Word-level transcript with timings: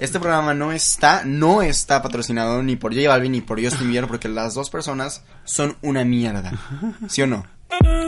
Este 0.00 0.18
programa 0.18 0.54
no 0.54 0.72
está, 0.72 1.24
no 1.26 1.60
está 1.60 2.00
patrocinado 2.00 2.62
ni 2.62 2.74
por 2.76 2.94
J 2.94 3.06
Balvin 3.06 3.32
ni 3.32 3.42
por 3.42 3.62
Justin 3.62 3.90
Bieber 3.90 4.08
porque 4.08 4.28
las 4.28 4.54
dos 4.54 4.70
personas 4.70 5.22
son 5.44 5.76
una 5.82 6.04
mierda. 6.04 6.52
¿Sí 7.08 7.20
o 7.20 7.26
no? 7.26 7.44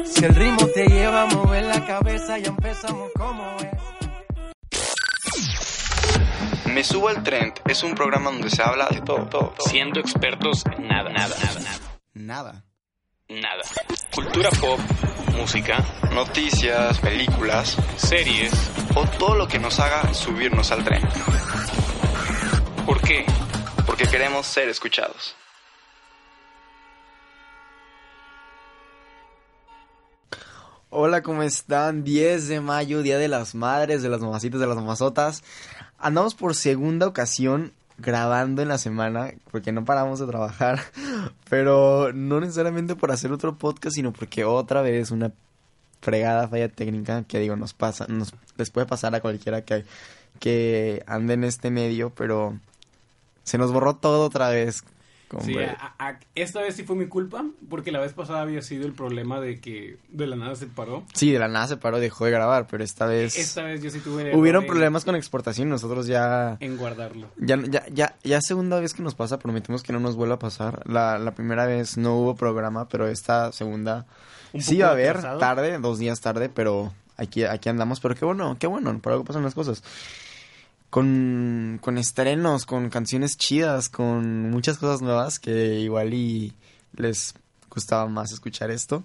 Si 0.06 0.24
el 0.24 0.34
ritmo 0.34 0.66
te 0.68 0.86
lleva 0.86 1.24
a 1.24 1.26
mover 1.26 1.64
la 1.64 1.84
cabeza, 1.86 2.38
ya 2.38 2.48
empezamos 2.48 3.10
como 3.14 3.44
es. 3.58 3.68
Me 6.72 6.82
subo 6.82 7.08
al 7.08 7.22
trend 7.22 7.52
es 7.66 7.82
un 7.82 7.94
programa 7.94 8.30
donde 8.30 8.48
se 8.48 8.62
habla 8.62 8.88
de 8.90 9.02
todo, 9.02 9.26
todo, 9.28 9.50
todo. 9.50 9.68
siendo 9.68 10.00
expertos 10.00 10.64
en 10.74 10.88
nada, 10.88 11.10
nada, 11.10 11.36
nada, 11.44 11.60
nada, 11.60 11.78
Nada. 12.14 12.64
Nada. 13.40 13.62
Cultura 14.14 14.50
pop, 14.60 14.78
música, 15.36 15.84
Noticias, 16.12 16.98
películas 16.98 17.76
series. 17.96 18.52
o 18.94 19.06
todo 19.18 19.36
lo 19.36 19.48
que 19.48 19.58
nos 19.58 19.78
haga 19.80 20.12
subirnos 20.12 20.70
al 20.70 20.84
tren. 20.84 21.02
¿Por 22.84 23.00
qué? 23.00 23.24
Porque 23.86 24.06
queremos 24.06 24.46
ser 24.46 24.68
escuchados. 24.68 25.34
Hola, 30.90 31.22
¿cómo 31.22 31.42
están? 31.42 32.04
10 32.04 32.48
de 32.48 32.60
mayo, 32.60 33.02
Día 33.02 33.16
de 33.16 33.28
las 33.28 33.54
Madres, 33.54 34.02
de 34.02 34.10
las 34.10 34.20
mamacitas, 34.20 34.60
de 34.60 34.66
las 34.66 34.76
mamazotas. 34.76 35.42
Andamos 35.98 36.34
por 36.34 36.54
segunda 36.54 37.06
ocasión 37.06 37.72
grabando 37.96 38.60
en 38.60 38.68
la 38.68 38.76
semana, 38.76 39.32
porque 39.50 39.72
no 39.72 39.84
paramos 39.86 40.20
de 40.20 40.26
trabajar, 40.26 40.80
pero 41.52 42.14
no 42.14 42.40
necesariamente 42.40 42.96
por 42.96 43.12
hacer 43.12 43.30
otro 43.30 43.58
podcast, 43.58 43.96
sino 43.96 44.10
porque 44.10 44.42
otra 44.42 44.80
vez 44.80 45.10
una 45.10 45.32
fregada 46.00 46.48
falla 46.48 46.70
técnica 46.70 47.24
que 47.24 47.40
digo, 47.40 47.56
nos 47.56 47.74
pasa, 47.74 48.06
nos 48.08 48.32
les 48.56 48.70
puede 48.70 48.86
pasar 48.86 49.14
a 49.14 49.20
cualquiera 49.20 49.62
que, 49.62 49.84
que 50.40 51.02
ande 51.06 51.34
en 51.34 51.44
este 51.44 51.70
medio, 51.70 52.08
pero 52.08 52.58
se 53.44 53.58
nos 53.58 53.70
borró 53.70 53.96
todo 53.96 54.24
otra 54.24 54.48
vez. 54.48 54.82
Sí, 55.40 55.56
a- 55.58 55.94
a- 55.98 56.18
esta 56.34 56.60
vez 56.60 56.74
sí 56.76 56.82
fue 56.84 56.96
mi 56.96 57.06
culpa, 57.06 57.44
porque 57.70 57.90
la 57.90 58.00
vez 58.00 58.12
pasada 58.12 58.42
había 58.42 58.60
sido 58.62 58.86
el 58.86 58.92
problema 58.92 59.40
de 59.40 59.60
que 59.60 59.96
de 60.10 60.26
la 60.26 60.36
nada 60.36 60.54
se 60.56 60.66
paró. 60.66 61.04
Sí, 61.14 61.32
de 61.32 61.38
la 61.38 61.48
nada 61.48 61.66
se 61.68 61.76
paró, 61.78 61.98
dejó 62.00 62.24
de 62.26 62.30
grabar, 62.32 62.66
pero 62.70 62.84
esta 62.84 63.06
vez 63.06 63.38
Esta 63.38 63.62
vez 63.62 63.82
yo 63.82 63.90
sí 63.90 64.00
tuve 64.00 64.34
hubieron 64.36 64.64
en- 64.64 64.68
problemas 64.68 65.04
con 65.04 65.16
exportación, 65.16 65.68
nosotros 65.68 66.06
ya 66.06 66.56
en 66.60 66.76
guardarlo. 66.76 67.28
ya 67.38 67.56
ya 67.68 67.86
ya 67.92 68.16
ya 68.22 68.40
segunda 68.40 68.78
vez 68.80 68.92
que 68.94 69.02
nos 69.02 69.14
pasa, 69.14 69.38
prometemos 69.38 69.82
que 69.82 69.92
no 69.92 70.00
nos 70.00 70.16
vuelva 70.16 70.34
a 70.34 70.38
pasar. 70.38 70.82
La, 70.88 71.18
la 71.18 71.34
primera 71.34 71.66
vez 71.66 71.96
no 71.96 72.16
hubo 72.16 72.34
programa, 72.34 72.88
pero 72.88 73.08
esta 73.08 73.52
segunda 73.52 74.06
Un 74.52 74.60
sí 74.62 74.78
va 74.78 74.88
a 74.88 74.90
haber 74.92 75.10
atrasado. 75.10 75.38
tarde, 75.38 75.78
dos 75.78 75.98
días 75.98 76.20
tarde, 76.20 76.48
pero 76.48 76.92
aquí 77.16 77.44
aquí 77.44 77.68
andamos, 77.68 78.00
pero 78.00 78.14
qué 78.14 78.24
bueno, 78.24 78.56
qué 78.58 78.66
bueno, 78.66 78.98
por 78.98 79.12
algo 79.12 79.24
pasan 79.24 79.42
las 79.44 79.54
cosas. 79.54 79.82
Con, 80.92 81.78
con 81.80 81.96
estrenos, 81.96 82.66
con 82.66 82.90
canciones 82.90 83.38
chidas, 83.38 83.88
con 83.88 84.50
muchas 84.50 84.76
cosas 84.76 85.00
nuevas 85.00 85.38
que 85.38 85.80
igual 85.80 86.12
y 86.12 86.52
les 86.94 87.34
gustaba 87.70 88.06
más 88.08 88.30
escuchar 88.30 88.70
esto. 88.70 89.02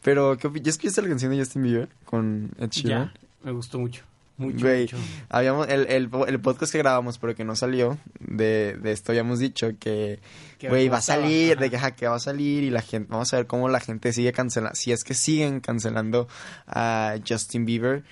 Pero, 0.00 0.38
¿qué 0.38 0.48
¿ya 0.62 0.70
escuchaste 0.70 1.02
la 1.02 1.08
canción 1.08 1.32
de 1.32 1.38
Justin 1.38 1.62
Bieber 1.64 1.88
con 2.04 2.52
Ed 2.58 2.70
Sheeran? 2.70 3.12
Ya, 3.12 3.20
me 3.42 3.50
gustó 3.50 3.80
mucho. 3.80 4.04
Mucho, 4.36 4.66
Güey, 4.66 4.82
mucho. 4.82 4.96
habíamos, 5.28 5.68
el, 5.68 5.86
el, 5.88 6.10
el 6.26 6.40
podcast 6.40 6.72
que 6.72 6.78
grabamos, 6.78 7.18
pero 7.18 7.36
que 7.36 7.44
no 7.44 7.54
salió, 7.54 7.98
de, 8.18 8.76
de 8.82 8.90
esto 8.90 9.12
habíamos 9.12 9.38
dicho 9.38 9.68
que, 9.78 10.18
güey, 10.68 10.88
va 10.88 10.98
a 10.98 11.02
salir, 11.02 11.52
ajá. 11.52 11.60
de 11.62 11.70
que, 11.70 11.76
ajá, 11.76 11.90
que 11.92 12.08
va 12.08 12.16
a 12.16 12.20
salir 12.20 12.64
y 12.64 12.70
la 12.70 12.82
gente, 12.82 13.08
vamos 13.10 13.32
a 13.32 13.36
ver 13.36 13.46
cómo 13.46 13.68
la 13.68 13.78
gente 13.78 14.12
sigue 14.12 14.32
cancelando, 14.32 14.74
si 14.74 14.90
es 14.90 15.04
que 15.04 15.14
siguen 15.14 15.60
cancelando 15.60 16.26
a 16.66 17.14
Justin 17.26 17.64
Bieber. 17.64 18.02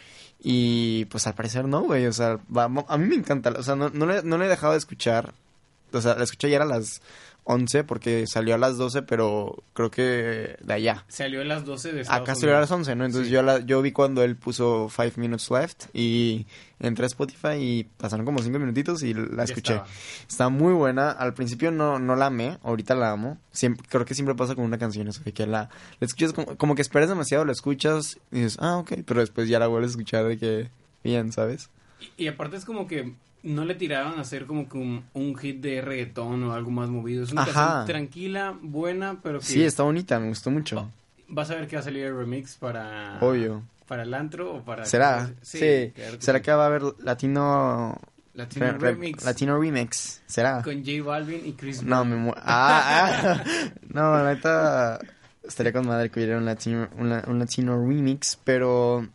Y 0.45 1.05
pues 1.07 1.27
al 1.27 1.35
parecer 1.35 1.65
no, 1.67 1.83
güey, 1.83 2.07
o 2.07 2.13
sea, 2.13 2.39
va- 2.57 2.65
a 2.89 2.99
mí 2.99 3.07
me 3.07 3.15
encanta, 3.15 3.51
o 3.51 3.63
sea, 3.63 3.77
no, 3.77 3.91
no, 3.91 4.07
le, 4.07 4.23
no 4.23 4.39
le 4.39 4.47
he 4.47 4.49
dejado 4.49 4.73
de 4.73 4.79
escuchar, 4.79 5.33
o 5.93 6.01
sea, 6.01 6.15
la 6.17 6.25
escuché 6.25 6.49
ayer 6.49 6.63
a 6.63 6.65
las 6.65 7.01
11 7.45 7.85
porque 7.85 8.27
salió 8.27 8.55
a 8.55 8.59
las 8.59 8.77
12, 8.77 9.03
pero 9.03 9.65
creo 9.75 9.91
que 9.91 10.57
de 10.63 10.73
allá. 10.75 11.05
Salió 11.09 11.41
a 11.41 11.45
las 11.45 11.65
12 11.65 11.93
de 11.93 12.01
Estados 12.03 12.23
Acá 12.23 12.35
salió 12.35 12.57
a 12.57 12.61
las 12.61 12.71
Unidos. 12.71 12.89
11, 12.89 12.97
¿no? 12.97 13.05
Entonces 13.05 13.29
Sí. 13.29 13.33
yo, 13.35 13.43
la, 13.43 13.59
yo 13.61 13.83
vi 13.83 13.93
cuando 13.93 14.23
él 14.23 14.37
puso 14.37 14.89
Five 14.89 15.15
Minutes 15.17 15.51
Left 15.51 15.85
y 15.93 16.47
entré 16.79 17.05
a 17.05 17.07
Spotify 17.09 17.55
y 17.59 17.85
pasaron 17.85 18.25
como 18.25 18.41
5 18.43 18.59
minutitos 18.59 19.03
y 19.03 19.15
la 19.15 19.45
escuché. 19.45 19.81
Está 20.29 20.49
muy 20.51 20.73
buena. 20.73 21.11
Al 21.11 21.35
principio 21.35 21.71
no, 21.73 21.99
no 21.99 22.15
la 22.17 22.27
amé, 22.27 22.59
ahorita 22.63 22.95
la 22.95 23.11
amo. 23.11 23.39
Siempre, 23.51 23.87
creo 23.89 24.05
que 24.05 24.15
siempre 24.15 24.35
pasa 24.35 24.55
con 24.55 24.65
una 24.65 24.79
canción 24.79 25.09
eso, 25.09 25.21
que 25.25 25.47
la, 25.47 25.69
la 26.01 26.07
escuchas 26.07 26.33
como, 26.33 26.57
como 26.57 26.75
que 26.75 26.83
esperas 26.83 27.09
demasiado, 27.09 27.45
la 27.45 27.53
escuchas 27.53 28.19
y 28.31 28.37
dices, 28.41 28.59
ah, 28.61 28.77
ok, 28.79 28.93
pero 29.05 29.21
después 29.21 29.49
ya 29.49 29.59
la 29.59 29.67
vuelves 29.67 29.91
a 29.91 29.93
escuchar 29.93 30.27
de 30.27 30.39
que 30.39 30.71
bien, 31.03 31.33
¿sabes? 31.33 31.71
Y, 32.17 32.25
y 32.25 32.29
aparte 32.29 32.57
es 32.57 32.65
como 32.65 32.87
que 32.87 33.15
no 33.43 33.65
le 33.65 33.75
tiraban 33.75 34.19
a 34.19 34.23
hacer 34.23 34.47
como 34.47 34.69
que 34.69 34.79
un, 34.79 35.05
un 35.15 35.37
hit 35.37 35.61
de 35.61 35.81
reggaetón 35.81 36.43
o 36.45 36.53
algo 36.53 36.71
más 36.71 36.89
movido. 36.91 37.25
Es 37.25 37.33
una 37.33 37.43
Ajá. 37.43 37.53
canción 37.53 37.87
tranquila, 37.87 38.55
buena, 38.61 39.19
pero 39.23 39.39
que 39.41 39.45
Sí, 39.47 39.63
está 39.65 39.83
bonita, 39.83 40.19
me 40.21 40.29
gustó 40.29 40.51
mucho. 40.51 40.91
vas 41.29 41.51
a 41.51 41.57
ver 41.57 41.67
que 41.67 41.77
va 41.77 41.81
a 41.81 41.85
salir 41.85 42.05
el 42.05 42.17
remix 42.17 42.57
para... 42.57 43.19
Obvio. 43.21 43.63
Para 43.89 44.05
el 44.05 44.15
antro 44.15 44.55
o 44.55 44.63
para... 44.65 44.85
¿Será? 44.85 45.31
Sí. 45.43 45.93
claro 45.95 46.17
¿Será 46.21 46.39
sí. 46.39 46.45
que 46.45 46.53
va 46.53 46.63
a 46.65 46.67
haber 46.67 46.83
latino... 47.01 47.99
Latino 48.35 48.65
re- 48.67 48.79
re- 48.79 48.91
remix 48.93 49.25
latino 49.27 49.59
remix? 49.61 50.23
¿Será? 50.27 50.63
con 50.63 50.83
J 50.83 51.03
Balvin 51.05 51.45
y 51.45 51.53
Chris 51.53 51.83
No, 51.83 51.97
Brown. 51.97 52.09
me 52.11 52.17
mu- 52.17 52.33
ah, 52.37 53.43
ah. 53.43 53.45
No, 53.91 54.13
la 54.23 54.33
neta. 54.33 54.99
Estaría 55.43 55.71
con 55.73 55.87
madre 55.87 56.09
que 56.11 56.21
hubiera 56.21 56.39
un 56.39 56.47
latino, 56.47 56.89
un, 56.97 57.13
un 57.13 57.39
latino 57.39 57.77
remix, 57.87 58.39
pero. 58.43 59.07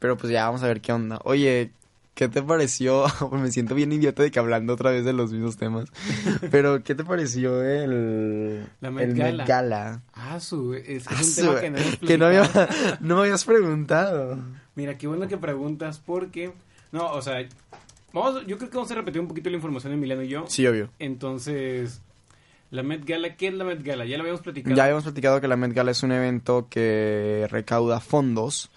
Pero 0.00 0.16
pues 0.16 0.32
ya 0.32 0.46
vamos 0.46 0.64
a 0.64 0.66
ver 0.66 0.80
qué 0.80 0.92
onda. 0.92 1.20
Oye, 1.22 1.70
¿qué 2.16 2.26
te 2.28 2.42
pareció? 2.42 3.04
me 3.30 3.52
siento 3.52 3.76
bien 3.76 3.92
idiota 3.92 4.24
de 4.24 4.32
que 4.32 4.40
hablando 4.40 4.72
otra 4.72 4.90
vez 4.90 5.04
de 5.04 5.12
los 5.12 5.30
mismos 5.32 5.56
temas. 5.56 5.88
Pero, 6.50 6.82
¿qué 6.82 6.96
te 6.96 7.04
pareció 7.04 7.62
el. 7.62 8.66
La 8.80 8.90
Met 8.90 9.10
el 9.10 9.14
Gala. 9.14 9.44
Gala? 9.44 10.02
Ah, 10.14 10.40
su, 10.40 10.74
es, 10.74 10.88
es 10.88 11.06
Ah, 11.06 11.14
un 11.18 11.24
su- 11.24 11.40
tema 11.42 11.60
que 11.60 11.70
no 11.70 11.78
que 12.08 12.18
no, 12.18 12.26
había- 12.26 12.50
no 13.00 13.14
me 13.16 13.20
habías 13.22 13.44
preguntado. 13.44 14.38
Mira, 14.74 14.98
qué 14.98 15.06
bueno 15.06 15.28
que 15.28 15.36
preguntas 15.38 16.02
porque... 16.04 16.52
No, 16.92 17.12
o 17.12 17.22
sea, 17.22 17.46
vamos, 18.12 18.46
yo 18.46 18.56
creo 18.58 18.70
que 18.70 18.76
vamos 18.76 18.90
a 18.90 18.94
repetir 18.94 19.20
un 19.20 19.28
poquito 19.28 19.48
la 19.50 19.56
información 19.56 19.92
de 19.92 19.96
Emiliano 19.98 20.22
y 20.22 20.28
yo. 20.28 20.44
Sí, 20.48 20.66
obvio. 20.66 20.90
Entonces, 20.98 22.00
la 22.70 22.82
Met 22.82 23.04
Gala, 23.06 23.36
¿qué 23.36 23.48
es 23.48 23.54
la 23.54 23.64
Met 23.64 23.82
Gala? 23.82 24.04
Ya 24.06 24.16
lo 24.16 24.22
habíamos 24.22 24.40
platicado. 24.42 24.74
Ya 24.74 24.84
habíamos 24.84 25.04
platicado 25.04 25.40
que 25.40 25.48
la 25.48 25.56
Met 25.56 25.72
Gala 25.72 25.90
es 25.92 26.02
un 26.02 26.12
evento 26.12 26.68
que 26.70 27.46
recauda 27.50 28.00
fondos 28.00 28.70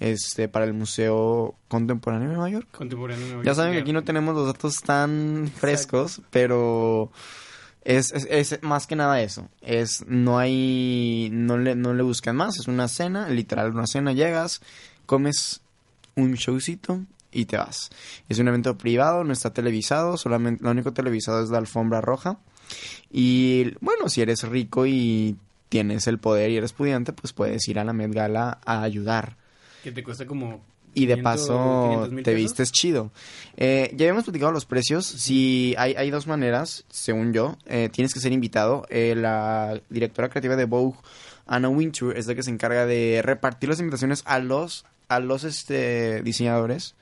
este 0.00 0.48
para 0.48 0.64
el 0.64 0.74
Museo 0.74 1.54
Contemporáneo 1.68 2.28
de 2.28 2.34
Nueva 2.34 2.50
York. 2.50 2.68
Contemporáneo. 2.72 3.26
Nueva 3.26 3.42
Ya 3.42 3.46
York. 3.46 3.56
saben 3.56 3.72
que 3.72 3.78
aquí 3.78 3.92
no 3.92 4.04
tenemos 4.04 4.34
los 4.34 4.46
datos 4.46 4.80
tan 4.80 5.50
frescos, 5.56 6.20
pero 6.30 7.10
es, 7.82 8.12
es, 8.12 8.26
es 8.52 8.62
más 8.62 8.86
que 8.86 8.96
nada 8.96 9.20
eso. 9.22 9.48
Es 9.60 10.04
no 10.06 10.38
hay 10.38 11.28
no 11.32 11.58
le 11.58 11.74
no 11.74 11.94
le 11.94 12.02
buscan 12.02 12.36
más, 12.36 12.58
es 12.58 12.68
una 12.68 12.88
cena, 12.88 13.28
literal 13.28 13.70
una 13.72 13.86
cena, 13.86 14.12
llegas, 14.12 14.60
comes 15.06 15.60
un 16.16 16.34
showcito 16.34 17.00
y 17.30 17.46
te 17.46 17.56
vas. 17.56 17.90
Es 18.28 18.38
un 18.38 18.48
evento 18.48 18.78
privado, 18.78 19.24
no 19.24 19.32
está 19.32 19.52
televisado, 19.52 20.16
solamente 20.16 20.62
lo 20.64 20.70
único 20.70 20.92
televisado 20.92 21.42
es 21.42 21.50
la 21.50 21.58
alfombra 21.58 22.00
roja. 22.00 22.38
Y 23.10 23.72
bueno, 23.80 24.08
si 24.08 24.22
eres 24.22 24.42
rico 24.42 24.86
y 24.86 25.36
tienes 25.68 26.06
el 26.06 26.18
poder 26.18 26.50
y 26.50 26.56
eres 26.56 26.72
pudiente, 26.72 27.12
pues 27.12 27.32
puedes 27.32 27.66
ir 27.68 27.78
a 27.78 27.84
la 27.84 27.92
Met 27.92 28.12
Gala 28.12 28.58
a 28.64 28.82
ayudar. 28.82 29.36
Que 29.84 29.92
te 29.92 30.02
cuesta 30.02 30.24
como... 30.24 30.64
Y 30.94 31.04
de 31.04 31.16
500, 31.16 31.22
paso 31.22 31.82
500 31.88 32.12
mil 32.12 32.24
te 32.24 32.34
vistes 32.34 32.72
chido. 32.72 33.10
Eh, 33.58 33.90
ya 33.94 34.06
habíamos 34.06 34.24
platicado 34.24 34.50
los 34.50 34.64
precios. 34.64 35.04
Si 35.04 35.74
hay, 35.76 35.92
hay 35.94 36.10
dos 36.10 36.26
maneras, 36.26 36.84
según 36.88 37.34
yo. 37.34 37.58
Eh, 37.66 37.90
tienes 37.92 38.14
que 38.14 38.20
ser 38.20 38.32
invitado. 38.32 38.86
Eh, 38.88 39.14
la 39.14 39.78
directora 39.90 40.30
creativa 40.30 40.56
de 40.56 40.64
Vogue, 40.64 40.96
Anna 41.46 41.68
Wintour, 41.68 42.16
es 42.16 42.26
la 42.28 42.34
que 42.34 42.42
se 42.42 42.50
encarga 42.50 42.86
de 42.86 43.20
repartir 43.22 43.68
las 43.68 43.80
invitaciones 43.80 44.22
a 44.24 44.38
los, 44.38 44.86
a 45.08 45.20
los 45.20 45.44
este, 45.44 46.22
diseñadores. 46.22 46.94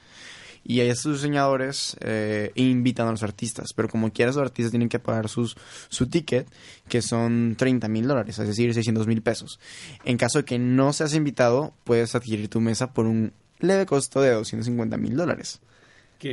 Y 0.64 0.80
ahí 0.80 0.94
sus 0.94 1.16
diseñadores 1.22 1.96
eh, 2.00 2.52
invitan 2.54 3.08
a 3.08 3.10
los 3.10 3.22
artistas, 3.22 3.72
pero 3.74 3.88
como 3.88 4.12
quieras 4.12 4.36
los 4.36 4.44
artistas 4.44 4.70
tienen 4.70 4.88
que 4.88 4.98
pagar 4.98 5.28
sus, 5.28 5.56
su 5.88 6.06
ticket, 6.08 6.46
que 6.88 7.02
son 7.02 7.54
30 7.58 7.88
mil 7.88 8.06
dólares, 8.06 8.38
es 8.38 8.46
decir, 8.46 8.72
600 8.72 9.06
mil 9.06 9.22
pesos. 9.22 9.58
En 10.04 10.16
caso 10.16 10.38
de 10.38 10.44
que 10.44 10.58
no 10.58 10.92
seas 10.92 11.14
invitado, 11.14 11.74
puedes 11.84 12.14
adquirir 12.14 12.48
tu 12.48 12.60
mesa 12.60 12.92
por 12.92 13.06
un 13.06 13.32
leve 13.58 13.86
costo 13.86 14.20
de 14.20 14.30
250 14.32 14.96
mil 14.96 15.16
dólares 15.16 15.60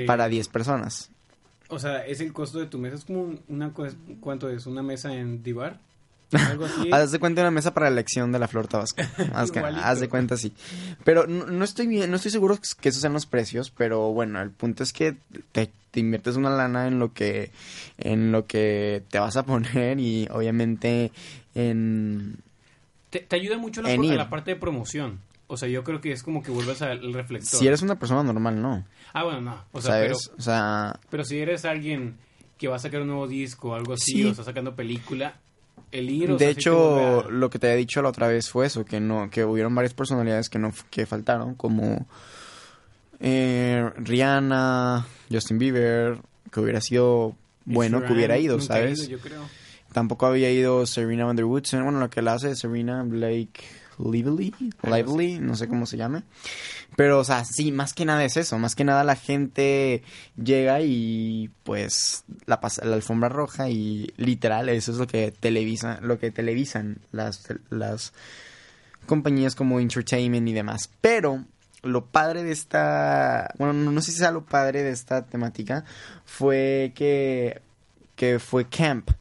para 0.06 0.28
10 0.28 0.48
personas. 0.50 1.10
O 1.70 1.78
sea, 1.80 2.06
es 2.06 2.20
el 2.22 2.34
costo 2.34 2.60
de 2.60 2.66
tu 2.66 2.80
mesa. 2.80 2.96
Es 2.96 3.06
como 3.06 3.22
un- 3.22 3.42
una... 3.48 3.72
¿Cuánto 4.20 4.50
es? 4.50 4.66
¿Una 4.66 4.82
mesa 4.82 5.14
en 5.16 5.44
Divar? 5.44 5.80
Algo 6.34 6.66
así. 6.66 6.90
Haz 6.92 7.12
de 7.12 7.20
cuenta 7.20 7.42
una 7.42 7.52
mesa 7.52 7.74
para 7.74 7.88
la 7.88 7.94
elección 7.94 8.32
de 8.32 8.40
la 8.40 8.48
flor 8.48 8.68
tabasco. 8.68 9.02
Haz, 9.34 10.00
de 10.00 10.10
cuenta 10.10 10.38
sí. 10.38 10.54
Pero 11.04 11.26
no, 11.28 11.46
no 11.48 11.64
estoy 11.66 11.88
bien, 11.88 12.10
no 12.10 12.16
estoy 12.18 12.32
seguro 12.32 12.58
que 12.80 12.90
esos 12.90 13.02
sean 13.02 13.14
los 13.14 13.26
precios, 13.26 13.72
pero 13.72 14.12
bueno, 14.14 14.42
el 14.42 14.52
punto 14.52 14.84
es 14.84 14.94
que 14.94 15.18
te, 15.52 15.72
te 15.92 16.00
inviertes 16.00 16.36
una 16.36 16.50
lana 16.50 16.88
en 16.88 17.00
lo 17.00 17.14
que 17.14 17.52
en 17.98 18.32
lo 18.32 18.46
que 18.46 19.04
te 19.10 19.20
vas 19.20 19.38
a 19.38 19.44
poner 19.44 20.00
y 20.00 20.28
obviamente 20.32 21.12
en 21.56 22.38
Te, 23.10 23.20
te 23.20 23.36
ayuda 23.36 23.58
mucho 23.58 23.82
la, 23.82 23.96
la 23.96 24.30
parte 24.30 24.52
de 24.52 24.56
promoción. 24.58 25.20
O 25.52 25.58
sea, 25.58 25.68
yo 25.68 25.84
creo 25.84 26.00
que 26.00 26.12
es 26.12 26.22
como 26.22 26.44
que 26.44 26.52
vuelves 26.52 26.84
al 26.84 27.12
reflector. 27.12 27.60
si 27.60 27.66
eres 27.66 27.82
una 27.82 27.98
persona 27.98 28.22
normal, 28.22 28.62
no. 28.62 28.86
Ah, 29.14 29.24
bueno, 29.24 29.42
no. 29.42 29.66
O 29.72 29.82
sea, 29.82 29.96
pero, 30.00 30.14
¿Sabes? 30.14 30.32
O 30.38 30.42
sea, 30.44 31.00
pero 31.10 31.24
si 31.24 31.40
eres 31.40 31.66
alguien 31.66 32.18
que 32.60 32.68
va 32.68 32.76
a 32.76 32.80
sacar 32.80 33.02
un 33.02 33.08
nuevo 33.08 33.28
disco 33.28 33.70
o 33.72 33.74
algo 33.74 33.94
así, 33.94 34.12
Sí. 34.12 34.24
o 34.26 34.30
está 34.30 34.44
sacando 34.44 34.76
película, 34.76 35.40
el 35.92 36.10
ir... 36.10 36.32
o 36.32 36.38
de 36.38 36.40
sea, 36.40 36.50
hecho, 36.50 37.30
lo 37.30 37.50
que 37.50 37.60
te 37.60 37.68
había 37.68 37.78
dicho 37.78 38.02
la 38.02 38.10
otra 38.10 38.28
vez 38.28 38.50
fue 38.50 38.68
eso, 38.68 38.86
que 38.86 39.00
no, 39.00 39.30
que 39.30 39.44
hubieron 39.44 39.74
varias 39.76 39.94
personalidades 39.94 40.50
que 40.50 40.60
no, 40.60 40.74
que 40.90 41.06
faltaron, 41.06 41.56
como 41.56 42.08
eh, 43.20 43.90
Rihanna, 43.98 45.06
Justin 45.32 45.58
Bieber, 45.58 46.20
que 46.52 46.60
hubiera 46.60 46.82
sido 46.82 47.36
bueno 47.66 48.04
que 48.04 48.14
hubiera 48.14 48.38
ido, 48.38 48.60
¿sabes? 48.60 49.00
ido, 49.00 49.18
yo 49.18 49.20
creo. 49.20 49.42
Tampoco 49.94 50.28
había 50.28 50.52
ido 50.52 50.86
Serena 50.86 51.26
Van 51.26 51.36
der 51.36 51.46
Woodsen, 51.46 51.84
bueno, 51.84 52.00
lo 52.00 52.10
que 52.10 52.22
la 52.22 52.34
hace 52.34 52.56
Serena 52.56 53.04
Blake 53.04 53.64
Lively. 54.00 54.54
Lively, 54.84 55.40
no 55.40 55.56
sé 55.56 55.68
cómo 55.68 55.86
se 55.86 55.98
llame. 55.98 56.24
Pero, 56.96 57.20
o 57.20 57.24
sea, 57.24 57.44
sí, 57.46 57.72
más 57.72 57.94
que 57.94 58.06
nada 58.06 58.24
es 58.24 58.38
eso, 58.38 58.58
más 58.58 58.76
que 58.76 58.84
nada 58.84 59.04
la 59.04 59.16
gente 59.16 60.02
llega 60.42 60.82
y 60.82 61.50
pues 61.64 62.24
la 62.46 62.60
pasa 62.62 62.86
la 62.86 62.96
alfombra 62.96 63.30
roja 63.30 63.70
y 63.70 64.12
literal 64.18 64.70
eso 64.70 64.92
es 64.92 64.98
lo 64.98 65.08
que 65.08 65.32
televisa, 65.32 66.00
lo 66.02 66.18
que 66.18 66.32
televisan 66.32 67.00
las 67.12 67.48
las 67.70 68.14
compañías 69.06 69.56
como 69.56 69.80
Entertainment 69.80 70.48
y 70.48 70.54
demás. 70.54 70.90
Pero 71.02 71.46
lo 71.84 72.06
padre 72.06 72.44
de 72.44 72.52
esta, 72.52 73.54
bueno, 73.58 73.74
no, 73.74 73.92
no 73.92 74.02
sé 74.02 74.12
si 74.12 74.18
sea 74.18 74.32
lo 74.32 74.46
padre 74.46 74.84
de 74.84 74.92
esta 74.92 75.26
temática 75.26 75.86
fue 76.26 76.94
que 76.96 77.62
que 78.16 78.40
fue 78.40 78.68
camp 78.68 79.12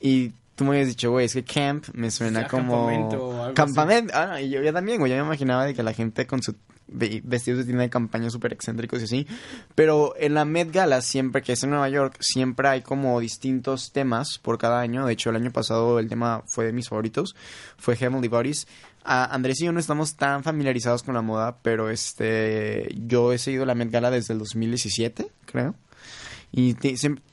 y 0.00 0.32
tú 0.54 0.64
me 0.64 0.70
habías 0.70 0.88
dicho, 0.88 1.10
güey, 1.10 1.26
es 1.26 1.34
que 1.34 1.44
camp 1.44 1.86
me 1.94 2.10
suena 2.10 2.46
como 2.48 2.86
campamento 2.86 3.24
o 3.26 3.42
algo 3.42 3.54
campamento. 3.54 4.12
Ah, 4.16 4.40
y 4.40 4.50
yo 4.50 4.62
ya 4.62 4.72
también, 4.72 4.98
güey, 4.98 5.10
ya 5.10 5.18
me 5.18 5.24
imaginaba 5.26 5.64
de 5.66 5.74
que 5.74 5.82
la 5.82 5.92
gente 5.92 6.26
con 6.26 6.42
su 6.42 6.54
ve- 6.86 7.22
vestidos 7.24 7.58
de 7.58 7.64
tienda 7.64 7.82
de 7.82 7.90
campaña 7.90 8.30
súper 8.30 8.52
excéntricos 8.52 9.00
y 9.00 9.04
así. 9.04 9.26
Pero 9.74 10.14
en 10.18 10.34
la 10.34 10.44
Met 10.44 10.70
Gala, 10.72 11.00
siempre 11.00 11.42
que 11.42 11.52
es 11.54 11.62
en 11.64 11.70
Nueva 11.70 11.88
York, 11.88 12.16
siempre 12.20 12.68
hay 12.68 12.82
como 12.82 13.18
distintos 13.20 13.92
temas 13.92 14.38
por 14.38 14.58
cada 14.58 14.80
año. 14.80 15.06
De 15.06 15.12
hecho, 15.14 15.30
el 15.30 15.36
año 15.36 15.50
pasado 15.50 15.98
el 15.98 16.08
tema 16.08 16.42
fue 16.46 16.66
de 16.66 16.72
mis 16.72 16.88
favoritos, 16.88 17.34
fue 17.78 17.96
Heavenly 17.96 18.28
Bodies. 18.28 18.66
Andrés 19.06 19.60
y 19.60 19.66
yo 19.66 19.72
no 19.72 19.80
estamos 19.80 20.16
tan 20.16 20.42
familiarizados 20.44 21.02
con 21.02 21.12
la 21.14 21.20
moda, 21.20 21.58
pero 21.60 21.90
este 21.90 22.88
yo 23.06 23.34
he 23.34 23.38
seguido 23.38 23.66
la 23.66 23.74
Met 23.74 23.90
Gala 23.90 24.10
desde 24.10 24.32
el 24.32 24.38
2017, 24.38 25.26
creo. 25.44 25.74
Y 26.56 26.74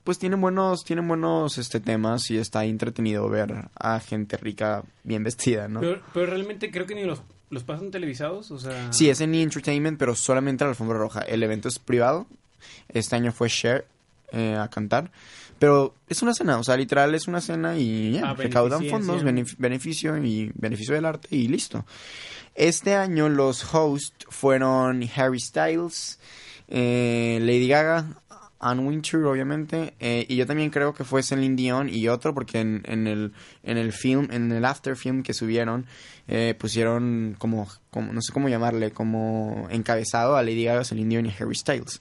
pues 0.04 0.18
tienen 0.18 0.42
buenos, 0.42 0.84
tienen 0.84 1.08
buenos 1.08 1.60
este 1.60 1.80
temas 1.80 2.32
y 2.32 2.38
está 2.38 2.66
entretenido 2.66 3.30
ver 3.30 3.70
a 3.80 4.00
gente 4.00 4.36
rica 4.38 4.84
bien 5.04 5.24
vestida, 5.24 5.68
¿no? 5.68 5.80
Pero, 5.80 6.02
pero 6.12 6.26
realmente 6.26 6.72
creo 6.72 6.88
que 6.88 6.96
ni 6.96 7.04
los, 7.04 7.22
los 7.52 7.64
pasan 7.64 7.92
televisados, 7.92 8.50
o 8.50 8.58
sea... 8.58 8.92
Sí, 8.92 9.12
es 9.12 9.22
en 9.22 9.36
E! 9.36 9.44
Entertainment, 9.44 10.00
pero 10.00 10.16
solamente 10.16 10.64
a 10.64 10.68
la 10.68 10.72
alfombra 10.72 10.98
roja. 10.98 11.22
El 11.22 11.44
evento 11.44 11.68
es 11.68 11.78
privado. 11.78 12.26
Este 12.90 13.16
año 13.16 13.32
fue 13.32 13.48
Cher 13.48 13.86
eh, 14.32 14.56
a 14.56 14.68
cantar. 14.70 15.12
Pero 15.60 15.94
es 16.10 16.24
una 16.24 16.34
cena, 16.34 16.58
o 16.58 16.64
sea, 16.64 16.76
literal 16.76 17.14
es 17.14 17.28
una 17.28 17.42
cena 17.42 17.78
y 17.78 18.14
ya, 18.14 18.32
Ah, 18.32 18.34
recaudan 18.34 18.84
fondos, 18.88 19.24
benef- 19.24 19.54
beneficio 19.60 20.18
y 20.18 20.52
beneficio 20.56 20.96
del 20.96 21.06
arte 21.06 21.28
y 21.30 21.48
listo. 21.48 21.86
Este 22.56 22.96
año 22.96 23.30
los 23.30 23.72
hosts 23.72 24.26
fueron 24.30 25.08
Harry 25.16 25.40
Styles, 25.40 26.18
eh, 26.68 27.38
Lady 27.42 27.68
Gaga, 27.68 28.18
Anne 28.62 28.82
Wintour, 28.88 29.26
obviamente, 29.26 29.96
eh, 30.00 30.26
y 30.30 30.36
yo 30.36 30.46
también 30.46 30.70
creo 30.70 30.94
que 30.94 31.04
fue 31.04 31.24
Celine 31.24 31.56
Dion 31.56 31.90
y 31.90 32.08
otro, 32.08 32.34
porque 32.34 32.60
en, 32.60 32.82
en 32.86 33.08
el 33.08 33.34
en 33.64 33.78
el 33.78 33.92
film, 33.92 34.28
en 34.32 34.52
el 34.52 34.64
after 34.66 34.96
film 34.96 35.24
que 35.24 35.34
subieron, 35.34 35.86
eh, 36.28 36.56
pusieron 36.58 37.36
como, 37.40 37.68
como, 37.90 38.14
no 38.14 38.22
sé 38.22 38.32
cómo 38.32 38.50
llamarle, 38.50 38.92
como 38.92 39.68
encabezado 39.72 40.36
a 40.38 40.44
Lady 40.44 40.64
Gaga, 40.64 40.84
Celine 40.84 41.10
Dion 41.10 41.26
y 41.26 41.34
Harry 41.40 41.56
Styles. 41.56 42.00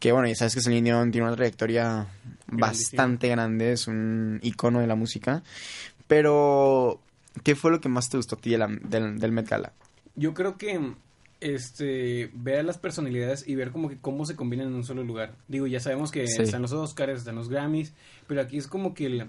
Que 0.00 0.12
bueno, 0.12 0.28
ya 0.28 0.34
sabes 0.34 0.54
que 0.54 0.60
Celine 0.60 0.90
Dion 0.90 1.10
tiene 1.12 1.26
una 1.26 1.36
trayectoria 1.36 2.06
bastante 2.48 3.28
grande, 3.28 3.72
es 3.72 3.86
un 3.86 4.38
icono 4.42 4.80
de 4.80 4.86
la 4.86 4.96
música. 4.96 5.42
Pero, 6.06 7.00
¿qué 7.42 7.54
fue 7.54 7.70
lo 7.70 7.80
que 7.80 7.88
más 7.88 8.08
te 8.08 8.16
gustó 8.16 8.36
a 8.36 8.38
ti 8.40 8.50
de 8.50 8.58
la- 8.58 8.68
del, 8.82 9.18
del 9.18 9.32
Met 9.32 9.48
Gala? 9.48 9.72
Yo 10.16 10.34
creo 10.34 10.58
que 10.58 10.92
este 11.44 12.30
ver 12.34 12.64
las 12.64 12.78
personalidades 12.78 13.46
y 13.46 13.54
ver 13.54 13.70
como 13.70 13.88
que 13.88 13.96
cómo 13.98 14.24
se 14.26 14.34
combinan 14.36 14.68
en 14.68 14.74
un 14.74 14.84
solo 14.84 15.04
lugar. 15.04 15.34
Digo, 15.48 15.66
ya 15.66 15.80
sabemos 15.80 16.10
que 16.10 16.26
Sí. 16.26 16.42
están 16.42 16.62
los 16.62 16.72
Oscars, 16.72 17.18
están 17.20 17.36
los 17.36 17.48
Grammys, 17.48 17.92
pero 18.26 18.40
aquí 18.40 18.56
es 18.56 18.66
como 18.66 18.94
que 18.94 19.08
la, 19.10 19.28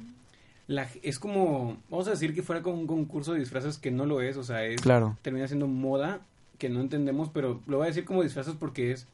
la- 0.68 0.88
es 1.04 1.20
como 1.20 1.78
vamos 1.90 2.08
a 2.08 2.12
decir 2.12 2.34
que 2.34 2.42
fuera 2.44 2.62
como 2.62 2.78
un 2.80 2.88
concurso 2.88 3.34
de 3.34 3.40
disfraces 3.40 3.78
que 3.78 3.92
no 3.92 4.06
lo 4.06 4.22
es, 4.22 4.38
o 4.38 4.44
sea, 4.44 4.64
es 4.66 4.82
Claro. 4.82 5.18
termina 5.22 5.48
siendo 5.48 5.68
moda 5.68 6.22
que 6.58 6.70
no 6.70 6.80
entendemos, 6.82 7.30
pero 7.30 7.62
lo 7.68 7.78
voy 7.78 7.86
a 7.86 7.90
decir 7.90 8.06
como 8.06 8.24
disfraces 8.24 8.56
porque 8.58 8.92
es 8.92 9.08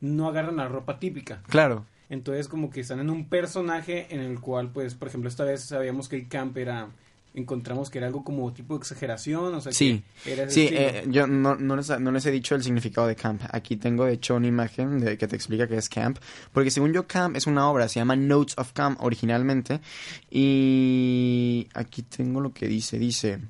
no 0.00 0.26
agarran 0.28 0.56
la 0.56 0.68
ropa 0.68 0.98
típica. 0.98 1.42
Claro. 1.48 1.84
Entonces 2.08 2.48
como 2.48 2.70
que 2.70 2.80
están 2.80 2.98
en 3.00 3.08
un 3.10 3.28
personaje 3.28 4.06
en 4.10 4.20
el 4.20 4.40
cual 4.40 4.70
pues 4.72 4.94
por 4.94 5.08
ejemplo 5.08 5.28
esta 5.28 5.44
vez 5.44 5.60
sabíamos 5.62 6.08
que 6.08 6.16
el 6.16 6.28
camp 6.28 6.56
era 6.56 6.88
encontramos 7.34 7.90
que 7.90 7.98
era 7.98 8.06
algo 8.06 8.24
como 8.24 8.52
tipo 8.52 8.74
de 8.74 8.78
exageración, 8.78 9.54
o 9.54 9.60
sea, 9.60 9.72
Sí, 9.72 10.02
que 10.22 10.32
era 10.34 10.50
sí, 10.50 10.68
eh, 10.70 11.04
yo 11.08 11.26
no, 11.26 11.56
no, 11.56 11.76
les, 11.76 11.88
no 12.00 12.12
les 12.12 12.26
he 12.26 12.30
dicho 12.30 12.54
el 12.54 12.62
significado 12.62 13.06
de 13.06 13.16
camp. 13.16 13.42
Aquí 13.50 13.76
tengo, 13.76 14.04
de 14.04 14.14
hecho, 14.14 14.34
una 14.36 14.46
imagen 14.46 15.00
de, 15.00 15.16
que 15.16 15.26
te 15.26 15.36
explica 15.36 15.66
qué 15.66 15.76
es 15.76 15.88
camp. 15.88 16.18
Porque 16.52 16.70
según 16.70 16.92
yo, 16.92 17.06
camp 17.06 17.36
es 17.36 17.46
una 17.46 17.68
obra, 17.68 17.88
se 17.88 18.00
llama 18.00 18.16
Notes 18.16 18.56
of 18.58 18.72
Camp 18.72 19.02
originalmente. 19.02 19.80
Y 20.30 21.68
aquí 21.74 22.02
tengo 22.02 22.40
lo 22.40 22.52
que 22.52 22.66
dice, 22.66 22.98
dice... 22.98 23.40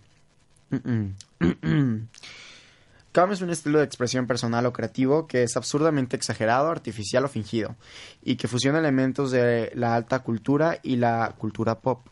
Camp 3.13 3.31
es 3.31 3.43
un 3.43 3.51
estilo 3.51 3.79
de 3.79 3.85
expresión 3.85 4.27
personal 4.27 4.65
o 4.65 4.73
creativo 4.73 5.27
que 5.27 5.43
es 5.43 5.57
absurdamente 5.59 6.17
exagerado, 6.17 6.71
artificial 6.71 7.27
o 7.27 7.29
fingido, 7.29 7.77
y 8.23 8.37
que 8.37 8.49
fusiona 8.49 8.79
elementos 8.79 9.31
de 9.31 9.71
la 9.75 9.95
alta 9.95 10.21
cultura 10.21 10.79
y 10.83 10.97
la 10.97 11.35
cultura 11.37 11.79
pop. 11.79 12.07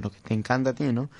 Lo 0.00 0.10
que 0.10 0.18
te 0.20 0.34
encanta 0.34 0.70
a 0.70 0.74
ti, 0.74 0.84
¿no? 0.92 1.10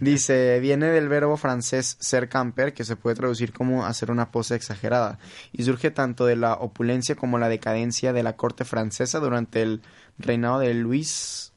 Dice, 0.00 0.58
viene 0.62 0.86
del 0.86 1.08
verbo 1.08 1.36
francés 1.36 1.96
ser 2.00 2.28
camper, 2.28 2.72
que 2.72 2.84
se 2.84 2.96
puede 2.96 3.16
traducir 3.16 3.52
como 3.52 3.84
hacer 3.84 4.10
una 4.10 4.30
pose 4.30 4.54
exagerada, 4.54 5.18
y 5.52 5.64
surge 5.64 5.90
tanto 5.90 6.26
de 6.26 6.36
la 6.36 6.54
opulencia 6.54 7.16
como 7.16 7.38
la 7.38 7.48
decadencia 7.48 8.12
de 8.12 8.22
la 8.22 8.36
corte 8.36 8.64
francesa 8.64 9.18
durante 9.18 9.62
el 9.62 9.82
reinado 10.18 10.60
de 10.60 10.74
Luis 10.74 11.52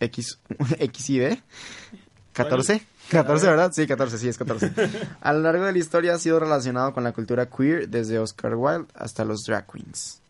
X, 0.00 0.38
XID. 0.78 1.38
14. 2.32 2.82
14, 3.10 3.46
¿verdad? 3.46 3.72
Sí, 3.72 3.86
14, 3.86 4.18
sí, 4.18 4.28
es 4.28 4.38
14. 4.38 4.72
A 5.20 5.32
lo 5.32 5.40
largo 5.40 5.64
de 5.64 5.72
la 5.72 5.78
historia 5.78 6.14
ha 6.14 6.18
sido 6.18 6.40
relacionado 6.40 6.92
con 6.92 7.04
la 7.04 7.12
cultura 7.12 7.46
queer, 7.46 7.88
desde 7.88 8.18
Oscar 8.18 8.54
Wilde 8.56 8.86
hasta 8.94 9.24
los 9.24 9.44
drag 9.44 9.66
queens. 9.70 10.20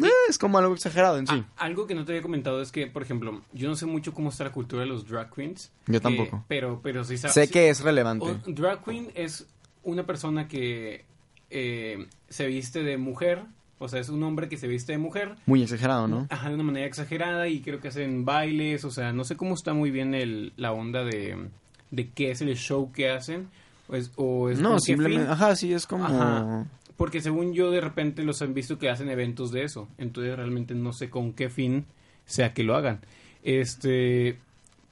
Eh, 0.00 0.08
es 0.28 0.38
como 0.38 0.58
algo 0.58 0.74
exagerado 0.74 1.18
en 1.18 1.26
sí. 1.26 1.34
Ah, 1.36 1.64
algo 1.64 1.86
que 1.86 1.94
no 1.94 2.04
te 2.04 2.12
había 2.12 2.22
comentado 2.22 2.62
es 2.62 2.72
que, 2.72 2.86
por 2.86 3.02
ejemplo, 3.02 3.42
yo 3.52 3.68
no 3.68 3.76
sé 3.76 3.86
mucho 3.86 4.14
cómo 4.14 4.30
está 4.30 4.44
la 4.44 4.52
cultura 4.52 4.82
de 4.82 4.88
los 4.88 5.06
drag 5.06 5.32
queens. 5.32 5.70
Yo 5.86 5.98
eh, 5.98 6.00
tampoco. 6.00 6.44
pero, 6.48 6.80
pero 6.82 7.04
sí 7.04 7.18
sabes. 7.18 7.34
sé 7.34 7.48
que 7.48 7.68
es 7.68 7.80
relevante. 7.80 8.26
drag 8.46 8.82
queen 8.84 9.10
es 9.14 9.46
una 9.82 10.04
persona 10.04 10.48
que 10.48 11.04
eh, 11.50 12.06
se 12.28 12.46
viste 12.46 12.82
de 12.82 12.96
mujer, 12.96 13.42
o 13.78 13.88
sea, 13.88 14.00
es 14.00 14.08
un 14.08 14.22
hombre 14.22 14.48
que 14.48 14.56
se 14.56 14.68
viste 14.68 14.92
de 14.92 14.98
mujer. 14.98 15.36
Muy 15.46 15.62
exagerado, 15.62 16.08
¿no? 16.08 16.26
Ajá, 16.30 16.48
de 16.48 16.54
una 16.54 16.64
manera 16.64 16.86
exagerada 16.86 17.48
y 17.48 17.60
creo 17.60 17.80
que 17.80 17.88
hacen 17.88 18.24
bailes, 18.24 18.84
o 18.84 18.90
sea, 18.90 19.12
no 19.12 19.24
sé 19.24 19.36
cómo 19.36 19.54
está 19.54 19.74
muy 19.74 19.90
bien 19.90 20.14
el, 20.14 20.52
la 20.56 20.72
onda 20.72 21.04
de, 21.04 21.48
de 21.90 22.08
qué 22.10 22.30
es 22.30 22.40
el 22.40 22.56
show 22.56 22.92
que 22.92 23.10
hacen. 23.10 23.48
O 23.88 23.96
es, 23.96 24.10
o 24.16 24.48
es 24.48 24.60
No, 24.60 24.78
simplemente, 24.78 25.30
ajá, 25.30 25.56
sí, 25.56 25.72
es 25.72 25.86
como... 25.86 26.06
Ajá. 26.06 26.64
Porque 26.96 27.20
según 27.20 27.52
yo 27.54 27.70
de 27.70 27.80
repente 27.80 28.22
los 28.24 28.42
han 28.42 28.54
visto 28.54 28.78
que 28.78 28.90
hacen 28.90 29.08
eventos 29.08 29.50
de 29.52 29.64
eso. 29.64 29.88
Entonces 29.98 30.36
realmente 30.36 30.74
no 30.74 30.92
sé 30.92 31.10
con 31.10 31.32
qué 31.32 31.48
fin 31.50 31.86
sea 32.26 32.52
que 32.54 32.62
lo 32.64 32.74
hagan. 32.76 33.00
Este, 33.42 34.38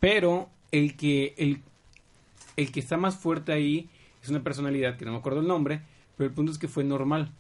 pero 0.01 0.49
el 0.73 0.97
que 0.97 1.35
el, 1.39 1.61
el 2.57 2.73
que 2.73 2.81
está 2.81 2.97
más 2.97 3.17
fuerte 3.17 3.53
ahí 3.53 3.89
es 4.23 4.29
una 4.29 4.43
personalidad 4.43 4.97
que 4.97 5.05
no 5.05 5.13
me 5.13 5.19
acuerdo 5.19 5.41
el 5.41 5.47
nombre, 5.49 5.83
pero 6.17 6.29
el 6.29 6.35
punto 6.35 6.53
es 6.53 6.59
que 6.59 6.69
fue 6.69 6.85
normal. 6.85 7.33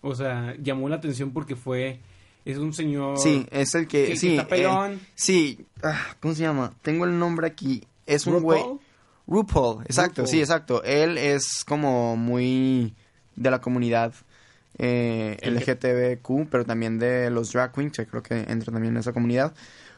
O 0.00 0.14
sea, 0.14 0.54
llamó 0.62 0.88
la 0.88 0.96
atención 0.96 1.32
porque 1.32 1.56
fue... 1.56 2.00
Es 2.44 2.56
un 2.56 2.72
señor... 2.72 3.18
Sí, 3.18 3.46
es 3.50 3.74
el 3.74 3.86
que... 3.88 4.04
que- 4.04 4.10
que 4.12 4.16
sí, 4.16 4.30
está 4.36 4.46
pelón. 4.48 4.92
eh, 4.94 4.98
sí, 5.14 5.66
ah, 5.82 6.16
¿cómo 6.20 6.34
se 6.34 6.42
llama? 6.42 6.72
Tengo 6.82 7.04
el 7.04 7.18
nombre 7.18 7.46
aquí. 7.46 7.82
Es 8.06 8.26
un 8.26 8.40
güey... 8.40 8.60
RuPaul. 8.60 8.80
RuPaul, 9.26 9.84
exacto, 9.84 10.22
RuPaul. 10.22 10.28
sí, 10.28 10.40
exacto. 10.40 10.82
Él 10.84 11.18
es 11.18 11.64
como 11.64 12.16
muy 12.16 12.94
de 13.38 13.50
la 13.50 13.60
comunidad 13.60 14.12
eh, 14.78 15.36
LGTBQ, 15.42 16.48
pero 16.50 16.64
también 16.64 16.98
de 16.98 17.30
los 17.30 17.52
drag 17.52 17.72
queens, 17.72 17.96
que 17.96 18.06
creo 18.06 18.22
que 18.22 18.40
entra 18.48 18.72
también 18.72 18.94
en 18.94 19.00
esa 19.00 19.12
comunidad. 19.12 19.54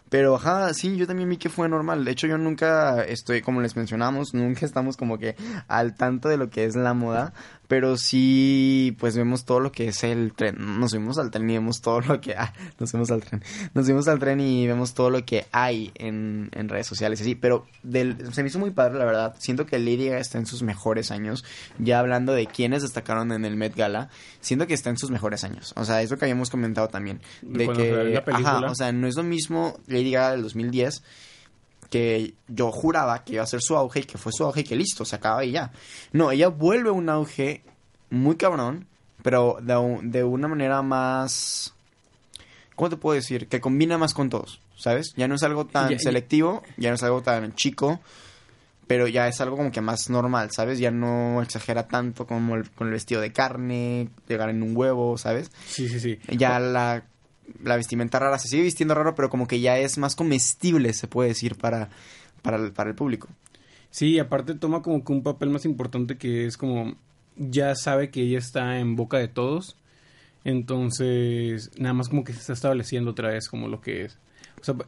Pero, 0.08 0.34
ajá, 0.34 0.74
sí, 0.74 0.96
yo 0.96 1.06
también 1.06 1.28
vi 1.28 1.36
que 1.36 1.48
fue 1.48 1.68
normal. 1.68 2.04
De 2.04 2.10
hecho, 2.10 2.26
yo 2.26 2.36
nunca 2.36 3.04
estoy, 3.04 3.42
como 3.42 3.60
les 3.60 3.76
mencionamos, 3.76 4.34
nunca 4.34 4.66
estamos 4.66 4.96
como 4.96 5.18
que 5.18 5.36
al 5.68 5.94
tanto 5.94 6.28
de 6.28 6.36
lo 6.36 6.50
que 6.50 6.64
es 6.64 6.74
la 6.74 6.94
moda. 6.94 7.32
Pero 7.70 7.96
sí, 7.96 8.96
pues 8.98 9.16
vemos 9.16 9.44
todo 9.44 9.60
lo 9.60 9.70
que 9.70 9.86
es 9.86 10.02
el 10.02 10.32
tren. 10.32 10.56
Nos 10.80 10.90
subimos 10.90 11.18
al 11.18 11.30
tren 11.30 11.48
y 11.48 11.52
vemos 11.52 11.80
todo 11.80 12.00
lo 12.00 12.20
que... 12.20 12.34
Ah, 12.34 12.52
nos 12.80 12.90
subimos 12.90 13.12
al 13.12 13.22
tren. 13.22 13.44
Nos 13.74 13.86
subimos 13.86 14.08
al 14.08 14.18
tren 14.18 14.40
y 14.40 14.66
vemos 14.66 14.92
todo 14.92 15.08
lo 15.08 15.24
que 15.24 15.46
hay 15.52 15.92
en, 15.94 16.50
en 16.50 16.68
redes 16.68 16.88
sociales 16.88 17.20
así. 17.20 17.36
Pero 17.36 17.68
del, 17.84 18.34
se 18.34 18.42
me 18.42 18.48
hizo 18.48 18.58
muy 18.58 18.72
padre, 18.72 18.98
la 18.98 19.04
verdad. 19.04 19.36
Siento 19.38 19.66
que 19.66 19.78
Lady 19.78 20.08
Gaga 20.08 20.18
está 20.18 20.38
en 20.38 20.46
sus 20.46 20.64
mejores 20.64 21.12
años. 21.12 21.44
Ya 21.78 22.00
hablando 22.00 22.32
de 22.32 22.48
quienes 22.48 22.82
destacaron 22.82 23.30
en 23.30 23.44
el 23.44 23.54
Met 23.54 23.76
Gala, 23.76 24.10
siento 24.40 24.66
que 24.66 24.74
está 24.74 24.90
en 24.90 24.98
sus 24.98 25.12
mejores 25.12 25.44
años. 25.44 25.72
O 25.76 25.84
sea, 25.84 26.02
eso 26.02 26.18
que 26.18 26.24
habíamos 26.24 26.50
comentado 26.50 26.88
también. 26.88 27.20
De 27.40 27.66
cuando 27.66 27.84
que... 27.84 28.20
Ajá, 28.32 28.68
o 28.68 28.74
sea, 28.74 28.90
no 28.90 29.06
es 29.06 29.14
lo 29.14 29.22
mismo 29.22 29.78
Lady 29.86 30.10
Gaga 30.10 30.32
del 30.32 30.42
2010 30.42 31.04
que 31.90 32.34
yo 32.48 32.70
juraba 32.72 33.24
que 33.24 33.34
iba 33.34 33.42
a 33.42 33.46
ser 33.46 33.60
su 33.60 33.76
auge 33.76 34.00
y 34.00 34.04
que 34.04 34.16
fue 34.16 34.32
su 34.32 34.44
auge 34.44 34.60
y 34.60 34.64
que 34.64 34.76
listo, 34.76 35.04
se 35.04 35.16
acaba 35.16 35.44
y 35.44 35.50
ya. 35.50 35.72
No, 36.12 36.30
ella 36.30 36.48
vuelve 36.48 36.88
a 36.88 36.92
un 36.92 37.08
auge 37.08 37.62
muy 38.10 38.36
cabrón, 38.36 38.86
pero 39.22 39.58
de, 39.60 39.76
un- 39.76 40.10
de 40.10 40.24
una 40.24 40.48
manera 40.48 40.80
más... 40.82 41.74
¿Cómo 42.76 42.88
te 42.90 42.96
puedo 42.96 43.14
decir? 43.14 43.46
Que 43.48 43.60
combina 43.60 43.98
más 43.98 44.14
con 44.14 44.30
todos, 44.30 44.60
¿sabes? 44.76 45.12
Ya 45.16 45.28
no 45.28 45.34
es 45.34 45.42
algo 45.42 45.66
tan 45.66 45.90
ya- 45.90 45.98
selectivo, 45.98 46.62
ya 46.78 46.88
no 46.90 46.94
es 46.94 47.02
algo 47.02 47.20
tan 47.22 47.54
chico, 47.54 48.00
pero 48.86 49.06
ya 49.06 49.28
es 49.28 49.40
algo 49.40 49.56
como 49.56 49.70
que 49.70 49.80
más 49.82 50.08
normal, 50.08 50.48
¿sabes? 50.50 50.78
Ya 50.78 50.90
no 50.90 51.42
exagera 51.42 51.88
tanto 51.88 52.26
como 52.26 52.54
el- 52.56 52.70
con 52.70 52.86
el 52.86 52.94
vestido 52.94 53.20
de 53.20 53.32
carne, 53.32 54.08
llegar 54.28 54.48
en 54.48 54.62
un 54.62 54.74
huevo, 54.76 55.18
¿sabes? 55.18 55.50
Sí, 55.66 55.88
sí, 55.88 56.00
sí. 56.00 56.18
ya 56.36 56.58
la, 56.58 57.04
la 57.62 57.76
vestimenta 57.76 58.18
rara 58.18 58.38
se 58.38 58.48
sigue 58.48 58.62
vistiendo 58.62 58.94
raro, 58.94 59.14
pero 59.14 59.30
como 59.30 59.46
que 59.46 59.60
ya 59.60 59.78
es 59.78 59.98
más 59.98 60.16
comestible, 60.16 60.92
se 60.92 61.08
puede 61.08 61.30
decir, 61.30 61.56
para, 61.56 61.90
para, 62.42 62.56
el, 62.56 62.72
para 62.72 62.90
el 62.90 62.96
público. 62.96 63.28
Sí, 63.90 64.18
aparte 64.18 64.54
toma 64.54 64.82
como 64.82 65.04
que 65.04 65.12
un 65.12 65.22
papel 65.22 65.50
más 65.50 65.64
importante 65.64 66.16
que 66.16 66.46
es 66.46 66.56
como 66.56 66.94
ya 67.36 67.74
sabe 67.74 68.10
que 68.10 68.22
ella 68.22 68.38
está 68.38 68.78
en 68.78 68.96
boca 68.96 69.18
de 69.18 69.28
todos, 69.28 69.76
entonces 70.44 71.70
nada 71.78 71.94
más 71.94 72.08
como 72.08 72.24
que 72.24 72.32
se 72.32 72.40
está 72.40 72.52
estableciendo 72.52 73.12
otra 73.12 73.30
vez 73.30 73.48
como 73.48 73.68
lo 73.68 73.80
que 73.80 74.04
es. 74.04 74.18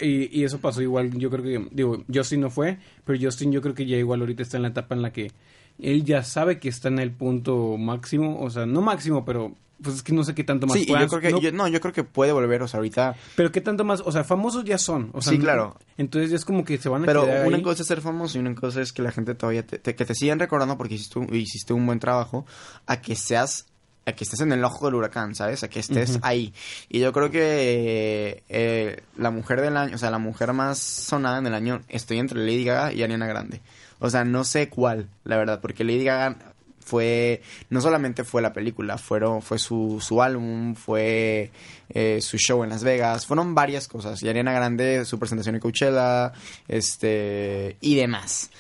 Y, 0.00 0.38
y 0.38 0.44
eso 0.44 0.60
pasó 0.60 0.82
igual, 0.82 1.12
yo 1.12 1.30
creo 1.30 1.42
que, 1.42 1.68
digo, 1.72 2.04
Justin 2.12 2.42
no 2.42 2.50
fue, 2.50 2.78
pero 3.04 3.18
Justin 3.20 3.52
yo 3.52 3.62
creo 3.62 3.74
que 3.74 3.86
ya 3.86 3.96
igual 3.96 4.20
ahorita 4.20 4.42
está 4.42 4.58
en 4.58 4.64
la 4.64 4.68
etapa 4.68 4.94
en 4.94 5.02
la 5.02 5.12
que 5.12 5.32
él 5.78 6.04
ya 6.04 6.22
sabe 6.22 6.58
que 6.58 6.68
está 6.68 6.88
en 6.88 6.98
el 6.98 7.10
punto 7.10 7.76
máximo, 7.78 8.40
o 8.40 8.50
sea, 8.50 8.66
no 8.66 8.82
máximo, 8.82 9.24
pero 9.24 9.54
pues 9.82 9.96
es 9.96 10.02
que 10.02 10.12
no 10.12 10.22
sé 10.24 10.34
qué 10.34 10.44
tanto 10.44 10.66
más 10.66 10.76
Sí, 10.76 10.86
yo 10.86 10.94
creo 11.08 11.20
que, 11.20 11.30
no- 11.30 11.40
yo- 11.40 11.52
no, 11.52 11.68
yo 11.68 11.80
creo 11.80 11.92
que 11.92 12.04
puede 12.04 12.32
volver, 12.32 12.62
o 12.62 12.68
sea, 12.68 12.78
ahorita... 12.78 13.14
pero 13.36 13.50
qué 13.52 13.60
tanto 13.60 13.84
más, 13.84 14.00
o 14.04 14.12
sea, 14.12 14.24
famosos 14.24 14.64
ya 14.64 14.78
son, 14.78 15.10
o 15.12 15.20
sea, 15.22 15.32
Sí, 15.32 15.38
no- 15.38 15.44
claro. 15.44 15.76
entonces 15.98 16.30
ya 16.30 16.36
es 16.36 16.44
como 16.44 16.64
que 16.64 16.78
se 16.78 16.88
van 16.88 17.02
a 17.02 17.06
Pero 17.06 17.24
quedar 17.24 17.46
una 17.46 17.56
ahí. 17.56 17.62
cosa 17.62 17.82
es 17.82 17.88
ser 17.88 18.00
famoso 18.00 18.38
y 18.38 18.40
una 18.40 18.54
cosa 18.54 18.80
es 18.80 18.92
que 18.92 19.02
la 19.02 19.12
gente 19.12 19.34
todavía 19.34 19.66
te, 19.66 19.78
te- 19.78 19.94
que 19.94 20.04
te 20.04 20.14
sigan 20.14 20.38
recordando 20.38 20.76
porque 20.76 20.94
hiciste 20.94 21.18
un, 21.18 21.34
hiciste 21.34 21.72
un 21.72 21.86
buen 21.86 21.98
trabajo, 22.00 22.44
a 22.86 23.00
que 23.00 23.16
seas, 23.16 23.66
a 24.06 24.12
que 24.12 24.24
estés 24.24 24.40
en 24.40 24.52
el 24.52 24.64
ojo 24.64 24.86
del 24.86 24.94
huracán, 24.96 25.34
¿sabes? 25.34 25.62
A 25.62 25.68
que 25.68 25.78
estés 25.80 26.18
ahí. 26.22 26.52
Y 26.88 26.98
yo 27.00 27.12
creo 27.12 27.30
que 27.30 28.42
eh, 28.48 29.02
la 29.16 29.30
mujer 29.30 29.60
del 29.60 29.76
año, 29.76 29.94
o 29.94 29.98
sea, 29.98 30.10
la 30.10 30.18
mujer 30.18 30.52
más 30.52 30.78
sonada 30.78 31.38
en 31.38 31.46
el 31.46 31.54
año, 31.54 31.82
estoy 31.88 32.18
entre 32.18 32.38
Lady 32.40 32.64
Gaga 32.64 32.92
y 32.92 33.02
Ariana 33.02 33.26
Grande. 33.26 33.60
O 34.00 34.10
sea, 34.10 34.24
no 34.24 34.42
sé 34.44 34.68
cuál, 34.68 35.08
la 35.24 35.36
verdad, 35.36 35.60
porque 35.60 35.84
Lady 35.84 36.04
Gaga 36.04 36.36
fue, 36.84 37.42
no 37.70 37.80
solamente 37.80 38.24
fue 38.24 38.42
la 38.42 38.52
película, 38.52 38.98
fueron, 38.98 39.42
fue 39.42 39.58
su, 39.58 39.98
su 40.00 40.22
álbum, 40.22 40.74
fue 40.74 41.50
eh, 41.88 42.20
su 42.20 42.36
show 42.38 42.62
en 42.64 42.70
Las 42.70 42.84
Vegas, 42.84 43.26
fueron 43.26 43.54
varias 43.54 43.88
cosas. 43.88 44.22
Y 44.22 44.28
Ariana 44.28 44.52
Grande, 44.52 45.04
su 45.04 45.18
presentación 45.18 45.54
en 45.54 45.60
Coachella, 45.60 46.32
este, 46.68 47.76
y 47.80 47.94
demás. 47.96 48.50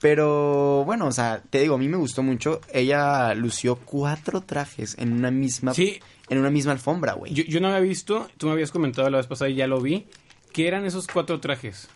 Pero 0.00 0.84
bueno, 0.86 1.06
o 1.06 1.12
sea, 1.12 1.42
te 1.50 1.60
digo, 1.60 1.74
a 1.74 1.78
mí 1.78 1.88
me 1.88 1.96
gustó 1.98 2.22
mucho. 2.22 2.60
Ella 2.72 3.34
lució 3.34 3.76
cuatro 3.76 4.40
trajes 4.40 4.96
en 4.98 5.12
una 5.12 5.30
misma, 5.30 5.74
Sí. 5.74 6.00
en 6.28 6.38
una 6.38 6.50
misma 6.50 6.72
alfombra, 6.72 7.12
güey. 7.14 7.34
Yo, 7.34 7.44
yo 7.44 7.60
no 7.60 7.68
había 7.68 7.80
visto, 7.80 8.28
tú 8.38 8.46
me 8.46 8.52
habías 8.52 8.70
comentado 8.70 9.10
la 9.10 9.18
vez 9.18 9.26
pasada 9.26 9.50
y 9.50 9.56
ya 9.56 9.66
lo 9.66 9.80
vi, 9.80 10.06
que 10.52 10.68
eran 10.68 10.86
esos 10.86 11.06
cuatro 11.06 11.38
trajes. 11.40 11.88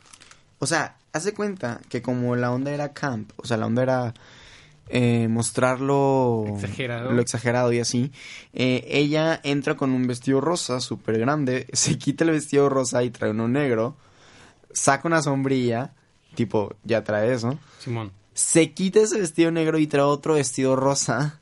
O 0.58 0.66
sea, 0.66 0.96
haz 1.12 1.24
de 1.24 1.32
cuenta 1.34 1.80
que 1.88 2.02
como 2.02 2.36
la 2.36 2.52
onda 2.52 2.72
era 2.72 2.92
camp, 2.92 3.32
o 3.36 3.46
sea, 3.46 3.56
la 3.56 3.66
onda 3.66 3.82
era 3.82 4.14
eh, 4.88 5.28
mostrarlo 5.28 6.44
Exagerado. 6.48 7.12
lo 7.12 7.20
exagerado 7.22 7.72
y 7.72 7.80
así, 7.80 8.12
eh, 8.52 8.84
ella 8.88 9.40
entra 9.42 9.76
con 9.76 9.90
un 9.92 10.06
vestido 10.06 10.40
rosa 10.40 10.80
súper 10.80 11.18
grande, 11.18 11.66
se 11.72 11.98
quita 11.98 12.24
el 12.24 12.30
vestido 12.30 12.68
rosa 12.68 13.02
y 13.02 13.10
trae 13.10 13.30
uno 13.30 13.48
negro, 13.48 13.96
saca 14.72 15.08
una 15.08 15.22
sombrilla, 15.22 15.94
tipo, 16.34 16.74
ya 16.84 17.02
trae 17.04 17.32
eso, 17.32 17.58
Simón. 17.78 18.12
se 18.34 18.72
quita 18.72 19.00
ese 19.00 19.18
vestido 19.20 19.50
negro 19.50 19.78
y 19.78 19.86
trae 19.86 20.02
otro 20.02 20.34
vestido 20.34 20.76
rosa, 20.76 21.40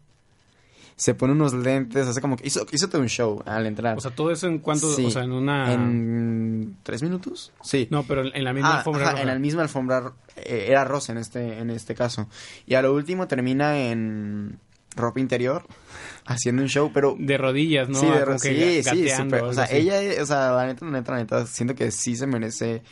se 0.97 1.15
pone 1.15 1.33
unos 1.33 1.55
lentes, 1.55 2.07
hace 2.07 2.21
como 2.21 2.37
que 2.37 2.47
hizo, 2.47 2.67
hizo 2.71 2.89
todo 2.89 3.01
un 3.03 3.09
show 3.09 3.43
al 3.47 3.67
entrar. 3.67 3.97
O 3.97 4.01
sea, 4.01 4.11
todo 4.15 4.31
eso 4.31 4.47
en 4.47 4.59
cuanto, 4.59 4.93
Sí. 4.95 5.05
o 5.07 5.11
sea, 5.11 5.25
en 5.25 5.33
una... 5.33 5.73
¿En 5.73 6.77
tres 6.83 7.03
minutos? 7.03 7.53
Sí. 7.63 7.89
No, 7.91 8.05
pero 8.05 8.23
en 8.35 8.45
la 8.45 8.53
misma 8.53 8.75
Ah, 8.75 8.79
alfombra 8.79 9.03
ajá, 9.03 9.11
roja. 9.13 9.23
en 9.23 9.29
la 9.29 9.39
misma 9.39 9.63
alfombra 9.63 10.13
eh, 10.37 10.67
era 10.69 10.85
rosa 10.85 11.13
en 11.13 11.19
este 11.19 11.59
en 11.59 11.71
este 11.71 11.95
caso 11.95 12.29
y 12.67 12.75
a 12.75 12.83
lo 12.83 12.95
último 12.95 13.29
termina 13.29 13.79
en 13.79 14.59
ropa 14.97 15.21
interior 15.21 15.65
haciendo 16.27 16.63
un 16.63 16.69
show 16.69 16.91
pero 16.93 17.17
De 17.19 17.37
rodillas, 17.37 17.89
¿no? 17.89 17.99
sí 18.01 18.07
de 18.07 18.13
Ah, 18.13 18.19
ro- 18.21 18.27
como 18.27 18.39
que 18.41 18.83
sí 18.83 19.11
o 19.11 19.53
sea 19.53 19.65
así. 19.65 19.77
ella 19.77 20.23
o 20.23 20.27
sea 20.27 20.53
la 20.53 20.67
neta 20.67 20.85
la 20.87 20.91
neta 20.93 21.13
la 21.13 21.19
neta 21.19 21.47
siento 21.47 21.75
que 21.75 21.91
sí 21.91 22.17
se 22.17 22.27
merece 22.27 22.83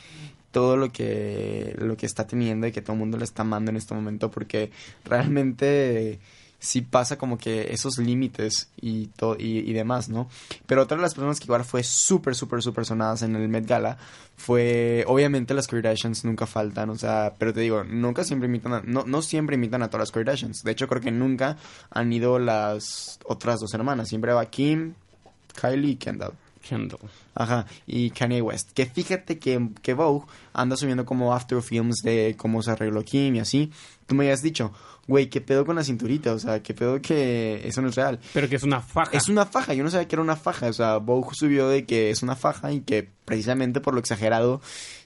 todo 0.51 0.77
lo 0.77 0.91
que 0.91 1.75
lo 1.79 1.97
que 1.97 2.07
está 2.07 2.27
teniendo 2.27 2.67
y 2.67 2.73
que 2.73 2.83
todo 2.83 2.93
el 2.95 2.99
mundo 2.99 3.17
le 3.19 3.25
está 3.25 3.43
amando 3.43 3.71
en 3.71 3.77
este 3.79 3.95
momento 3.95 4.31
porque 4.31 4.71
realmente 5.05 6.19
sí 6.61 6.83
pasa 6.83 7.17
como 7.19 7.39
que 7.39 7.73
esos 7.73 7.99
límites 7.99 8.69
y, 8.81 9.09
y 9.39 9.73
demás, 9.73 10.09
¿no? 10.09 10.29
Pero 10.67 10.83
otra 10.83 10.97
de 10.99 11.03
las 11.03 11.15
personas 11.15 11.41
que 11.41 11.47
igual 11.47 11.65
fue 11.65 11.83
súper, 11.83 12.35
súper, 12.37 12.63
súper 12.63 12.85
sonadas 12.85 13.23
en 13.23 13.35
el 13.35 13.49
Met 13.49 13.67
Gala 13.67 13.97
fue, 14.37 15.05
obviamente 15.09 15.55
las 15.55 15.67
Kardashians 15.67 16.25
nunca 16.25 16.47
faltan, 16.47 16.91
o 16.91 16.97
sea, 16.97 17.35
pero 17.39 17.53
te 17.53 17.61
digo, 17.61 17.83
nunca 17.85 18.25
siempre 18.25 18.49
imitan, 18.49 18.73
a- 18.75 18.83
no, 18.85 19.05
no 19.05 19.23
siempre 19.23 19.57
imitan 19.57 19.83
a 19.83 19.89
todas 19.89 20.09
las 20.09 20.13
Kardashians. 20.13 20.63
De 20.63 20.71
hecho, 20.73 20.87
creo 20.87 21.01
que 21.03 21.11
nunca 21.11 21.57
han 21.91 22.13
ido 22.13 22.39
las 22.39 23.19
otras 23.27 23.59
dos 23.61 23.75
hermanas, 23.75 24.09
siempre 24.09 24.33
va 24.33 24.47
Kim, 24.47 24.95
Kylie 25.61 25.91
y 25.93 25.97
Kendall. 25.97 26.33
Kendall. 26.71 27.01
Ajá, 27.35 27.67
y 27.87 28.11
Kanye 28.11 28.41
West. 28.41 28.71
Que 28.73 28.87
fíjate 28.87 29.39
que, 29.41 29.71
que 29.83 29.95
Vogue 29.95 30.27
anda 30.53 30.77
subiendo 30.77 31.05
como 31.05 31.35
after 31.35 31.61
films 31.63 31.97
de 32.05 32.37
cómo 32.39 32.63
se 32.63 32.71
arregló 32.71 33.03
Kim 33.03 33.35
y 33.35 33.41
así. 33.41 33.73
Tú 34.07 34.15
me 34.15 34.25
habías 34.25 34.41
dicho, 34.43 34.73
güey, 35.09 35.29
¿qué 35.29 35.41
pedo 35.41 35.67
con 35.67 35.75
la 35.75 35.83
cinturita? 35.83 36.33
O 36.33 36.39
sea, 36.39 36.63
¿qué 36.63 36.75
pedo 36.75 37.03
que 37.03 37.61
eso 37.67 37.83
no 37.83 37.89
es 37.89 37.97
real? 37.97 38.21
Pero 38.33 38.49
que 38.49 38.57
es 38.57 38.63
una 38.63 38.81
faja. 38.81 39.17
Es 39.17 39.29
una 39.29 39.47
faja, 39.47 39.75
yo 39.75 39.83
no 39.83 39.91
sabía 39.91 40.07
que 40.07 40.15
era 40.15 40.23
una 40.23 40.37
faja. 40.37 40.69
O 40.69 40.73
sea, 40.73 40.99
Vogue 40.99 41.31
subió 41.33 41.69
de 41.69 41.85
que 41.85 42.11
es 42.11 42.23
una 42.23 42.37
faja 42.37 42.73
y 42.73 42.83
que 42.83 43.09
precisamente 43.25 43.81
por 43.81 43.95
lo 43.95 44.01
exagerado 44.01 44.61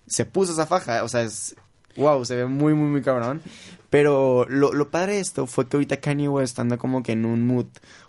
se 0.07 0.27
puso 0.27 0.53
esa 0.53 0.67
faja. 0.67 1.03
O 1.03 1.09
sea, 1.09 1.23
es. 1.23 1.57
Wow, 1.97 2.25
se 2.25 2.37
ve 2.37 2.47
muy, 2.47 2.75
muy, 2.75 2.89
muy 2.89 3.03
cabrón. 3.03 3.41
Pero 3.89 4.45
lo, 4.49 4.73
lo 4.73 4.91
padre 4.91 5.15
de 5.15 5.21
esto 5.21 5.47
fue 5.47 5.69
que 5.69 5.77
ahorita 5.77 5.99
Kanye 5.99 6.29
West 6.29 6.59
anda 6.59 6.77
como 6.77 7.05
que 7.05 7.13
en 7.13 7.25
un 7.25 7.47
mood 7.47 7.67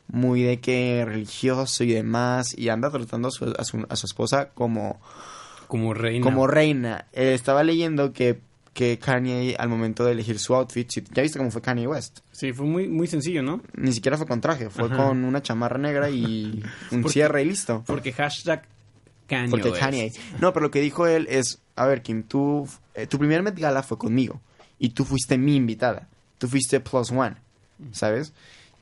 muy 0.08 0.44
de 0.44 0.60
que 0.60 1.04
religioso 1.06 1.84
y 1.84 1.94
demás. 1.94 2.58
Y 2.58 2.70
anda 2.70 2.90
tratando 2.92 3.28
a 3.30 3.32
su, 3.32 3.54
a 3.58 3.64
su, 3.64 3.86
a 3.90 3.96
su 3.96 4.06
esposa 4.06 4.50
como 4.54 5.00
Como 5.68 5.94
reina. 5.94 6.24
como 6.24 6.48
reina. 6.48 7.06
Eh, 7.14 7.34
estaba 7.34 7.64
leyendo 7.64 8.14
que, 8.14 8.40
que 8.74 9.00
Kanye, 9.00 9.56
al 9.58 9.70
momento 9.70 10.06
de 10.06 10.12
elegir 10.12 10.38
su 10.40 10.54
outfit, 10.56 10.90
ya 11.14 11.22
viste 11.24 11.38
cómo 11.40 11.50
fue 11.52 11.62
Kanye 11.62 11.88
West. 11.88 12.20
Sí, 12.32 12.54
fue 12.54 12.66
muy, 12.66 12.88
muy 12.88 13.08
sencillo, 13.08 13.42
¿no? 13.42 13.62
Ni 13.76 13.92
siquiera 13.94 14.18
fue 14.18 14.28
con 14.28 14.42
traje, 14.42 14.70
fue 14.70 14.86
Ajá. 14.86 14.98
con 14.98 15.24
una 15.24 15.42
chamarra 15.42 15.78
negra 15.78 16.10
y 16.10 16.62
un 16.92 17.02
Porque- 17.02 17.14
cierre 17.14 17.42
y 17.42 17.46
listo. 17.46 17.84
Porque 17.88 18.12
hashtag 18.14 18.64
Kanye 19.28 19.50
Porque 19.50 19.70
West. 19.70 19.80
Kanye. 19.82 20.12
No, 20.40 20.54
pero 20.54 20.66
lo 20.66 20.72
que 20.72 20.82
dijo 20.82 21.08
él 21.08 21.26
es, 21.30 21.60
a 21.76 21.86
ver, 21.88 22.02
Kim, 22.04 22.24
tú, 22.24 22.68
eh, 22.94 23.08
tu 23.08 23.18
primer 23.18 23.42
Met 23.42 23.58
Gala 23.58 23.82
fue 23.82 23.98
conmigo 23.98 24.40
y 24.78 24.90
tú 24.90 25.04
fuiste 25.04 25.38
mi 25.38 25.56
invitada. 25.56 26.08
Tú 26.38 26.48
fuiste 26.48 26.80
plus 26.82 27.12
one, 27.12 27.38
¿sabes? 27.94 28.34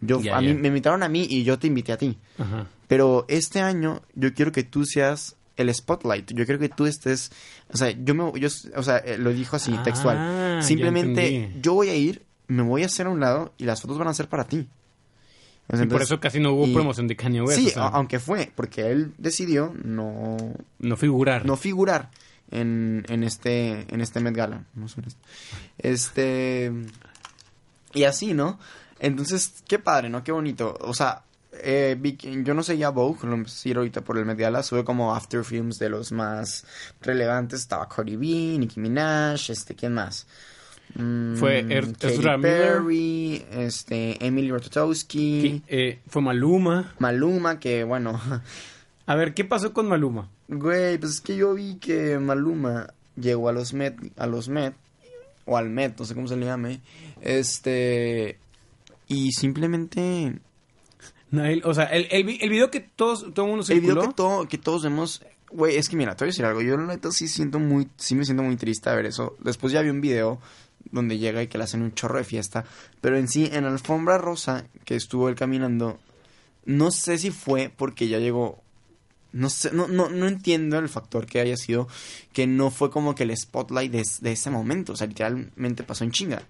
Yo, 0.08 0.20
a 0.34 0.42
mí 0.42 0.54
me 0.54 0.68
invitaron 0.70 1.04
a 1.04 1.10
mí 1.10 1.26
y 1.30 1.44
yo 1.44 1.58
te 1.60 1.68
invité 1.68 1.92
a 1.94 1.98
ti. 1.98 2.18
Ajá. 2.38 2.68
Pero 2.88 3.26
este 3.28 3.60
año 3.62 4.02
yo 4.16 4.34
quiero 4.34 4.52
que 4.52 4.64
tú 4.64 4.86
seas 4.86 5.36
el 5.56 5.74
spotlight. 5.74 6.32
Yo 6.34 6.46
quiero 6.46 6.60
que 6.60 6.70
tú 6.70 6.86
estés, 6.86 7.32
o 7.72 7.78
sea, 7.78 7.92
yo 7.92 8.16
me, 8.16 8.40
yo, 8.40 8.50
o 8.76 8.84
sea, 8.84 8.98
eh, 8.98 9.18
lo 9.18 9.32
dijo 9.32 9.56
así 9.56 9.74
Ah, 9.78 9.84
textual. 9.84 10.64
Simplemente 10.64 11.52
yo 11.62 11.74
voy 11.74 11.90
a 11.90 11.96
ir, 11.96 12.24
me 12.48 12.64
voy 12.64 12.84
a 12.84 12.88
hacer 12.88 13.08
a 13.08 13.10
un 13.10 13.20
lado 13.20 13.54
y 13.58 13.66
las 13.66 13.82
fotos 13.82 13.98
van 13.98 14.08
a 14.08 14.14
ser 14.14 14.28
para 14.28 14.46
ti. 14.46 14.68
Por 15.90 16.02
eso 16.02 16.20
casi 16.20 16.40
no 16.40 16.52
hubo 16.54 16.68
y- 16.68 16.74
promoción 16.74 17.08
de 17.08 17.16
Kanye 17.16 17.42
West. 17.42 17.58
Sí, 17.60 17.68
o 17.68 17.72
sea, 17.72 17.84
a- 17.84 17.90
aunque 17.90 18.20
fue, 18.20 18.52
porque 18.54 18.92
él 18.92 19.14
decidió 19.18 19.74
no, 19.84 20.38
no 20.80 20.98
figurar. 20.98 21.46
no 21.46 21.56
figurar 21.56 22.10
en, 22.52 23.06
en 23.08 23.24
este 23.24 23.86
en 23.94 24.02
este 24.02 24.20
Met 24.20 24.36
Gala. 24.36 24.66
Este 25.78 26.72
y 27.94 28.04
así, 28.06 28.34
¿no? 28.34 28.60
Entonces, 29.00 29.64
qué 29.68 29.80
padre, 29.80 30.10
¿no? 30.10 30.24
Qué 30.24 30.32
bonito. 30.32 30.78
O 30.82 30.94
sea, 30.94 31.24
eh, 31.62 31.98
yo 32.44 32.54
no 32.54 32.64
seguía 32.64 32.90
Vogue, 32.90 33.28
lo 33.28 33.34
empecé 33.34 33.70
a 33.70 33.72
ir 33.72 33.78
ahorita 33.78 34.02
por 34.02 34.18
el 34.18 34.26
Met 34.26 34.38
Gala, 34.40 34.64
sube 34.64 34.84
como 34.84 35.14
after 35.16 35.44
films 35.44 35.78
de 35.80 35.90
los 35.90 36.12
más 36.12 36.66
relevantes, 37.02 37.60
estaba 37.62 37.88
Cardi 37.90 38.16
B, 38.16 38.26
Nicki 38.60 38.80
Minaj, 38.80 39.50
este, 39.50 39.76
¿quién 39.76 39.94
más? 39.94 40.26
Mm, 40.96 41.36
Fue 41.36 41.60
Er- 41.70 41.92
Katy 41.94 42.08
Ezra 42.08 42.38
Miller. 42.38 42.68
Perry, 42.74 43.46
este, 43.52 44.24
Emily 44.26 44.52
Ratajkowski, 44.52 45.64
eh, 45.68 46.00
fue 46.08 46.22
Maluma. 46.22 46.94
Maluma, 47.00 47.60
que 47.60 47.84
bueno, 47.84 48.20
A 49.06 49.16
ver, 49.16 49.34
¿qué 49.34 49.44
pasó 49.44 49.74
con 49.74 49.88
Maluma? 49.90 50.30
Güey, 50.48 50.98
pues 50.98 51.14
es 51.14 51.22
que 51.22 51.36
yo 51.36 51.54
vi 51.56 51.76
que 51.76 52.20
Maluma 52.20 52.94
llegó 53.18 53.50
a 53.50 53.52
los 53.54 53.74
Met, 53.74 53.96
a 54.18 54.28
los 54.28 54.48
Met, 54.50 54.76
o 55.46 55.58
al 55.58 55.70
Met, 55.70 56.00
no 56.00 56.06
sé 56.06 56.16
cómo 56.16 56.28
se 56.28 56.38
le 56.38 56.46
llame, 56.46 56.80
este, 57.22 58.38
y 59.14 59.32
simplemente, 59.32 60.40
o 61.64 61.74
sea, 61.74 61.86
el, 61.86 62.08
el, 62.12 62.24
vi- 62.24 62.40
el 62.42 62.50
video 62.50 62.70
que 62.70 62.80
todos, 62.82 63.34
todo 63.34 63.46
el 63.46 63.52
mundo 63.52 63.66
el 63.70 63.82
video 63.82 63.96
que, 64.10 64.14
todo, 64.16 64.48
que 64.48 64.58
todos 64.58 64.84
vemos, 64.84 65.24
güey, 65.52 65.76
es 65.78 65.90
que 65.90 65.96
mira, 65.96 66.16
te 66.16 66.24
voy 66.26 66.30
a 66.30 66.32
decir 66.32 66.46
algo, 66.46 66.62
yo 66.62 66.78
la 66.78 66.86
neta 66.86 67.12
sí 67.12 67.28
siento 67.28 67.60
muy, 67.60 67.88
sí 67.98 68.16
me 68.16 68.26
siento 68.26 68.44
muy 68.44 68.56
triste 68.56 68.90
a 68.90 68.96
ver 68.96 69.06
eso, 69.06 69.36
después 69.40 69.74
ya 69.74 69.82
vi 69.82 69.90
un 69.90 70.02
video 70.02 70.40
donde 70.92 71.18
llega 71.18 71.42
y 71.42 71.48
que 71.48 71.58
le 71.58 71.64
hacen 71.64 71.82
un 71.82 71.94
chorro 71.94 72.18
de 72.18 72.24
fiesta, 72.24 72.66
pero 73.02 73.18
en 73.18 73.28
sí, 73.28 73.50
en 73.52 73.64
la 73.64 73.72
alfombra 73.72 74.18
rosa 74.18 74.66
que 74.86 74.96
estuvo 74.96 75.30
él 75.30 75.36
caminando, 75.36 76.00
no 76.66 76.92
sé 76.92 77.18
si 77.18 77.32
fue 77.32 77.72
porque 77.76 78.08
ya 78.08 78.20
llegó 78.20 78.62
no 79.32 79.50
sé, 79.50 79.72
no, 79.74 79.88
no, 79.88 80.10
no 80.10 80.28
entiendo 80.28 80.78
el 80.78 80.88
factor 80.90 81.26
que 81.26 81.40
haya 81.40 81.58
sido 81.58 81.88
que 82.34 82.46
no 82.46 82.70
fue 82.70 82.92
como 82.92 83.16
que 83.16 83.24
el 83.24 83.36
spotlight 83.36 83.92
de, 83.92 84.04
de 84.22 84.32
ese 84.32 84.52
momento. 84.52 84.94
O 84.94 84.96
sea, 84.96 85.08
literalmente 85.08 85.82
pasó 85.82 86.04
en 86.04 86.12
chinga. 86.12 86.44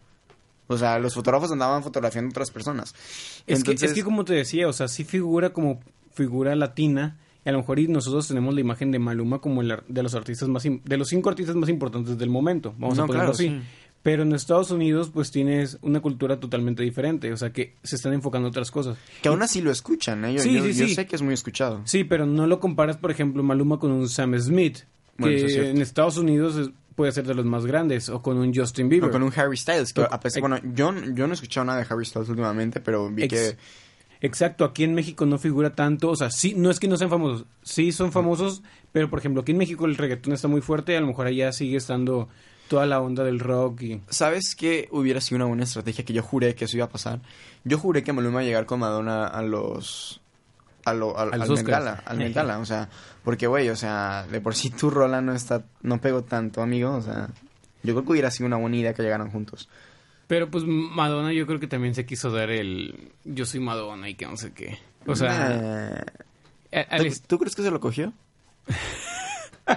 O 0.74 0.78
sea, 0.78 1.00
los 1.00 1.14
fotógrafos 1.14 1.52
andaban 1.52 1.84
fotografiando 1.84 2.30
a 2.30 2.32
otras 2.32 2.52
personas. 2.52 2.94
Es, 3.48 3.64
que, 3.64 3.72
Entonces, 3.72 3.92
es 3.92 3.96
que 3.96 4.04
como 4.04 4.26
te 4.26 4.34
decía, 4.34 4.68
o 4.68 4.74
sea, 4.74 4.88
sí 4.88 5.04
figura 5.04 5.52
como 5.54 5.80
figura 6.14 6.56
latina. 6.56 7.18
Y 7.46 7.50
a 7.50 7.52
lo 7.52 7.58
mejor 7.60 7.78
nosotros 7.90 8.28
tenemos 8.28 8.54
la 8.54 8.62
imagen 8.62 8.92
de 8.92 9.00
Maluma 9.00 9.40
como 9.40 9.62
el 9.62 9.76
de 9.88 10.02
los 10.04 10.16
artistas 10.16 10.48
más 10.48 10.64
de 10.64 10.98
los 10.98 11.10
cinco 11.10 11.30
artistas 11.30 11.56
más 11.58 11.68
importantes 11.70 12.18
del 12.18 12.30
momento, 12.30 12.74
vamos 12.78 12.98
No, 12.98 13.04
a 13.04 13.08
ponerlo 13.08 13.32
claro, 13.32 13.32
así. 13.34 13.50
sí. 13.50 13.62
Pero 14.02 14.24
en 14.24 14.34
Estados 14.34 14.72
Unidos 14.72 15.10
pues 15.14 15.30
tienes 15.32 15.78
una 15.82 16.00
cultura 16.02 16.40
totalmente 16.40 16.84
diferente, 16.84 17.32
o 17.34 17.38
sea 17.38 17.52
que 17.52 17.76
se 17.84 17.98
están 17.98 18.14
enfocando 18.14 18.48
en 18.48 18.52
otras 18.52 18.72
cosas. 18.72 18.98
que 19.22 19.28
aún 19.28 19.42
así 19.42 19.60
lo 19.62 19.72
escuchan, 19.72 20.24
¿eh? 20.24 20.34
Yo, 20.36 20.40
Sí, 20.40 20.54
yo- 20.54 20.62
sí, 20.64 20.74
yo 20.74 20.88
sí. 20.88 20.96
sé 20.96 21.06
que 21.06 21.16
es 21.18 21.22
muy 21.22 21.34
escuchado. 21.34 21.82
Sí, 21.84 22.06
pero 22.06 22.26
no 22.26 22.48
lo 22.48 22.62
comparas, 22.62 22.96
por 22.98 23.12
ejemplo, 23.12 23.44
Maluma 23.44 23.78
con 23.78 23.92
un 23.92 24.08
Sam 24.08 24.38
Smith, 24.40 24.80
Bueno, 25.18 25.36
que 25.38 25.46
es 25.46 25.56
en 25.58 25.82
Estados 25.82 26.18
Unidos 26.18 26.56
es- 26.58 26.70
puede 26.96 27.12
ser 27.12 27.26
de 27.26 27.34
los 27.34 27.46
más 27.46 27.66
grandes, 27.66 28.10
o 28.10 28.22
con 28.22 28.38
un 28.38 28.54
Justin 28.54 28.90
Bieber. 28.90 29.10
O 29.10 29.12
con 29.12 29.24
un 29.24 29.32
Harry 29.36 29.58
Styles. 29.58 29.94
Que 29.94 30.02
O- 30.02 30.08
a 30.14 30.20
pesar- 30.20 30.42
bueno, 30.42 30.58
yo, 30.74 30.94
yo 31.14 31.28
no 31.28 31.34
he 31.34 31.36
escuchado 31.36 31.66
nada 31.66 31.80
de 31.80 31.88
Harry 31.90 32.06
Styles 32.06 32.30
últimamente, 32.30 32.80
pero 32.80 33.10
vi 33.10 33.24
Ex- 33.24 33.34
que... 33.34 33.58
Exacto, 34.26 34.64
aquí 34.64 34.86
en 34.86 34.94
México 34.94 35.26
no 35.26 35.38
figura 35.38 35.76
tanto, 35.76 36.10
o 36.10 36.16
sea, 36.16 36.32
sí, 36.32 36.54
no 36.56 36.70
es 36.70 36.80
que 36.80 36.88
no 36.88 36.96
sean 36.96 37.10
famosos, 37.10 37.46
sí 37.62 37.92
son 37.92 38.14
famosos, 38.14 38.64
pero 38.94 39.10
por 39.10 39.20
ejemplo, 39.20 39.42
aquí 39.42 39.52
en 39.52 39.58
México 39.58 39.86
el 39.86 39.98
reggaetón 39.98 40.32
está 40.32 40.48
muy 40.48 40.62
fuerte, 40.62 40.96
a 40.96 41.02
lo 41.02 41.08
mejor 41.08 41.28
allá 41.28 41.52
sigue 41.52 41.76
estando 41.76 42.30
toda 42.70 42.86
la 42.86 43.02
onda 43.02 43.26
del 43.26 43.42
rock 43.42 43.82
y... 43.82 44.02
¿Sabes 44.08 44.56
qué 44.56 44.88
hubiera 44.92 45.20
sido 45.20 45.36
una 45.38 45.46
buena 45.46 45.64
estrategia 45.66 46.06
que 46.06 46.14
yo 46.14 46.24
juré 46.24 46.56
que 46.56 46.64
eso 46.64 46.78
iba 46.78 46.86
a 46.86 46.90
pasar? 46.90 47.20
Yo 47.66 47.78
juré 47.78 48.02
que 48.04 48.14
Maluma 48.14 48.36
iba 48.36 48.42
a 48.42 48.46
llegar 48.46 48.66
con 48.66 48.80
Madonna 48.80 49.28
a 49.28 49.42
los... 49.42 50.22
A 50.86 50.94
lo, 50.94 51.18
al, 51.18 51.30
A 51.30 51.34
al 51.34 51.40
Met 51.42 51.50
Oscars. 51.50 51.68
Gala, 51.68 52.04
al 52.06 52.18
Met 52.18 52.34
Gala, 52.34 52.60
o 52.60 52.66
sea, 52.66 52.90
porque 53.24 53.48
güey, 53.48 53.70
o 53.70 53.76
sea, 53.76 54.26
de 54.30 54.42
por 54.42 54.56
sí 54.56 54.70
tu 54.70 54.90
rola 54.90 55.22
no 55.22 55.34
está, 55.34 55.64
no 55.82 56.00
pegó 56.02 56.24
tanto, 56.24 56.62
amigo, 56.62 56.94
o 56.94 57.02
sea, 57.02 57.30
yo 57.84 57.94
creo 57.94 58.04
que 58.06 58.12
hubiera 58.12 58.32
sido 58.32 58.48
una 58.48 58.58
buena 58.58 58.76
idea 58.78 58.94
que 58.94 59.02
llegaran 59.04 59.32
juntos. 59.32 59.70
Pero 60.28 60.50
pues 60.50 60.64
Madonna 60.66 61.32
yo 61.34 61.46
creo 61.46 61.60
que 61.60 61.68
también 61.68 61.94
se 61.96 62.06
quiso 62.06 62.32
dar 62.32 62.50
el... 62.50 63.12
Yo 63.26 63.46
soy 63.46 63.60
Madonna 63.60 64.08
y 64.10 64.16
que 64.16 64.26
no 64.26 64.38
sé 64.38 64.52
qué. 64.54 64.80
O 65.06 65.16
sea... 65.16 66.02
Eh, 66.72 66.88
a- 66.90 66.96
al 66.96 67.06
¿tú, 67.06 67.20
tú 67.28 67.40
crees 67.40 67.56
que 67.56 67.62
se 67.62 67.70
lo 67.72 67.80
cogió? 67.80 68.14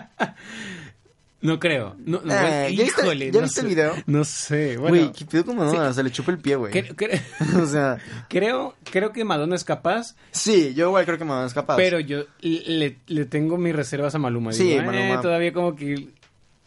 no 1.42 1.59
creo. 1.61 1.94
No, 1.99 2.20
no, 2.25 2.33
Eh, 2.35 2.75
¿ya 2.75 2.85
viste- 2.85 3.03
híjole, 3.03 3.27
ya 3.27 3.33
no 3.40 3.42
viste 3.42 3.61
sé. 3.61 3.61
el 3.61 3.66
video? 3.68 3.92
No 4.07 4.25
sé, 4.25 4.77
bueno... 4.79 4.96
Güey, 4.96 5.12
¿qué 5.12 5.25
pedo 5.27 5.44
con 5.44 5.57
Madonna? 5.57 5.92
Se 5.92 6.03
le 6.03 6.11
chupa 6.11 6.33
el 6.33 6.38
pie, 6.38 6.57
güey. 6.57 6.72
cre- 6.72 6.94
cre- 6.96 7.20
o 7.62 7.66
sea, 7.66 7.99
creo, 8.29 8.75
creo 8.90 9.12
que 9.12 9.25
Madonna 9.25 9.55
es 9.55 9.64
capaz, 9.64 10.16
sí, 10.33 10.72
yo 10.75 10.88
igual 10.88 11.05
creo 11.05 11.18
que 11.18 11.25
Madonna 11.25 11.46
es 11.46 11.55
capaz. 11.55 11.77
pero 11.77 12.01
yo 12.01 12.25
le, 12.40 12.99
le 13.07 13.25
tengo 13.27 13.59
mis 13.59 13.75
reservas 13.77 14.14
a 14.14 14.18
Maluma. 14.18 14.53
Sí, 14.53 14.64
Digo, 14.64 14.81
eh, 14.81 14.85
Maluma. 14.87 15.20
todavía 15.20 15.53
como 15.53 15.77
que... 15.77 16.09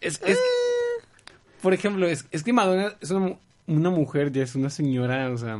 Es, 0.01 0.21
es- 0.25 0.37
por 1.61 1.73
ejemplo, 1.73 2.07
es, 2.07 2.25
es 2.31 2.43
que 2.43 2.53
Madonna 2.53 2.93
es 3.01 3.11
una, 3.11 3.35
una 3.67 3.89
mujer, 3.89 4.31
ya 4.31 4.43
es 4.43 4.55
una 4.55 4.69
señora, 4.69 5.29
o 5.29 5.37
sea, 5.37 5.57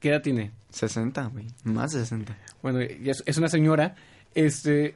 ¿qué 0.00 0.08
edad 0.08 0.22
tiene? 0.22 0.50
60, 0.70 1.26
güey, 1.26 1.46
más 1.64 1.92
de 1.92 2.00
60. 2.00 2.34
Bueno, 2.62 2.80
ya 2.80 3.10
es, 3.12 3.22
es 3.26 3.36
una 3.36 3.48
señora, 3.48 3.94
este, 4.34 4.94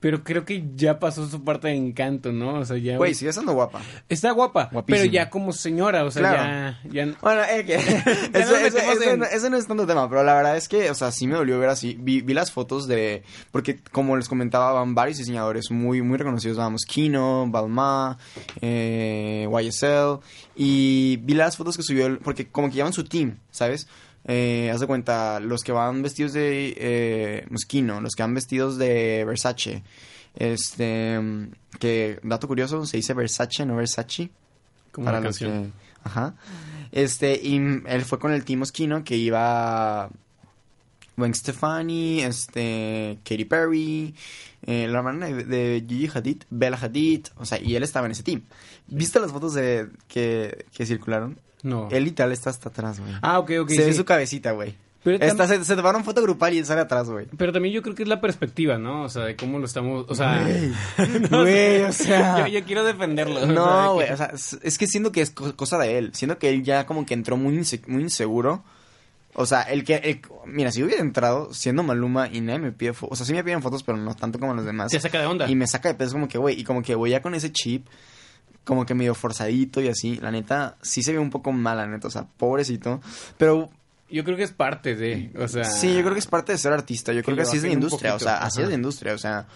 pero 0.00 0.22
creo 0.24 0.44
que 0.44 0.64
ya 0.74 0.98
pasó 0.98 1.26
su 1.28 1.42
parte 1.44 1.68
de 1.68 1.74
encanto, 1.74 2.32
¿no? 2.32 2.54
O 2.60 2.64
sea, 2.64 2.76
ya... 2.76 2.96
Güey, 2.96 3.14
sigue 3.14 3.32
siendo 3.32 3.52
guapa. 3.52 3.80
Está 4.08 4.30
guapa, 4.32 4.68
Guapísima. 4.72 5.02
pero 5.02 5.12
ya 5.12 5.30
como 5.30 5.52
señora, 5.52 6.04
o 6.04 6.10
sea, 6.10 6.22
Claro. 6.22 6.76
ya, 6.90 7.06
ya... 7.06 7.14
Bueno, 7.20 7.42
es 7.42 7.64
que 7.64 7.74
eso, 8.38 8.56
eso- 8.56 8.78
eso 8.78 9.02
en- 9.10 9.18
no, 9.20 9.24
eso 9.26 9.50
no 9.50 9.56
es 9.56 9.66
tanto 9.66 9.86
tema, 9.86 10.08
pero 10.08 10.22
la 10.24 10.34
verdad 10.34 10.56
es 10.56 10.68
que, 10.68 10.90
o 10.90 10.94
sea, 10.94 11.10
sí 11.12 11.26
me 11.26 11.34
dolió 11.34 11.58
ver 11.58 11.68
así. 11.68 11.96
Vi, 12.00 12.20
vi 12.20 12.34
las 12.34 12.52
fotos 12.52 12.86
de, 12.86 13.22
porque 13.50 13.80
como 13.92 14.16
les 14.16 14.28
comentaba, 14.28 14.72
van 14.72 14.94
varios 14.94 15.18
diseñadores 15.18 15.70
muy, 15.70 16.02
muy 16.02 16.16
reconocidos, 16.18 16.56
vamos, 16.58 16.82
Kino, 16.86 17.46
Balmain, 17.48 18.16
eh, 18.60 19.48
YSL, 19.50 20.20
y 20.56 21.16
vi 21.22 21.34
las 21.34 21.56
fotos 21.56 21.76
que 21.76 21.82
subió, 21.82 22.06
él, 22.06 22.18
porque 22.22 22.46
como 22.48 22.68
que 22.68 22.74
llevan 22.76 22.92
su 22.92 23.04
team, 23.04 23.38
¿sabes? 23.50 23.88
Eh, 24.24 24.70
haz 24.72 24.80
de 24.80 24.86
cuenta, 24.86 25.40
los 25.40 25.62
que 25.62 25.72
van 25.72 26.02
vestidos 26.02 26.32
de 26.34 26.74
eh, 26.76 27.46
Moschino, 27.50 28.00
los 28.00 28.14
que 28.14 28.22
van 28.22 28.34
vestidos 28.34 28.76
de 28.76 29.24
Versace, 29.24 29.82
este, 30.34 31.18
que, 31.78 32.20
dato 32.22 32.46
curioso, 32.46 32.84
se 32.84 32.98
dice 32.98 33.14
Versace, 33.14 33.64
no 33.64 33.76
Versace 33.76 34.30
Como 34.92 35.06
para 35.06 35.20
la 35.20 35.26
los 35.26 35.38
canción. 35.38 35.72
que 35.72 35.88
ajá. 36.04 36.34
Este 36.92 37.38
y 37.42 37.56
él 37.86 38.02
fue 38.02 38.18
con 38.18 38.32
el 38.32 38.44
Team 38.44 38.60
Moschino 38.60 39.04
que 39.04 39.16
iba 39.16 40.08
Gwen 41.16 41.34
Stefani 41.34 42.20
este 42.22 43.18
Katy 43.24 43.44
Perry 43.44 44.14
eh, 44.62 44.86
la 44.88 44.98
hermana 44.98 45.26
de, 45.26 45.44
de 45.44 45.84
Gigi 45.86 46.08
Hadid 46.14 46.42
Bella 46.48 46.78
Hadid 46.80 47.26
o 47.36 47.44
sea 47.44 47.60
y 47.60 47.74
él 47.76 47.82
estaba 47.82 48.06
en 48.06 48.12
ese 48.12 48.22
team. 48.22 48.42
Viste 48.86 49.20
las 49.20 49.32
fotos 49.32 49.54
de 49.54 49.88
que, 50.08 50.66
que 50.72 50.86
circularon 50.86 51.38
No. 51.62 51.88
él 51.90 52.04
literal 52.04 52.32
está 52.32 52.50
hasta 52.50 52.68
atrás 52.68 53.00
güey 53.00 53.12
Ah, 53.22 53.38
ok, 53.38 53.50
ok, 53.62 53.70
se 53.70 53.84
ve 53.84 53.92
sí. 53.92 53.98
su 53.98 54.04
cabecita 54.04 54.52
güey 54.52 54.74
Pero 55.02 55.24
Está- 55.24 55.46
se, 55.46 55.64
se 55.64 55.76
tomaron 55.76 56.04
foto 56.04 56.20
grupal 56.22 56.52
y 56.54 56.58
él 56.58 56.66
sale 56.66 56.80
atrás 56.82 57.08
güey 57.08 57.26
Pero 57.36 57.52
también 57.52 57.74
yo 57.74 57.82
creo 57.82 57.94
que 57.94 58.02
es 58.02 58.08
la 58.08 58.20
perspectiva, 58.20 58.78
¿no? 58.78 59.02
O 59.04 59.08
sea, 59.08 59.24
de 59.24 59.36
cómo 59.36 59.58
lo 59.58 59.64
estamos... 59.64 60.04
O 60.08 60.14
sea... 60.14 60.44
Güey, 61.30 61.82
o 61.84 61.92
sea... 61.92 62.40
yo, 62.48 62.58
yo 62.58 62.64
quiero 62.64 62.84
defenderlo. 62.84 63.36
o 63.36 63.44
sea, 63.44 63.52
No, 63.52 63.88
que- 63.88 63.94
güey, 63.94 64.10
o 64.12 64.16
sea, 64.16 64.32
es 64.62 64.78
que 64.78 64.86
siento 64.86 65.12
que 65.12 65.20
es 65.22 65.30
co- 65.30 65.54
cosa 65.56 65.78
de 65.78 65.98
él. 65.98 66.10
Siento 66.14 66.38
que 66.38 66.50
él 66.50 66.62
ya 66.64 66.86
como 66.86 67.06
que 67.06 67.14
entró 67.14 67.36
muy, 67.36 67.54
inse- 67.56 67.86
muy 67.86 68.02
inseguro. 68.02 68.62
O 69.34 69.46
sea, 69.46 69.62
el 69.62 69.84
que... 69.84 69.94
el- 69.96 70.20
mira, 70.46 70.72
si 70.72 70.82
hubiera 70.82 71.00
entrado 71.00 71.52
siendo 71.54 71.82
Maluma 71.82 72.28
y 72.28 72.40
nadie 72.40 72.58
me 72.58 72.72
pide 72.72 72.92
fotos... 72.92 73.12
O 73.12 73.16
sea, 73.16 73.26
sí 73.26 73.32
me 73.32 73.44
piden 73.44 73.62
fotos, 73.62 73.82
pero 73.84 73.96
no 73.98 74.14
tanto 74.14 74.38
como 74.40 74.52
los 74.54 74.64
demás. 74.64 74.90
Te 74.90 74.98
saca 75.00 75.20
de 75.20 75.26
onda. 75.26 75.48
Y 75.48 75.54
me 75.54 75.66
saca 75.66 75.88
de 75.88 75.94
peso 75.94 76.12
como 76.12 76.28
que, 76.28 76.38
güey, 76.38 76.58
y 76.60 76.64
como 76.64 76.82
que 76.82 76.94
voy 76.94 77.10
ya 77.10 77.22
con 77.22 77.34
ese 77.34 77.52
chip, 77.52 77.86
como 78.64 78.84
que 78.86 78.94
medio 78.94 79.14
forzadito 79.14 79.80
y 79.80 79.88
así. 79.88 80.16
La 80.16 80.30
neta, 80.30 80.76
sí 80.82 81.02
se 81.02 81.12
ve 81.12 81.18
un 81.18 81.30
poco 81.30 81.52
mal, 81.52 81.76
la 81.76 81.86
neta, 81.86 82.08
o 82.08 82.10
sea, 82.10 82.26
pobrecito. 82.36 83.00
Pero 83.36 83.70
Yo 84.10 84.24
creo 84.24 84.36
que 84.36 84.42
es 84.42 84.52
parte 84.52 84.94
de... 84.94 85.30
O 85.38 85.48
sea... 85.48 85.64
sí, 85.64 85.94
yo 85.94 86.00
creo 86.00 86.12
que 86.14 86.20
es 86.20 86.26
parte 86.26 86.52
de 86.52 86.58
ser 86.58 86.72
artista. 86.72 87.12
Yo 87.12 87.22
creo 87.22 87.36
que 87.36 87.42
así 87.42 87.58
es 87.58 87.62
la 87.62 87.70
industria, 87.70 88.14
o 88.14 88.18
sea, 88.18 88.38
así 88.38 88.62
es 88.62 88.68
la 88.68 88.74
industria, 88.74 89.14
o 89.14 89.18
sea... 89.18 89.46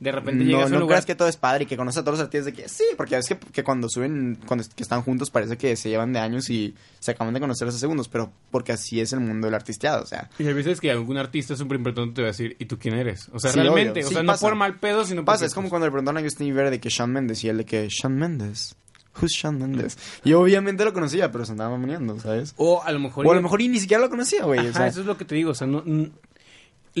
De 0.00 0.10
repente 0.10 0.42
no, 0.42 0.50
llegas 0.50 0.64
a 0.64 0.66
un 0.66 0.72
no 0.72 0.80
lugar... 0.80 0.96
creas 0.96 1.06
que 1.06 1.14
todo 1.14 1.28
es 1.28 1.36
padre 1.36 1.62
y 1.62 1.66
que 1.66 1.76
conoces 1.76 1.98
a 1.98 2.02
todos 2.04 2.18
los 2.18 2.24
artistas 2.24 2.46
de 2.46 2.52
que 2.52 2.68
sí, 2.68 2.82
porque 2.96 3.16
es 3.16 3.28
que, 3.28 3.36
que 3.38 3.62
cuando 3.62 3.88
suben, 3.88 4.36
cuando 4.46 4.64
que 4.74 4.82
están 4.82 5.02
juntos 5.02 5.30
parece 5.30 5.56
que 5.56 5.76
se 5.76 5.90
llevan 5.90 6.12
de 6.12 6.18
años 6.18 6.50
y 6.50 6.74
se 6.98 7.12
acaban 7.12 7.32
de 7.32 7.38
conocer 7.38 7.68
hace 7.68 7.78
segundos, 7.78 8.08
pero 8.08 8.32
porque 8.50 8.72
así 8.72 9.00
es 9.00 9.12
el 9.12 9.20
mundo 9.20 9.46
del 9.46 9.54
artisteado, 9.54 10.02
o 10.02 10.06
sea. 10.06 10.28
Y 10.40 10.48
a 10.48 10.52
veces 10.52 10.80
que 10.80 10.90
algún 10.90 11.18
artista 11.18 11.54
súper 11.54 11.78
importante 11.78 12.14
te 12.16 12.22
va 12.22 12.28
a 12.28 12.32
decir, 12.32 12.56
¿y 12.58 12.64
tú 12.64 12.78
quién 12.80 12.94
eres? 12.94 13.28
O 13.32 13.38
sea, 13.38 13.52
Sí, 13.52 13.60
realmente, 13.60 14.00
obvio. 14.00 14.06
o 14.06 14.08
Sí, 14.08 14.14
sea, 14.14 14.22
no 14.24 14.36
por 14.36 14.56
mal 14.56 14.80
pedo, 14.80 15.04
sino 15.04 15.24
Pasa, 15.24 15.46
es 15.46 15.54
como 15.54 15.68
cuando 15.70 15.86
le 15.86 15.92
preguntaron 15.92 16.18
a 16.18 16.24
Justin 16.24 16.48
Bieber 16.48 16.70
de 16.70 16.80
que 16.80 16.88
Shawn 16.88 17.12
Mendes 17.12 17.44
y 17.44 17.48
él 17.48 17.58
de 17.58 17.64
que 17.64 17.86
Shawn 17.88 18.16
Mendes, 18.18 18.74
who's 19.20 19.30
Shawn 19.30 19.56
Mendes? 19.58 19.96
Y 20.24 20.32
obviamente 20.32 20.84
lo 20.84 20.92
conocía, 20.92 21.30
pero 21.30 21.44
se 21.44 21.52
andaba 21.52 21.78
¿sabes? 22.20 22.54
O 22.56 22.82
a 22.82 22.90
lo 22.90 22.98
mejor... 22.98 23.24
O 23.24 23.30
a 23.30 23.36
lo 23.36 23.42
mejor 23.42 23.62
y 23.62 23.68
ni 23.68 23.78
siquiera 23.78 24.02
lo 24.02 24.10
conocía, 24.10 24.44
güey, 24.44 24.66
o 24.66 24.72
sea. 24.72 24.88
eso 24.88 25.00
es 25.00 25.06
lo 25.06 25.16
que 25.16 25.24
te 25.24 25.36
digo, 25.36 25.52
o 25.52 25.54
sea, 25.54 25.68
no... 25.68 25.84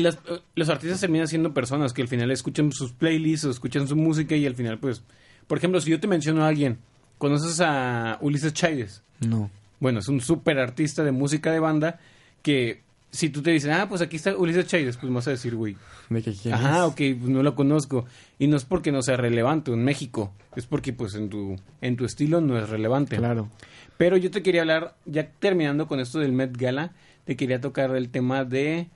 las- 0.00 0.16
eh, 0.28 0.40
los 0.54 0.68
artistas 0.68 1.00
terminan 1.00 1.28
siendo 1.28 1.52
personas 1.52 1.92
que 1.92 2.02
al 2.02 2.08
final 2.08 2.30
escuchan 2.30 2.72
sus 2.72 2.92
playlists 2.92 3.44
o 3.46 3.50
escuchan 3.50 3.86
su 3.86 3.96
música 3.96 4.34
y 4.36 4.46
al 4.46 4.54
final, 4.54 4.78
pues... 4.78 5.02
Por 5.46 5.58
ejemplo, 5.58 5.80
si 5.80 5.90
yo 5.90 6.00
te 6.00 6.06
menciono 6.06 6.44
a 6.44 6.48
alguien, 6.48 6.78
¿conoces 7.18 7.60
a 7.60 8.16
Ulises 8.22 8.54
Chávez? 8.54 9.02
No. 9.20 9.50
Bueno, 9.80 9.98
es 9.98 10.08
un 10.08 10.20
súper 10.20 10.58
artista 10.58 11.02
de 11.04 11.10
música 11.12 11.50
de 11.52 11.58
banda 11.58 11.98
que 12.42 12.80
si 13.10 13.28
tú 13.28 13.42
te 13.42 13.50
dicen, 13.50 13.72
ah, 13.72 13.88
pues 13.88 14.00
aquí 14.00 14.16
está 14.16 14.34
Ulises 14.36 14.66
Chávez, 14.66 14.96
pues 14.96 15.12
vas 15.12 15.26
a 15.26 15.32
decir, 15.32 15.54
güey, 15.56 15.76
¿De 16.08 16.22
qué 16.22 16.32
quieres? 16.32 16.58
Ajá, 16.60 16.86
ok, 16.86 16.96
pues 16.96 17.28
no 17.28 17.42
lo 17.42 17.54
conozco. 17.54 18.06
Y 18.38 18.46
no 18.46 18.56
es 18.56 18.64
porque 18.64 18.92
no 18.92 19.02
sea 19.02 19.16
relevante 19.16 19.72
en 19.72 19.84
México, 19.84 20.32
es 20.56 20.64
porque 20.64 20.92
pues 20.92 21.14
en 21.16 21.28
tu, 21.28 21.56
en 21.80 21.96
tu 21.96 22.04
estilo 22.04 22.40
no 22.40 22.56
es 22.58 22.68
relevante. 22.70 23.16
Claro. 23.16 23.50
Pero 23.98 24.16
yo 24.16 24.30
te 24.30 24.42
quería 24.42 24.62
hablar, 24.62 24.94
ya 25.04 25.28
terminando 25.28 25.86
con 25.88 26.00
esto 26.00 26.20
del 26.20 26.32
Met 26.32 26.56
Gala, 26.56 26.92
te 27.24 27.36
quería 27.36 27.60
tocar 27.60 27.94
el 27.96 28.08
tema 28.08 28.44
de 28.44 28.86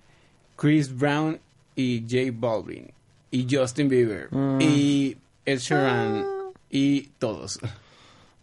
Chris 0.57 0.95
Brown 0.97 1.39
y 1.75 2.01
J 2.03 2.33
Balvin 2.39 2.91
y 3.31 3.47
Justin 3.51 3.89
Bieber 3.89 4.29
Mm. 4.33 4.59
y 4.61 5.17
Ed 5.45 5.59
Sheeran 5.59 6.25
y 6.71 7.03
todos. 7.19 7.59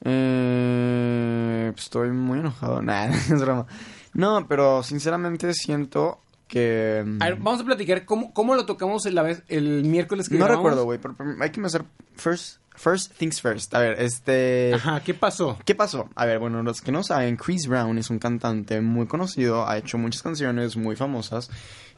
Eh, 0.05 1.73
estoy 1.75 2.11
muy 2.11 2.39
enojado. 2.39 2.81
Nada, 2.83 3.13
es 3.15 3.29
broma. 3.41 3.65
No, 4.13 4.45
pero 4.47 4.83
sinceramente 4.83 5.53
siento 5.53 6.19
que... 6.47 7.03
mm, 7.05 7.21
A 7.21 7.25
ver, 7.25 7.35
vamos 7.37 7.61
a 7.61 7.63
platicar 7.65 8.05
cómo, 8.05 8.33
cómo 8.33 8.55
lo 8.55 8.65
tocamos 8.65 9.05
la 9.11 9.23
vez, 9.23 9.43
el 9.47 9.83
miércoles 9.85 10.29
que 10.29 10.35
no 10.37 10.45
grabamos. 10.45 10.63
recuerdo, 10.65 10.85
güey, 10.85 10.99
pero, 10.99 11.15
hay 11.41 11.49
que 11.49 11.59
empezar 11.59 11.85
first, 12.15 12.57
first 12.75 13.13
things 13.17 13.41
first. 13.41 13.73
A 13.73 13.79
ver, 13.79 13.99
este... 13.99 14.73
Ajá, 14.75 15.01
¿qué 15.03 15.13
pasó? 15.15 15.57
¿Qué 15.65 15.73
pasó? 15.73 16.09
A 16.15 16.25
ver, 16.25 16.37
bueno, 16.39 16.61
los 16.61 16.81
que 16.81 16.91
no 16.91 17.01
saben, 17.03 17.37
Chris 17.37 17.67
Brown 17.67 17.97
es 17.97 18.09
un 18.11 18.19
cantante 18.19 18.81
muy 18.81 19.07
conocido, 19.07 19.67
ha 19.67 19.77
hecho 19.77 19.97
muchas 19.97 20.21
canciones 20.21 20.77
muy 20.77 20.95
famosas. 20.95 21.49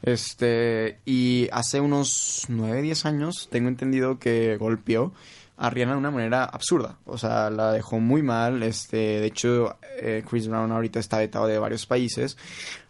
Este, 0.05 0.99
y 1.03 1.49
hace 1.51 1.81
unos 1.81 2.45
9, 2.47 2.83
10 2.83 3.05
años 3.05 3.47
tengo 3.51 3.69
entendido 3.69 4.19
que 4.19 4.55
golpeó 4.57 5.13
a 5.57 5.69
Rihanna 5.71 5.93
de 5.93 5.97
una 5.97 6.11
manera 6.11 6.43
absurda. 6.43 6.97
O 7.05 7.17
sea, 7.17 7.49
la 7.49 7.71
dejó 7.71 7.99
muy 7.99 8.21
mal. 8.21 8.61
Este, 8.61 8.97
de 9.19 9.25
hecho, 9.25 9.77
eh, 9.99 10.23
Chris 10.29 10.47
Brown 10.47 10.71
ahorita 10.71 10.99
está 10.99 11.17
vetado 11.17 11.47
de 11.47 11.57
varios 11.57 11.87
países. 11.87 12.37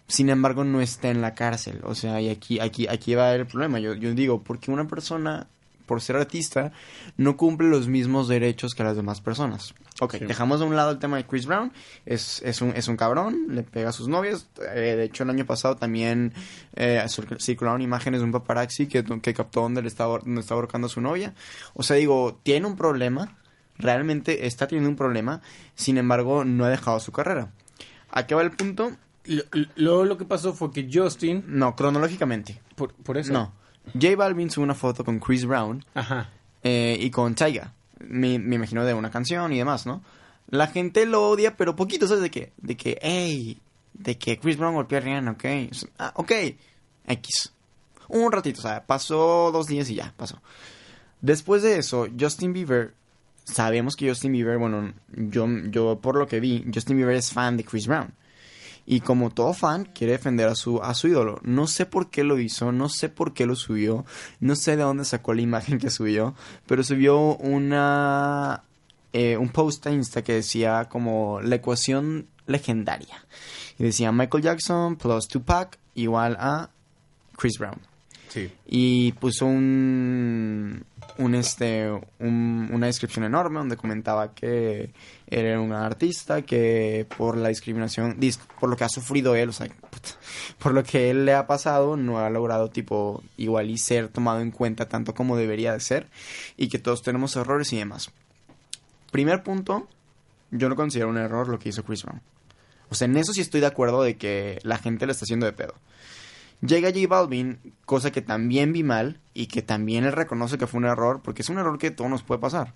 Sin 0.08 0.30
embargo, 0.30 0.66
no 0.66 0.82
está 0.82 1.10
en 1.10 1.22
la 1.22 1.34
cárcel. 1.34 1.80
O 1.84 1.96
sea, 1.96 2.20
y 2.20 2.30
aquí, 2.30 2.60
aquí, 2.60 2.88
aquí 2.88 3.16
va 3.16 3.34
el 3.34 3.48
problema. 3.48 3.80
Yo, 3.80 3.94
yo 3.94 4.14
digo, 4.14 4.44
porque 4.44 4.72
una 4.72 4.88
persona, 4.88 5.48
por 5.86 6.02
ser 6.02 6.18
artista, 6.18 6.74
no 7.16 7.38
cumple 7.38 7.70
los 7.70 7.88
mismos 7.88 8.28
derechos 8.28 8.74
que 8.74 8.84
las 8.84 8.98
demás 8.98 9.22
personas. 9.22 9.74
Ok, 10.02 10.16
Sí. 10.20 10.26
dejamos 10.26 10.60
de 10.60 10.66
un 10.66 10.76
lado 10.76 10.92
el 10.92 11.00
tema 11.00 11.16
de 11.18 11.26
Chris 11.26 11.46
Brown. 11.46 11.72
Es, 12.06 12.42
es, 12.42 12.62
un, 12.62 12.72
es 12.76 12.88
un 12.90 12.98
cabrón, 12.98 13.46
le 13.50 13.64
pega 13.64 13.90
a 13.90 13.92
sus 13.94 14.08
novias. 14.10 14.50
Eh, 14.74 14.96
de 14.98 15.04
hecho, 15.06 15.24
el 15.24 15.30
año 15.30 15.46
pasado 15.46 15.76
también 15.78 16.34
eh, 16.76 17.02
cir- 17.06 17.40
circularon 17.40 17.82
imágenes 17.82 18.20
de 18.20 18.26
un 18.26 18.32
paparazzi 18.34 18.88
que, 18.88 19.04
que 19.22 19.34
captó 19.34 19.62
donde 19.62 19.82
le 19.82 19.88
estaba, 19.88 20.20
donde 20.20 20.42
estaba 20.42 20.60
ahorcando 20.60 20.88
a 20.88 20.90
su 20.90 21.00
novia. 21.00 21.34
O 21.76 21.84
sea, 21.84 21.96
digo, 21.96 22.40
tiene 22.44 22.68
un 22.68 22.76
problema. 22.76 23.38
Realmente 23.78 24.46
está 24.48 24.68
teniendo 24.68 24.90
un 24.90 24.96
problema. 24.96 25.42
Sin 25.76 25.98
embargo, 25.98 26.44
no 26.46 26.66
ha 26.66 26.70
dejado 26.70 27.00
su 27.00 27.12
carrera. 27.12 27.52
¿A 28.12 28.26
qué 28.28 28.36
va 28.36 28.42
el 28.42 28.52
punto? 28.52 28.92
Lo- 29.26 29.44
Luego 29.76 30.06
lo 30.06 30.18
que 30.18 30.26
pasó 30.26 30.54
fue 30.54 30.72
que 30.72 30.90
Justin, 30.92 31.44
No, 31.48 31.76
cronológicamente. 31.76 32.62
por, 32.76 32.94
por 32.94 33.18
eso. 33.18 33.32
No. 33.34 33.54
J 33.94 34.16
Balvin 34.18 34.50
sube 34.50 34.64
una 34.66 34.76
foto 34.76 35.06
con 35.06 35.20
Chris 35.20 35.46
Brown 35.46 35.86
Ajá. 35.94 36.30
eh, 36.64 36.98
y 37.00 37.10
con 37.12 37.34
Taiga. 37.36 37.74
Me, 38.00 38.40
me 38.40 38.56
imagino 38.56 38.86
de 38.86 38.94
una 38.94 39.12
canción 39.12 39.54
y 39.54 39.58
demás, 39.58 39.86
¿no? 39.86 40.02
La 40.50 40.68
gente 40.68 41.06
lo 41.06 41.30
odia, 41.30 41.58
pero 41.58 41.76
poquito, 41.76 42.08
¿sabes 42.08 42.24
de 42.24 42.32
qué? 42.32 42.54
De 42.58 42.78
que, 42.78 43.00
hey, 43.02 43.60
de 43.94 44.18
que 44.18 44.38
Chris 44.38 44.58
Brown 44.58 44.76
golpeó 44.76 44.98
a 44.98 45.02
Rihanna, 45.02 45.32
ok. 45.32 45.46
Ah, 45.98 46.12
ok. 46.16 46.32
X. 47.08 47.54
Un 48.10 48.32
ratito, 48.32 48.60
o 48.60 48.62
sea, 48.62 48.86
pasó 48.86 49.52
dos 49.52 49.68
días 49.68 49.90
y 49.90 49.96
ya, 49.96 50.14
pasó. 50.16 50.42
Después 51.22 51.64
de 51.64 51.80
eso, 51.80 52.08
Justin 52.20 52.54
Bieber, 52.54 52.94
sabemos 53.46 53.96
que 53.96 54.08
Justin 54.08 54.32
Bieber, 54.32 54.58
bueno, 54.58 54.94
yo, 55.08 55.48
yo 55.70 56.00
por 56.00 56.16
lo 56.16 56.28
que 56.28 56.40
vi, 56.40 56.66
Justin 56.72 56.98
Bieber 56.98 57.16
es 57.16 57.32
fan 57.32 57.58
de 57.58 57.64
Chris 57.64 57.88
Brown. 57.88 58.14
Y 58.86 59.00
como 59.00 59.32
todo 59.32 59.54
fan, 59.54 59.86
quiere 59.86 60.14
defender 60.14 60.48
a 60.48 60.56
su, 60.56 60.82
a 60.82 60.94
su 60.94 61.08
ídolo. 61.08 61.40
No 61.44 61.66
sé 61.66 61.86
por 61.86 62.10
qué 62.10 62.24
lo 62.24 62.40
hizo, 62.40 62.72
no 62.72 62.88
sé 62.88 63.10
por 63.10 63.34
qué 63.34 63.46
lo 63.46 63.56
subió, 63.56 64.06
no 64.40 64.56
sé 64.56 64.78
de 64.78 64.84
dónde 64.84 65.06
sacó 65.06 65.34
la 65.34 65.42
imagen 65.42 65.80
que 65.80 65.90
subió, 65.90 66.36
pero 66.68 66.84
subió 66.84 67.36
una 67.38 68.64
eh, 69.18 69.38
un 69.38 69.48
post 69.48 69.88
a 69.88 69.92
Insta 69.92 70.24
que 70.24 70.34
decía 70.34 70.88
como 70.90 71.40
la 71.42 71.56
ecuación 71.56 72.28
legendaria. 72.48 73.26
Y 73.80 73.86
decía 73.86 74.12
Michael 74.12 74.44
Jackson 74.44 74.98
plus 74.98 75.28
Tupac 75.30 75.80
igual 75.96 76.36
a 76.40 76.70
Chris 77.38 77.58
Brown. 77.58 77.80
Y 78.68 79.12
puso 79.14 79.46
un, 79.46 80.84
un 81.18 81.36
este, 81.36 81.90
un- 82.20 82.70
una 82.72 82.88
descripción 82.88 83.26
enorme 83.26 83.60
donde 83.60 83.78
comentaba 83.78 84.34
que 84.34 84.92
era 85.28 85.60
un 85.60 85.72
artista 85.74 86.42
que 86.44 87.08
por 87.18 87.38
la 87.38 87.50
discriminación, 87.50 88.20
dis- 88.20 88.40
por 88.60 88.70
lo 88.70 88.78
que 88.78 88.84
ha 88.84 88.90
sufrido 88.90 89.36
él, 89.36 89.50
o 89.50 89.54
sea, 89.54 89.68
por 90.60 90.74
lo 90.74 90.84
que 90.84 91.10
él 91.10 91.26
le 91.26 91.34
ha 91.34 91.48
pasado, 91.48 91.98
no 91.98 92.20
ha 92.20 92.30
logrado 92.30 92.70
tipo 92.70 93.24
igual 93.38 93.70
y 93.70 93.78
ser 93.78 94.08
tomado 94.10 94.42
en 94.42 94.52
cuenta 94.52 94.88
tanto 94.88 95.14
como 95.14 95.38
debería 95.38 95.74
de 95.74 95.80
ser 95.80 96.08
y 96.58 96.68
que 96.70 96.80
todos 96.80 97.02
tenemos 97.02 97.36
errores 97.36 97.72
y 97.74 97.78
demás. 97.78 98.12
Primer 99.12 99.44
punto, 99.44 99.88
yo 100.52 100.70
no 100.70 100.76
considero 100.76 101.10
un 101.10 101.18
error 101.18 101.48
lo 101.48 101.58
que 101.60 101.70
hizo 101.70 101.84
Chris 101.84 102.04
Brown. 102.04 102.22
O 102.90 102.96
sea, 102.96 103.06
en 103.06 103.18
eso 103.18 103.34
sí 103.34 103.42
estoy 103.42 103.62
de 103.62 103.68
acuerdo 103.68 104.04
de 104.04 104.16
que 104.18 104.60
la 104.64 104.78
gente 104.78 105.06
le 105.06 105.12
está 105.14 105.24
haciendo 105.24 105.46
de 105.48 105.54
pedo. 105.54 105.74
Llega 106.62 106.90
J 106.92 107.08
Balvin, 107.08 107.60
cosa 107.86 108.12
que 108.12 108.22
también 108.22 108.74
vi 108.74 108.84
mal 108.84 109.20
y 109.34 109.48
que 109.48 109.62
también 109.62 110.04
él 110.06 110.14
reconoce 110.14 110.58
que 110.58 110.68
fue 110.68 110.80
un 110.80 110.86
error, 110.86 111.22
porque 111.24 111.42
es 111.42 111.50
un 111.50 111.58
error 111.58 111.78
que 111.78 111.92
todo 111.92 112.10
nos 112.10 112.24
puede 112.24 112.40
pasar. 112.42 112.74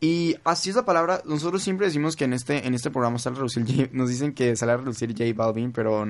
Y 0.00 0.34
así 0.42 0.70
es 0.70 0.74
la 0.76 0.84
palabra, 0.84 1.22
nosotros 1.26 1.62
siempre 1.62 1.86
decimos 1.86 2.16
que 2.16 2.24
en 2.24 2.32
este, 2.32 2.66
en 2.66 2.74
este 2.74 2.90
programa 2.90 3.20
sale 3.20 3.34
a 3.34 3.38
relucir 3.38 3.64
J- 3.64 3.88
nos 3.92 4.08
dicen 4.08 4.32
que 4.32 4.56
sale 4.56 4.72
a 4.72 4.76
relucir 4.76 5.12
J 5.16 5.24
Balvin, 5.34 5.70
pero 5.70 6.04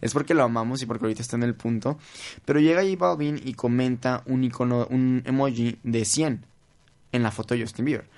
es 0.00 0.12
porque 0.14 0.32
lo 0.32 0.44
amamos 0.44 0.80
y 0.80 0.86
porque 0.86 1.04
ahorita 1.04 1.20
está 1.20 1.36
en 1.36 1.42
el 1.42 1.54
punto. 1.54 1.98
Pero 2.46 2.58
llega 2.58 2.82
J 2.82 2.96
Balvin 2.98 3.38
y 3.44 3.52
comenta 3.52 4.22
un 4.26 4.44
icono, 4.44 4.86
un 4.88 5.22
emoji 5.26 5.78
de 5.82 6.04
100 6.06 6.46
en 7.12 7.22
la 7.22 7.30
foto 7.30 7.54
de 7.54 7.60
Justin 7.60 7.84
Bieber. 7.84 8.08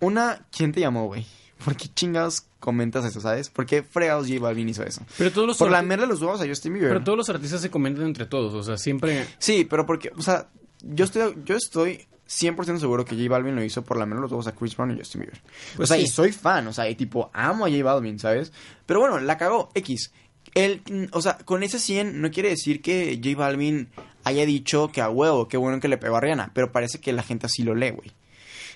Una, 0.00 0.46
¿quién 0.54 0.72
te 0.72 0.80
llamó, 0.80 1.06
güey? 1.06 1.24
¿Por 1.64 1.76
qué 1.76 1.88
chingados 1.88 2.44
comentas 2.64 3.04
eso, 3.04 3.20
sabes? 3.20 3.50
¿Por 3.50 3.66
qué 3.66 3.82
fregados 3.82 4.26
J 4.26 4.40
Balvin 4.40 4.68
hizo 4.68 4.82
eso? 4.82 5.02
Pero 5.18 5.30
todos 5.30 5.46
los 5.46 5.58
Por 5.58 5.68
arti- 5.68 5.72
lamerle 5.72 6.06
los 6.06 6.20
huevos 6.20 6.40
a 6.40 6.46
Justin 6.48 6.72
Bieber. 6.74 6.88
Pero 6.90 7.04
todos 7.04 7.18
los 7.18 7.28
artistas 7.28 7.60
se 7.60 7.70
comentan 7.70 8.04
entre 8.06 8.26
todos, 8.26 8.54
o 8.54 8.62
sea, 8.62 8.76
siempre... 8.78 9.26
Sí, 9.38 9.66
pero 9.68 9.84
porque, 9.86 10.10
o 10.16 10.22
sea, 10.22 10.48
yo 10.82 11.04
estoy, 11.04 11.34
yo 11.44 11.54
estoy 11.56 12.06
100% 12.28 12.78
seguro 12.78 13.04
que 13.04 13.14
J 13.16 13.28
Balvin 13.28 13.54
lo 13.54 13.62
hizo 13.62 13.82
por 13.82 13.98
la 13.98 14.06
menos 14.06 14.22
los 14.22 14.32
ojos 14.32 14.46
a 14.46 14.52
Chris 14.52 14.74
Brown 14.76 14.92
y 14.92 14.98
Justin 14.98 15.20
Bieber. 15.22 15.40
Pues 15.76 15.90
o 15.90 15.94
sea, 15.94 15.96
sí. 15.98 16.04
y 16.04 16.06
soy 16.08 16.32
fan, 16.32 16.66
o 16.66 16.72
sea, 16.72 16.88
y 16.88 16.94
tipo, 16.94 17.30
amo 17.34 17.66
a 17.66 17.70
J 17.70 17.82
Balvin, 17.84 18.18
¿sabes? 18.18 18.50
Pero 18.86 19.00
bueno, 19.00 19.20
la 19.20 19.36
cagó, 19.38 19.70
X. 19.74 20.10
Él, 20.54 20.82
o 21.12 21.20
sea, 21.20 21.38
con 21.38 21.62
ese 21.62 21.78
100 21.78 22.20
no 22.20 22.30
quiere 22.30 22.48
decir 22.50 22.80
que 22.80 23.20
J 23.22 23.36
Balvin 23.38 23.88
haya 24.24 24.46
dicho 24.46 24.88
que 24.92 25.00
a 25.00 25.10
huevo, 25.10 25.48
qué 25.48 25.56
bueno 25.56 25.80
que 25.80 25.88
le 25.88 25.98
pegó 25.98 26.16
a 26.16 26.20
Rihanna, 26.20 26.50
pero 26.54 26.70
parece 26.72 27.00
que 27.00 27.12
la 27.12 27.22
gente 27.22 27.46
así 27.46 27.62
lo 27.62 27.74
lee, 27.74 27.90
güey. 27.90 28.12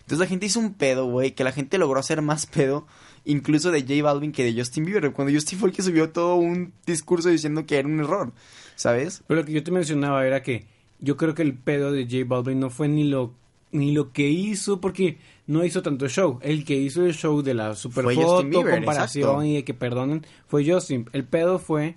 Entonces 0.09 0.25
la 0.25 0.31
gente 0.31 0.47
hizo 0.47 0.59
un 0.59 0.73
pedo, 0.73 1.05
güey, 1.05 1.33
que 1.33 1.45
la 1.45 1.53
gente 1.53 1.77
logró 1.77 2.01
hacer 2.01 2.23
más 2.23 2.47
pedo 2.47 2.87
incluso 3.27 3.71
de 3.71 3.83
J 3.83 4.03
Balvin 4.03 4.33
que 4.33 4.43
de 4.43 4.59
Justin 4.59 4.87
Bieber, 4.87 5.13
cuando 5.13 5.35
Justin 5.35 5.59
fue 5.59 5.69
el 5.69 5.77
que 5.77 5.83
subió 5.83 6.09
todo 6.09 6.37
un 6.37 6.73
discurso 6.87 7.29
diciendo 7.29 7.67
que 7.67 7.77
era 7.77 7.87
un 7.87 8.01
error, 8.01 8.33
¿sabes? 8.75 9.23
Pero 9.27 9.41
lo 9.41 9.47
que 9.47 9.53
yo 9.53 9.63
te 9.63 9.71
mencionaba 9.71 10.27
era 10.27 10.43
que 10.43 10.65
yo 10.99 11.19
creo 11.19 11.35
que 11.35 11.43
el 11.43 11.53
pedo 11.53 11.93
de 11.93 12.05
J 12.05 12.25
Balvin 12.27 12.59
no 12.59 12.71
fue 12.71 12.89
ni 12.89 13.05
lo 13.05 13.35
ni 13.71 13.93
lo 13.93 14.11
que 14.15 14.31
hizo 14.31 14.81
porque 14.81 15.19
no 15.47 15.63
hizo 15.63 15.83
tanto 15.83 16.09
show. 16.09 16.39
El 16.41 16.65
que 16.65 16.77
hizo 16.77 17.05
el 17.05 17.13
show 17.13 17.43
de 17.43 17.53
la 17.53 17.75
super 17.75 18.05
Fue 18.05 18.15
foto, 18.15 18.45
Bieber, 18.45 18.77
comparación 18.77 19.25
exacto. 19.25 19.45
y 19.45 19.55
de 19.57 19.65
que 19.65 19.75
perdonen 19.75 20.27
fue 20.47 20.67
Justin. 20.67 21.05
El 21.13 21.25
pedo 21.25 21.59
fue 21.59 21.97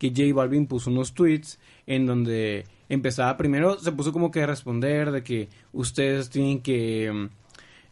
que 0.00 0.08
J 0.08 0.34
Balvin 0.34 0.66
puso 0.66 0.90
unos 0.90 1.14
tweets 1.14 1.60
en 1.86 2.04
donde 2.04 2.64
empezaba 2.88 3.36
primero 3.36 3.78
se 3.78 3.92
puso 3.92 4.12
como 4.12 4.32
que 4.32 4.42
a 4.42 4.46
responder 4.46 5.12
de 5.12 5.22
que 5.22 5.48
ustedes 5.72 6.30
tienen 6.30 6.60
que 6.60 7.28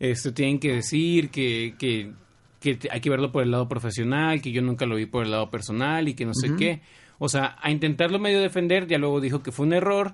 este 0.02 0.32
tienen 0.32 0.58
que 0.58 0.72
decir 0.74 1.30
que 1.30 1.74
que 1.78 2.12
que 2.58 2.78
hay 2.90 3.00
que 3.00 3.10
verlo 3.10 3.30
por 3.32 3.42
el 3.42 3.50
lado 3.50 3.68
profesional, 3.68 4.42
que 4.42 4.52
yo 4.52 4.62
nunca 4.62 4.84
lo 4.84 4.96
vi 4.96 5.06
por 5.06 5.24
el 5.24 5.30
lado 5.30 5.50
personal 5.50 6.08
y 6.08 6.14
que 6.14 6.24
no 6.24 6.32
sé 6.34 6.54
qué. 6.56 6.80
O 7.18 7.28
sea, 7.28 7.56
a 7.60 7.70
intentarlo 7.70 8.18
medio 8.18 8.40
defender, 8.40 8.86
ya 8.86 8.98
luego 8.98 9.20
dijo 9.20 9.42
que 9.42 9.52
fue 9.52 9.66
un 9.66 9.72
error, 9.72 10.12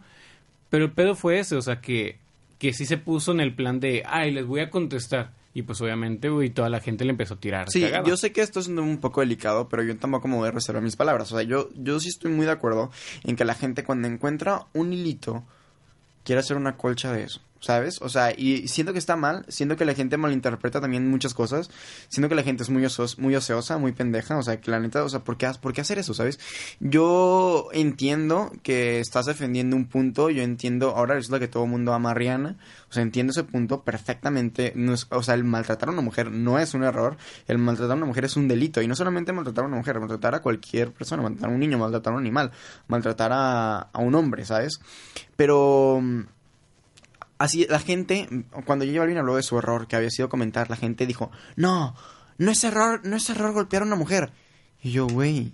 pero 0.68 0.85
el 0.85 0.92
pedo 0.92 1.14
fue 1.14 1.38
ese, 1.38 1.57
o 1.57 1.62
sea, 1.62 1.81
que, 1.81 2.18
que 2.59 2.72
sí 2.72 2.85
se 2.87 2.96
puso 2.96 3.33
en 3.33 3.40
el 3.40 3.55
plan 3.55 3.81
de, 3.81 4.03
ay, 4.07 4.31
les 4.31 4.46
voy 4.46 4.61
a 4.61 4.70
contestar. 4.70 5.33
Y 5.55 5.62
pues 5.62 5.81
obviamente, 5.81 6.29
güey, 6.29 6.51
toda 6.51 6.68
la 6.68 6.81
gente 6.81 7.05
le 7.05 7.11
empezó 7.11 7.35
a 7.35 7.40
tirar. 7.40 7.70
Sí, 7.70 7.85
yo 8.05 8.16
sé 8.16 8.33
que 8.33 8.42
esto 8.42 8.61
es 8.61 8.68
un 8.68 8.98
poco 8.98 9.20
delicado, 9.20 9.68
pero 9.68 9.83
yo 9.83 9.96
tampoco 9.96 10.29
me 10.29 10.37
voy 10.37 10.48
a 10.48 10.53
reservar 10.53 10.83
mis 10.83 10.96
palabras. 10.96 11.33
O 11.33 11.37
sea, 11.37 11.46
yo, 11.46 11.68
yo 11.77 11.98
sí 12.01 12.09
estoy 12.09 12.31
muy 12.31 12.46
de 12.46 12.53
acuerdo 12.53 12.90
en 13.24 13.37
que 13.37 13.44
la 13.44 13.55
gente 13.55 13.85
cuando 13.85 14.09
encuentra 14.09 14.66
un 14.72 14.92
hilito 14.92 15.44
quiere 16.24 16.40
hacer 16.40 16.57
una 16.57 16.77
colcha 16.77 17.12
de 17.12 17.24
eso. 17.24 17.40
¿Sabes? 17.61 18.01
O 18.03 18.09
sea, 18.09 18.33
y 18.37 18.68
siento 18.68 18.92
que 18.92 18.99
está 18.99 19.16
mal, 19.16 19.44
siento 19.49 19.77
que 19.77 19.85
la 19.85 19.94
gente 19.94 20.16
malinterpreta 20.16 20.81
también 20.81 21.11
muchas 21.11 21.35
cosas, 21.35 21.71
siento 22.09 22.29
que 22.29 22.35
la 22.35 22.42
gente 22.42 22.62
es 22.62 22.71
muy, 22.71 22.85
osos- 22.85 23.18
muy 23.18 23.35
oseosa, 23.35 23.79
muy 23.79 23.92
pendeja, 23.92 24.37
o 24.38 24.42
sea, 24.42 24.61
que 24.61 24.71
la 24.71 24.81
neta, 24.81 25.03
o 25.05 25.09
sea, 25.09 25.21
¿por 25.25 25.37
qué, 25.37 25.51
¿por 25.61 25.73
qué 25.73 25.81
hacer 25.81 25.99
eso, 25.99 26.14
sabes? 26.14 26.38
Yo 26.81 27.68
entiendo 27.73 28.53
que 28.62 29.01
estás 29.01 29.27
defendiendo 29.27 29.77
un 29.77 29.87
punto, 29.87 30.31
yo 30.31 30.42
entiendo, 30.42 30.94
ahora 30.97 31.14
resulta 31.14 31.40
que 31.40 31.49
todo 31.49 31.64
el 31.64 31.71
mundo 31.71 31.92
ama 31.94 32.11
a 32.12 32.14
Rihanna, 32.14 32.57
o 32.88 32.92
sea, 32.92 33.03
entiendo 33.03 33.33
ese 33.33 33.44
punto 33.44 33.83
perfectamente, 33.83 34.73
no 34.77 34.94
es- 34.94 35.07
o 35.11 35.23
sea, 35.23 35.35
el 35.35 35.44
maltratar 35.44 35.88
a 35.88 35.92
una 35.92 36.03
mujer 36.03 36.31
no 36.31 36.59
es 36.59 36.75
un 36.75 36.85
error, 36.85 37.16
el 37.47 37.59
maltratar 37.59 37.92
a 37.92 37.97
una 37.97 38.07
mujer 38.07 38.25
es 38.25 38.37
un 38.37 38.49
delito, 38.49 38.81
y 38.83 38.87
no 38.88 38.94
solamente 38.94 39.33
maltratar 39.33 39.64
a 39.64 39.68
una 39.68 39.77
mujer, 39.77 39.99
maltratar 40.01 40.35
a 40.37 40.40
cualquier 40.42 40.92
persona, 40.92 41.23
maltratar 41.23 41.51
a 41.51 41.53
un 41.53 41.61
niño, 41.61 41.79
maltratar 41.79 42.12
a 42.12 42.16
un 42.16 42.23
animal, 42.23 42.53
maltratar 42.87 43.33
a, 43.33 43.79
a 43.92 43.99
un 43.99 44.14
hombre, 44.14 44.44
¿sabes? 44.44 44.81
Pero... 45.37 46.03
Así, 47.38 47.66
la 47.68 47.79
gente, 47.79 48.29
cuando 48.66 48.85
J 48.85 48.98
Balvin 48.98 49.18
habló 49.18 49.37
de 49.37 49.42
su 49.42 49.57
error, 49.59 49.87
que 49.87 49.96
había 49.96 50.11
sido 50.11 50.29
comentar, 50.29 50.68
la 50.70 50.77
gente 50.77 51.07
dijo, 51.07 51.31
no, 51.57 51.94
no 52.37 52.51
es 52.51 52.64
error, 52.64 53.01
no 53.05 53.16
es 53.16 53.31
error 53.31 53.53
golpear 53.53 53.83
a 53.83 53.87
una 53.87 53.96
mujer. 53.96 54.33
Y 54.83 54.90
yo, 54.90 55.07
güey, 55.07 55.53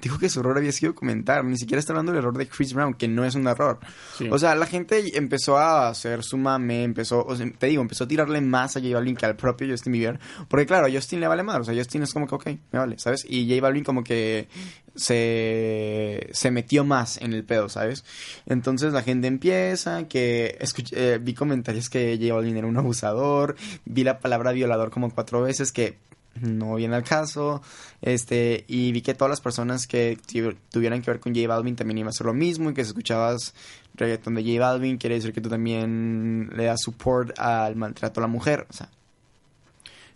dijo 0.00 0.18
que 0.18 0.28
su 0.28 0.40
error 0.40 0.56
había 0.56 0.72
sido 0.72 0.94
comentar, 0.94 1.44
ni 1.44 1.56
siquiera 1.58 1.80
está 1.80 1.92
hablando 1.92 2.12
del 2.12 2.20
error 2.20 2.36
de 2.38 2.46
Chris 2.46 2.72
Brown, 2.72 2.94
que 2.94 3.08
no 3.08 3.24
es 3.24 3.34
un 3.34 3.46
error. 3.48 3.78
Sí. 4.16 4.28
O 4.30 4.38
sea, 4.38 4.54
la 4.54 4.66
gente 4.66 5.16
empezó 5.18 5.58
a 5.58 5.88
hacer 5.88 6.22
su 6.22 6.36
mame, 6.36 6.84
empezó, 6.84 7.24
o 7.24 7.34
sea, 7.36 7.50
te 7.58 7.66
digo, 7.66 7.82
empezó 7.82 8.04
a 8.04 8.08
tirarle 8.08 8.40
más 8.40 8.76
a 8.76 8.80
J 8.80 8.94
Balvin 8.94 9.16
que 9.16 9.26
al 9.26 9.36
propio 9.36 9.68
Justin 9.68 9.92
Bieber, 9.92 10.20
porque 10.48 10.66
claro, 10.66 10.86
a 10.86 10.90
Justin 10.90 11.20
le 11.20 11.28
vale 11.28 11.42
más, 11.42 11.58
o 11.58 11.64
sea, 11.64 11.74
Justin 11.74 12.02
es 12.02 12.12
como 12.12 12.26
que, 12.26 12.34
ok, 12.34 12.46
me 12.72 12.78
vale, 12.78 12.98
¿sabes? 12.98 13.26
Y 13.28 13.48
J 13.48 13.60
Balvin 13.60 13.84
como 13.84 14.04
que 14.04 14.48
se, 14.94 16.28
se 16.32 16.50
metió 16.50 16.84
más 16.84 17.18
en 17.20 17.32
el 17.32 17.44
pedo, 17.44 17.68
¿sabes? 17.68 18.04
Entonces 18.46 18.92
la 18.92 19.02
gente 19.02 19.26
empieza, 19.28 20.08
que 20.08 20.58
escuch- 20.60 20.92
eh, 20.92 21.18
vi 21.20 21.34
comentarios 21.34 21.88
que 21.88 22.16
J 22.20 22.34
Balvin 22.34 22.56
era 22.56 22.66
un 22.66 22.76
abusador, 22.76 23.56
vi 23.84 24.04
la 24.04 24.20
palabra 24.20 24.52
violador 24.52 24.90
como 24.90 25.10
cuatro 25.10 25.42
veces, 25.42 25.72
que 25.72 25.98
no 26.42 26.74
viene 26.76 26.96
al 26.96 27.04
caso, 27.04 27.62
este, 28.02 28.64
y 28.68 28.92
vi 28.92 29.02
que 29.02 29.14
todas 29.14 29.30
las 29.30 29.40
personas 29.40 29.86
que 29.86 30.18
tu- 30.30 30.54
tuvieran 30.70 31.02
que 31.02 31.10
ver 31.10 31.20
con 31.20 31.34
J 31.34 31.46
Balvin 31.48 31.76
también 31.76 31.98
iba 31.98 32.08
a 32.08 32.10
hacer 32.10 32.26
lo 32.26 32.34
mismo, 32.34 32.70
y 32.70 32.74
que 32.74 32.84
si 32.84 32.88
escuchabas 32.90 33.54
reggaetón 33.94 34.34
de 34.34 34.42
J 34.42 34.58
Balvin, 34.60 34.96
quiere 34.98 35.16
decir 35.16 35.32
que 35.32 35.40
tú 35.40 35.48
también 35.48 36.50
le 36.56 36.64
das 36.64 36.80
support 36.82 37.38
al 37.38 37.76
maltrato 37.76 38.20
a 38.20 38.22
la 38.22 38.28
mujer, 38.28 38.66
o 38.68 38.72
sea, 38.72 38.88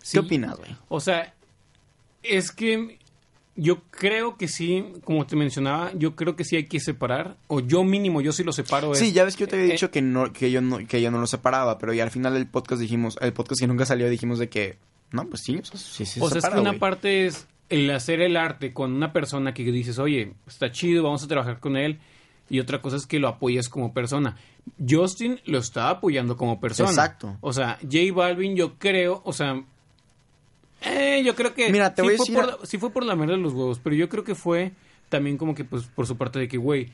Sí. 0.01 0.13
¿qué 0.13 0.19
opinas, 0.19 0.57
güey? 0.57 0.75
O 0.89 0.99
sea, 0.99 1.33
es 2.23 2.51
que 2.51 2.99
yo 3.55 3.83
creo 3.91 4.35
que 4.35 4.47
sí, 4.47 4.83
como 5.03 5.25
te 5.27 5.35
mencionaba, 5.35 5.91
yo 5.93 6.15
creo 6.15 6.35
que 6.35 6.43
sí 6.43 6.55
hay 6.55 6.65
que 6.65 6.79
separar, 6.79 7.37
o 7.47 7.59
yo 7.59 7.83
mínimo, 7.83 8.19
yo 8.19 8.31
sí 8.33 8.43
lo 8.43 8.51
separo. 8.51 8.93
es- 8.93 8.99
Sí, 8.99 9.11
ya 9.13 9.23
ves 9.23 9.35
que 9.35 9.41
yo 9.41 9.47
te 9.47 9.55
había 9.57 9.67
eh, 9.67 9.71
dicho 9.73 9.91
que 9.91 10.01
no, 10.01 10.33
que 10.33 10.49
yo 10.51 10.59
no, 10.59 10.79
que 10.87 11.01
yo 11.01 11.11
no 11.11 11.19
lo 11.19 11.27
separaba, 11.27 11.77
pero 11.77 11.93
ya 11.93 12.03
al 12.03 12.09
final 12.11 12.33
del 12.33 12.47
podcast 12.47 12.81
dijimos, 12.81 13.17
el 13.21 13.31
podcast 13.33 13.61
que 13.61 13.67
nunca 13.67 13.85
salió 13.85 14.09
dijimos 14.09 14.39
de 14.39 14.49
que, 14.49 14.77
no, 15.13 15.25
pues 15.29 15.41
sí, 15.43 15.55
o 15.55 15.63
sea, 15.63 15.77
sí, 15.79 16.05
sí 16.05 16.19
O 16.21 16.27
sea, 16.29 16.39
es 16.39 16.45
que 16.49 16.59
una 16.59 16.73
parte 16.79 17.25
es 17.25 17.47
el 17.69 17.89
hacer 17.91 18.19
el 18.21 18.35
arte 18.35 18.73
con 18.73 18.91
una 18.93 19.13
persona 19.13 19.53
que 19.53 19.63
dices, 19.63 19.97
oye, 19.97 20.33
está 20.45 20.71
chido, 20.71 21.03
vamos 21.03 21.23
a 21.23 21.27
trabajar 21.27 21.59
con 21.61 21.77
él. 21.77 21.99
Y 22.49 22.59
otra 22.59 22.81
cosa 22.81 22.97
es 22.97 23.07
que 23.07 23.19
lo 23.19 23.29
apoyas 23.29 23.69
como 23.69 23.93
persona. 23.93 24.35
Justin 24.87 25.39
lo 25.45 25.59
está 25.59 25.89
apoyando 25.89 26.35
como 26.35 26.59
persona. 26.59 26.89
Exacto. 26.89 27.37
O 27.39 27.53
sea, 27.53 27.79
J 27.81 27.97
Balvin, 28.13 28.55
yo 28.55 28.73
creo, 28.77 29.21
o 29.25 29.31
sea, 29.33 29.63
eh, 30.81 31.23
yo 31.25 31.35
creo 31.35 31.53
que 31.53 31.71
Mira, 31.71 31.95
te 31.95 32.01
sí, 32.01 32.05
voy 32.07 32.15
a 32.15 32.17
decir 32.17 32.35
por 32.35 32.45
la- 32.47 32.57
sí 32.65 32.77
fue 32.77 32.89
por 32.91 33.05
la 33.05 33.15
mierda 33.15 33.33
de 33.35 33.39
los 33.41 33.53
huevos, 33.53 33.79
pero 33.81 33.95
yo 33.95 34.09
creo 34.09 34.23
que 34.23 34.35
fue 34.35 34.73
también 35.09 35.37
como 35.37 35.55
que, 35.55 35.63
pues, 35.63 35.85
por 35.85 36.05
su 36.05 36.17
parte 36.17 36.39
de 36.39 36.47
que, 36.47 36.57
güey, 36.57 36.89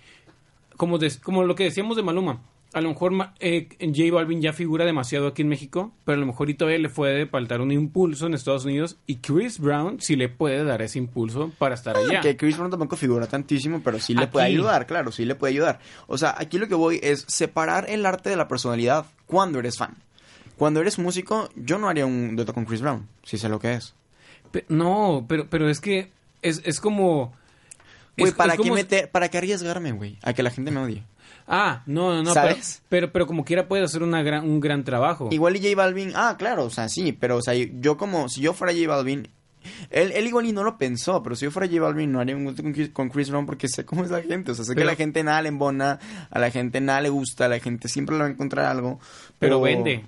como, 0.78 0.98
des- 0.98 1.18
como 1.18 1.44
lo 1.44 1.56
que 1.56 1.64
decíamos 1.64 1.98
de 1.98 2.04
Maluma, 2.04 2.42
a 2.74 2.82
lo 2.82 2.90
mejor 2.90 3.14
eh, 3.40 3.68
J 3.80 4.14
Balvin 4.14 4.42
ya 4.42 4.54
figura 4.54 4.86
demasiado 4.86 5.28
aquí 5.28 5.42
en 5.42 5.48
México, 5.50 5.92
pero 6.06 6.18
a 6.18 6.20
lo 6.20 6.26
mejor 6.28 6.50
y 6.50 6.54
todavía 6.54 6.78
le 6.80 6.90
puede 6.90 7.26
faltar 7.26 7.62
un 7.62 7.72
impulso 7.72 8.28
en 8.28 8.34
Estados 8.36 8.66
Unidos 8.66 8.98
y 9.08 9.16
Chris 9.18 9.60
Brown 9.60 10.00
sí 10.02 10.16
le 10.16 10.30
puede 10.30 10.64
dar 10.64 10.82
ese 10.84 11.00
impulso 11.00 11.52
para 11.58 11.74
estar 11.76 11.98
allá. 11.98 12.20
Ah, 12.20 12.22
Que 12.22 12.38
Chris 12.38 12.58
Brown 12.58 12.70
tampoco 12.70 12.96
figura 12.96 13.26
tantísimo, 13.28 13.82
pero 13.84 14.00
sí 14.00 14.14
le 14.14 14.24
Aquí. 14.26 14.34
puede 14.34 14.46
ayudar, 14.48 14.86
claro, 14.86 15.12
sí 15.12 15.26
le 15.26 15.34
puede 15.36 15.54
ayudar. 15.54 15.80
O 16.08 16.18
sea, 16.18 16.36
aquí 16.38 16.58
lo 16.60 16.68
que 16.68 16.76
voy 16.76 17.00
es 17.02 17.26
separar 17.28 17.90
el 17.90 18.06
arte 18.06 18.30
de 18.30 18.36
la 18.36 18.48
personalidad 18.48 19.06
cuando 19.26 19.58
eres 19.60 19.78
fan. 19.78 19.96
Cuando 20.56 20.82
eres 20.82 21.00
músico, 21.00 21.50
yo 21.56 21.78
no 21.80 21.90
haría 21.90 22.06
un 22.06 22.36
dueto 22.36 22.54
con 22.54 22.66
Chris 22.66 22.82
Brown, 22.82 23.08
si 23.24 23.38
sé 23.38 23.50
lo 23.50 23.60
que 23.60 23.74
es. 23.74 23.96
Pe- 24.52 24.66
no, 24.70 25.26
pero, 25.28 25.48
pero 25.50 25.70
es 25.70 25.80
que 25.80 26.12
es, 26.42 26.62
es 26.66 26.80
como... 26.80 27.34
Güey, 28.18 28.34
¿para, 28.34 28.54
es 28.54 28.58
qué 28.58 28.64
como- 28.64 28.76
meter, 28.76 29.10
¿para 29.10 29.30
qué 29.30 29.38
arriesgarme, 29.38 29.92
güey? 29.94 30.18
A 30.22 30.34
que 30.34 30.44
la 30.44 30.50
gente 30.52 30.70
me 30.72 30.82
odie. 30.82 31.04
Ah, 31.52 31.82
no, 31.88 32.14
no, 32.14 32.22
no. 32.22 32.34
¿Sabes? 32.34 32.84
Pero, 32.90 33.08
pero, 33.08 33.12
pero 33.12 33.28
como 33.28 33.44
quiera 33.44 33.68
puede 33.68 33.84
hacer 33.84 34.04
una 34.04 34.22
gran, 34.22 34.48
un 34.48 34.60
gran 34.60 34.84
trabajo. 34.84 35.30
Igual 35.32 35.56
y 35.56 35.60
J 35.60 35.76
Balvin, 35.76 36.14
ah, 36.16 36.36
claro, 36.38 36.66
o 36.66 36.70
sea, 36.70 36.88
sí, 36.90 37.12
pero, 37.12 37.38
o 37.38 37.42
sea, 37.42 37.56
yo 37.56 37.98
como, 37.98 38.30
si 38.30 38.42
yo 38.42 38.54
fuera 38.54 38.72
J 38.72 38.88
Balvin, 38.88 39.28
él, 39.90 40.12
él 40.14 40.28
igual 40.28 40.46
y 40.46 40.52
no 40.52 40.64
lo 40.64 40.78
pensó, 40.78 41.24
pero 41.24 41.36
si 41.36 41.46
yo 41.46 41.52
fuera 41.52 41.68
J 41.68 41.82
Balvin 41.82 42.12
no 42.12 42.20
haría 42.20 42.36
un 42.36 42.46
gusto 42.46 42.62
con 42.94 43.10
Chris, 43.10 43.32
Brown 43.32 43.48
porque 43.48 43.68
sé 43.68 43.84
cómo 43.84 44.04
es 44.04 44.12
la 44.12 44.22
gente, 44.22 44.52
o 44.52 44.56
sea, 44.56 44.64
sé 44.64 44.76
que 44.76 44.84
a 44.84 44.86
la 44.86 44.96
gente 44.96 45.24
nada 45.24 45.42
le 45.42 45.50
embona, 45.50 46.00
a 46.30 46.40
la 46.40 46.52
gente 46.52 46.82
nada 46.82 47.02
le 47.02 47.10
gusta, 47.10 47.46
a 47.46 47.50
la 47.50 47.60
gente 47.60 47.88
siempre 47.88 48.16
le 48.16 48.22
va 48.22 48.28
a 48.28 48.32
encontrar 48.32 48.66
algo, 48.66 49.00
pero 49.40 49.60
vende. 49.60 50.06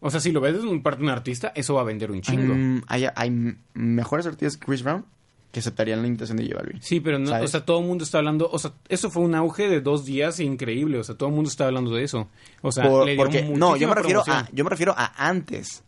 O 0.00 0.10
sea, 0.10 0.20
si 0.20 0.30
lo 0.30 0.40
ves 0.40 0.54
desde 0.54 0.68
un 0.68 0.82
parte 0.82 0.98
de 0.98 1.04
un 1.04 1.10
artista, 1.10 1.52
eso 1.54 1.74
va 1.74 1.82
a 1.82 1.84
vender 1.84 2.10
un 2.10 2.20
chingo. 2.20 2.54
Mm, 2.54 2.82
hay, 2.88 3.06
hay 3.14 3.56
mejores 3.72 4.26
artistas 4.26 4.58
que 4.58 4.66
Chris 4.66 4.82
Brown 4.82 5.06
que 5.52 5.60
aceptarían 5.60 6.00
la 6.00 6.08
invitación 6.08 6.38
de 6.38 6.44
J 6.46 6.56
Balvin. 6.56 6.82
Sí, 6.82 6.98
pero 7.00 7.18
no, 7.18 7.26
¿Sabes? 7.28 7.44
o 7.44 7.48
sea, 7.48 7.64
todo 7.64 7.80
el 7.80 7.86
mundo 7.86 8.02
está 8.04 8.18
hablando, 8.18 8.48
o 8.50 8.58
sea, 8.58 8.72
eso 8.88 9.10
fue 9.10 9.22
un 9.22 9.34
auge 9.34 9.68
de 9.68 9.80
dos 9.80 10.04
días 10.04 10.40
increíble, 10.40 10.98
o 10.98 11.04
sea, 11.04 11.14
todo 11.14 11.28
el 11.28 11.34
mundo 11.34 11.48
está 11.50 11.66
hablando 11.66 11.94
de 11.94 12.02
eso. 12.04 12.28
O 12.62 12.72
sea, 12.72 12.88
Por- 12.88 13.04
le 13.06 13.12
dio 13.12 13.22
porque, 13.22 13.42
no, 13.42 13.76
yo 13.76 13.86
me 13.88 13.94
refiero 13.94 14.24
a, 14.26 14.48
yo 14.52 14.64
me 14.64 14.70
refiero 14.70 14.94
a 14.96 15.28
antes. 15.28 15.84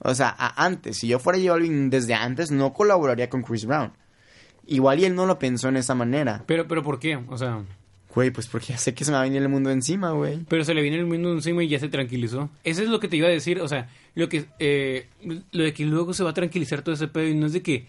O 0.00 0.14
sea, 0.14 0.28
a 0.38 0.64
antes. 0.64 0.98
Si 0.98 1.08
yo 1.08 1.18
fuera 1.18 1.38
J 1.40 1.50
Balvin 1.50 1.90
desde 1.90 2.14
antes, 2.14 2.52
no 2.52 2.72
colaboraría 2.72 3.28
con 3.28 3.42
Chris 3.42 3.64
Brown. 3.64 3.92
Igual 4.66 5.00
y 5.00 5.06
él 5.06 5.14
no 5.14 5.24
lo 5.26 5.38
pensó 5.38 5.68
en 5.68 5.76
esa 5.78 5.94
manera. 5.94 6.44
Pero, 6.46 6.68
pero 6.68 6.82
¿por 6.82 6.98
qué? 7.00 7.16
O 7.16 7.38
sea, 7.38 7.64
Güey, 8.14 8.30
pues 8.30 8.46
porque 8.48 8.68
ya 8.68 8.78
sé 8.78 8.94
que 8.94 9.04
se 9.04 9.10
me 9.10 9.16
va 9.16 9.20
a 9.20 9.24
venir 9.24 9.40
el 9.42 9.48
mundo 9.48 9.70
encima, 9.70 10.10
güey. 10.12 10.38
pero 10.48 10.64
se 10.64 10.74
le 10.74 10.82
viene 10.82 10.96
el 10.98 11.06
mundo 11.06 11.32
encima 11.32 11.62
y 11.62 11.68
ya 11.68 11.78
se 11.78 11.88
tranquilizó. 11.88 12.50
Eso 12.64 12.82
es 12.82 12.88
lo 12.88 13.00
que 13.00 13.06
te 13.08 13.16
iba 13.16 13.28
a 13.28 13.30
decir, 13.30 13.60
o 13.60 13.68
sea, 13.68 13.88
lo 14.14 14.28
que, 14.28 14.46
eh, 14.58 15.08
lo 15.52 15.62
de 15.64 15.72
que 15.72 15.84
luego 15.84 16.12
se 16.14 16.24
va 16.24 16.30
a 16.30 16.34
tranquilizar 16.34 16.82
todo 16.82 16.94
ese 16.94 17.06
pedo 17.08 17.28
y 17.28 17.34
no 17.34 17.46
es 17.46 17.52
de 17.52 17.62
que 17.62 17.86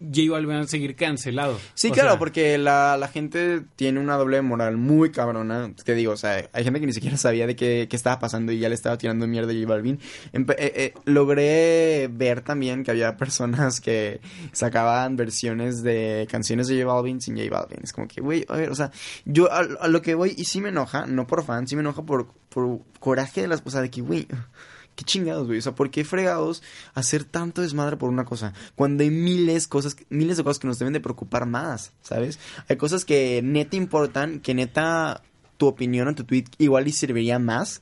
J 0.00 0.30
Balvin 0.30 0.56
va 0.56 0.60
a 0.60 0.66
seguir 0.66 0.94
cancelado. 0.94 1.58
Sí, 1.74 1.88
O 1.88 1.92
claro, 1.92 2.10
sea, 2.10 2.18
porque 2.18 2.56
la, 2.58 2.96
la 2.96 3.08
gente 3.08 3.62
tiene 3.76 3.98
una 3.98 4.16
doble 4.16 4.40
moral 4.42 4.76
muy 4.76 5.10
cabrona. 5.10 5.72
Te 5.84 5.94
digo, 5.94 6.12
o 6.12 6.16
sea, 6.16 6.48
hay 6.52 6.64
gente 6.64 6.78
que 6.80 6.86
ni 6.86 6.92
siquiera 6.92 7.16
sabía 7.16 7.46
de 7.48 7.56
qué, 7.56 7.88
qué 7.90 7.96
estaba 7.96 8.18
pasando 8.20 8.52
y 8.52 8.58
ya 8.60 8.68
le 8.68 8.76
estaba 8.76 8.96
tirando 8.96 9.26
mierda 9.26 9.50
a 9.52 9.54
J 9.54 9.66
Balvin. 9.66 9.98
Empe- 10.32 10.54
eh, 10.58 10.72
eh, 10.76 10.94
logré 11.04 12.08
ver 12.12 12.42
también 12.42 12.84
que 12.84 12.90
había 12.92 13.16
personas 13.16 13.80
que 13.80 14.20
sacaban 14.52 15.16
versiones 15.16 15.82
de 15.82 16.28
canciones 16.30 16.68
de 16.68 16.80
J 16.82 16.92
Balvin 16.94 17.20
sin 17.20 17.36
J 17.36 17.50
Balvin. 17.50 17.80
Es 17.82 17.92
como 17.92 18.06
que, 18.08 18.20
güey, 18.20 18.44
a 18.48 18.56
ver, 18.56 18.70
o 18.70 18.74
sea, 18.74 18.90
yo 19.24 19.50
a, 19.52 19.58
a 19.80 19.88
lo 19.88 20.00
que 20.02 20.14
voy 20.14 20.34
y 20.36 20.44
sí 20.44 20.60
me 20.60 20.68
enoja, 20.68 21.06
no 21.06 21.26
por 21.26 21.44
fan, 21.44 21.66
sí 21.66 21.74
me 21.74 21.80
enoja 21.80 22.02
por, 22.02 22.28
por 22.48 22.80
coraje 23.00 23.42
de 23.42 23.48
las 23.48 23.60
cosas 23.62 23.82
de 23.82 23.90
que, 23.90 24.00
güey. 24.00 24.26
Qué 24.98 25.04
chingados, 25.04 25.46
güey. 25.46 25.60
O 25.60 25.62
sea, 25.62 25.76
¿por 25.76 25.92
qué 25.92 26.04
fregados 26.04 26.60
hacer 26.92 27.22
tanto 27.22 27.62
desmadre 27.62 27.96
por 27.96 28.10
una 28.10 28.24
cosa? 28.24 28.52
Cuando 28.74 29.04
hay 29.04 29.10
miles, 29.10 29.68
cosas, 29.68 29.96
miles 30.08 30.36
de 30.36 30.42
cosas 30.42 30.58
que 30.58 30.66
nos 30.66 30.80
deben 30.80 30.92
de 30.92 30.98
preocupar 30.98 31.46
más, 31.46 31.92
¿sabes? 32.02 32.40
Hay 32.68 32.78
cosas 32.78 33.04
que 33.04 33.40
neta 33.44 33.76
importan, 33.76 34.40
que 34.40 34.54
neta 34.54 35.22
tu 35.56 35.68
opinión 35.68 36.08
o 36.08 36.14
tu 36.16 36.24
tweet 36.24 36.46
igual 36.58 36.88
y 36.88 36.92
serviría 36.92 37.38
más 37.38 37.80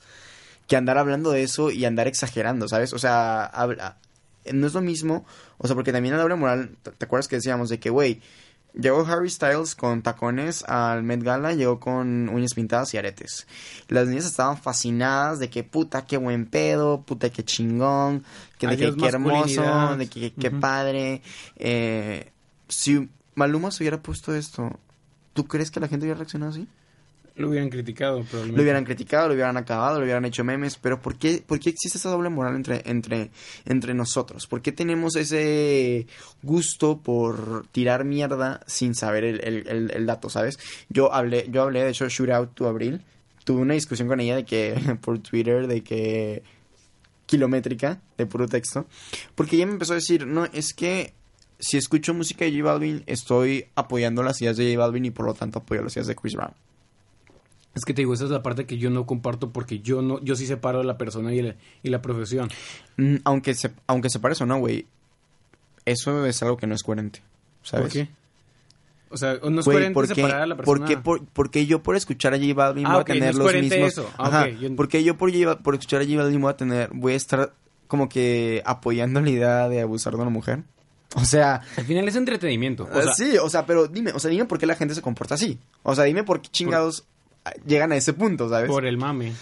que 0.69 0.77
andar 0.77 0.99
hablando 0.99 1.31
de 1.31 1.43
eso 1.43 1.71
y 1.71 1.87
andar 1.87 2.07
exagerando, 2.07 2.69
¿sabes? 2.69 2.93
O 2.93 2.99
sea, 2.99 3.47
habla- 3.47 3.97
no 4.53 4.67
es 4.67 4.75
lo 4.75 4.83
mismo, 4.83 5.25
o 5.57 5.67
sea, 5.67 5.75
porque 5.75 5.93
también 5.93 6.15
la 6.15 6.21
doble 6.21 6.37
moral, 6.37 6.77
¿te 6.83 6.91
te 6.91 7.05
acuerdas 7.07 7.29
que 7.29 7.37
decíamos 7.37 7.71
de 7.71 7.81
que, 7.81 7.89
güey, 7.89 8.21
llegó 8.77 9.05
Harry 9.07 9.31
Styles 9.31 9.75
con 9.75 10.03
tacones 10.03 10.65
al 10.65 11.03
Met 11.03 11.23
Gala, 11.23 11.55
llegó 11.55 11.81
con 11.81 12.29
uñas 12.29 12.55
pintadas 12.55 12.93
y 12.95 12.99
aretes. 12.99 13.47
Las 13.89 14.09
niñas 14.09 14.27
estaban 14.27 14.57
fascinadas 14.57 15.39
de 15.39 15.51
que 15.51 15.65
puta, 15.65 16.07
qué 16.07 16.17
buen 16.17 16.47
pedo, 16.47 17.03
puta, 17.03 17.31
qué 17.31 17.45
chingón, 17.45 18.25
que 18.59 18.67
de 18.67 18.77
que 18.77 18.95
qué 18.97 19.07
hermoso, 19.07 19.97
de 19.97 20.09
que 20.09 20.33
qué 20.33 20.51
padre. 20.51 21.23
Eh, 21.57 22.31
si 22.69 23.09
Maluma 23.35 23.71
se 23.71 23.83
hubiera 23.83 24.03
puesto 24.03 24.35
esto, 24.35 24.79
¿tú 25.33 25.47
crees 25.47 25.71
que 25.71 25.81
la 25.81 25.89
gente 25.89 26.05
hubiera 26.05 26.19
reaccionado 26.19 26.53
así? 26.53 26.69
Lo 27.37 27.51
hubieran 27.51 27.69
criticado, 27.69 28.23
probablemente. 28.23 28.57
Lo 28.57 28.63
hubieran 28.63 28.85
criticado, 28.85 29.29
lo 29.29 29.35
hubieran 29.35 29.59
acabado, 29.59 29.99
lo 29.99 30.05
hubieran 30.05 30.25
hecho 30.25 30.43
memes, 30.43 30.79
pero 30.79 31.03
¿por 31.03 31.17
qué, 31.17 31.43
por 31.47 31.61
qué 31.61 31.69
existe 31.69 31.99
esa 31.99 32.09
doble 32.09 32.31
moral 32.31 32.57
entre, 32.57 32.83
entre, 32.87 33.31
entre 33.67 33.93
nosotros? 33.93 34.47
¿Por 34.47 34.63
qué 34.63 34.73
tenemos 34.73 35.17
ese 35.17 36.07
gusto 36.43 37.03
por 37.03 37.67
tirar 37.69 38.05
mierda 38.05 38.61
sin 38.67 38.95
saber 38.95 39.25
el, 39.25 39.91
el, 39.93 40.07
dato, 40.07 40.31
sabes? 40.31 40.59
Yo 40.89 41.13
hablé, 41.13 41.47
yo 41.51 41.63
hablé, 41.63 41.83
de 41.85 41.91
hecho, 41.91 42.09
Shootout 42.09 42.55
to 42.55 42.69
Abril, 42.69 43.03
tuve 43.45 43.61
una 43.61 43.75
discusión 43.75 44.09
con 44.09 44.21
ella 44.21 44.37
de 44.37 44.45
que, 44.47 44.97
por 45.03 45.19
Twitter, 45.19 45.67
de 45.67 45.83
que 45.83 46.43
kilométrica, 47.27 48.01
de 48.17 48.25
puro 48.25 48.49
texto, 48.49 48.87
porque 49.35 49.57
ella 49.57 49.67
me 49.67 49.73
empezó 49.73 49.93
a 49.93 49.97
decir, 49.97 50.27
no, 50.27 50.47
es 50.47 50.73
que 50.73 51.13
si 51.59 51.77
escucho 51.77 52.15
música 52.15 52.47
de 52.47 52.53
J 52.53 52.65
Balvin, 52.65 53.03
estoy 53.07 53.67
apoyando 53.75 54.23
las 54.23 54.41
ideas 54.41 54.57
de 54.57 54.75
J 54.75 54.79
Balvin 54.79 55.05
y 55.05 55.11
por 55.11 55.27
lo 55.27 55.35
tanto 55.35 55.59
apoyo 55.59 55.83
las 55.83 55.95
ideas 55.97 56.07
de 56.07 56.17
Chris 56.17 56.35
Brown. 56.35 56.55
Es 57.77 57.85
que 57.85 57.95
te 57.95 58.01
digo, 58.03 58.15
esa 58.15 58.25
es 58.25 58.31
la 58.31 58.43
parte 58.43 58.65
que 58.67 58.79
yo 58.79 58.91
no 58.91 59.07
comparto 59.07 59.53
porque 59.53 59.79
yo 59.81 60.03
no, 60.03 60.19
yo 60.25 60.35
sí 60.35 60.47
separo 60.47 60.83
la 60.83 60.97
persona 60.99 61.33
y 61.33 61.43
la, 61.43 61.55
y 61.83 61.91
la 61.91 62.03
profesión. 62.03 62.49
Mm, 62.97 63.17
Aunque 63.25 63.55
se, 63.55 63.71
aunque 63.87 64.11
se 64.11 64.19
parece 64.19 64.43
o 64.43 64.47
no, 64.47 64.59
güey, 64.59 64.87
eso 65.85 66.25
es 66.27 66.43
algo 66.43 66.57
que 66.57 66.67
no 66.67 66.75
es 66.75 66.83
coherente, 66.83 67.23
¿sabes? 67.63 67.85
¿Por 67.85 67.93
qué? 67.93 68.09
O 69.09 69.17
sea, 69.17 69.39
no 69.49 69.61
es 69.61 69.65
coherente 69.65 69.95
¿por 69.95 70.09
qué- 70.09 70.15
separar 70.17 70.43
a 70.43 70.47
la 70.47 70.57
persona. 70.57 70.87
qué 70.87 70.97
por- 70.97 71.25
porque 71.27 71.67
yo 71.67 71.83
por 71.83 71.95
escuchar 71.97 72.35
a 72.35 72.39
J 72.39 72.55
Balvin 72.55 72.87
Ah, 72.87 72.95
voy 72.95 72.97
a 72.97 72.99
no 73.01 73.05
tener 73.05 73.29
es 73.31 73.37
los 73.37 73.53
mismos... 73.55 73.89
eso. 73.93 74.11
Ah, 74.19 74.27
Ajá, 74.27 74.49
yo- 74.49 74.75
porque 74.75 75.05
yo 75.05 75.17
por, 75.17 75.31
J- 75.33 75.59
por 75.59 75.75
escuchar 75.75 76.01
a 76.01 76.05
J 76.05 76.17
Balvin 76.17 76.41
voy 76.41 76.51
a 76.51 76.57
tener... 76.57 76.91
Voy 76.93 77.13
a 77.13 77.17
estar 77.17 77.53
como 77.87 78.09
que 78.09 78.63
apoyando 78.67 79.21
la 79.21 79.31
idea 79.31 79.69
de 79.69 79.81
abusar 79.81 80.15
de 80.15 80.21
una 80.23 80.31
mujer. 80.31 80.65
O 81.15 81.25
sea... 81.25 81.61
Al 81.77 81.85
final 81.85 82.09
es 82.09 82.17
entretenimiento. 82.17 82.89
O 82.93 82.99
eh, 82.99 83.03
sea, 83.05 83.13
sí, 83.15 83.39
o 83.39 83.49
sea, 83.49 83.65
pero 83.65 83.87
dime, 83.87 84.11
o 84.13 84.19
sea, 84.19 84.29
dime 84.31 84.45
por 84.47 84.59
qué 84.59 84.67
la 84.67 84.75
gente 84.75 84.93
se 84.95 85.03
comporta 85.03 85.35
así. 85.37 85.61
O 85.85 85.95
sea, 85.95 86.03
dime 86.05 86.25
por 86.25 86.41
qué 86.43 86.49
chingados 86.51 87.05
llegan 87.67 87.93
a 87.93 87.97
ese 87.97 88.13
punto, 88.13 88.49
¿sabes? 88.49 88.69
por 88.69 88.87
el 88.87 88.97
mame. 88.97 89.33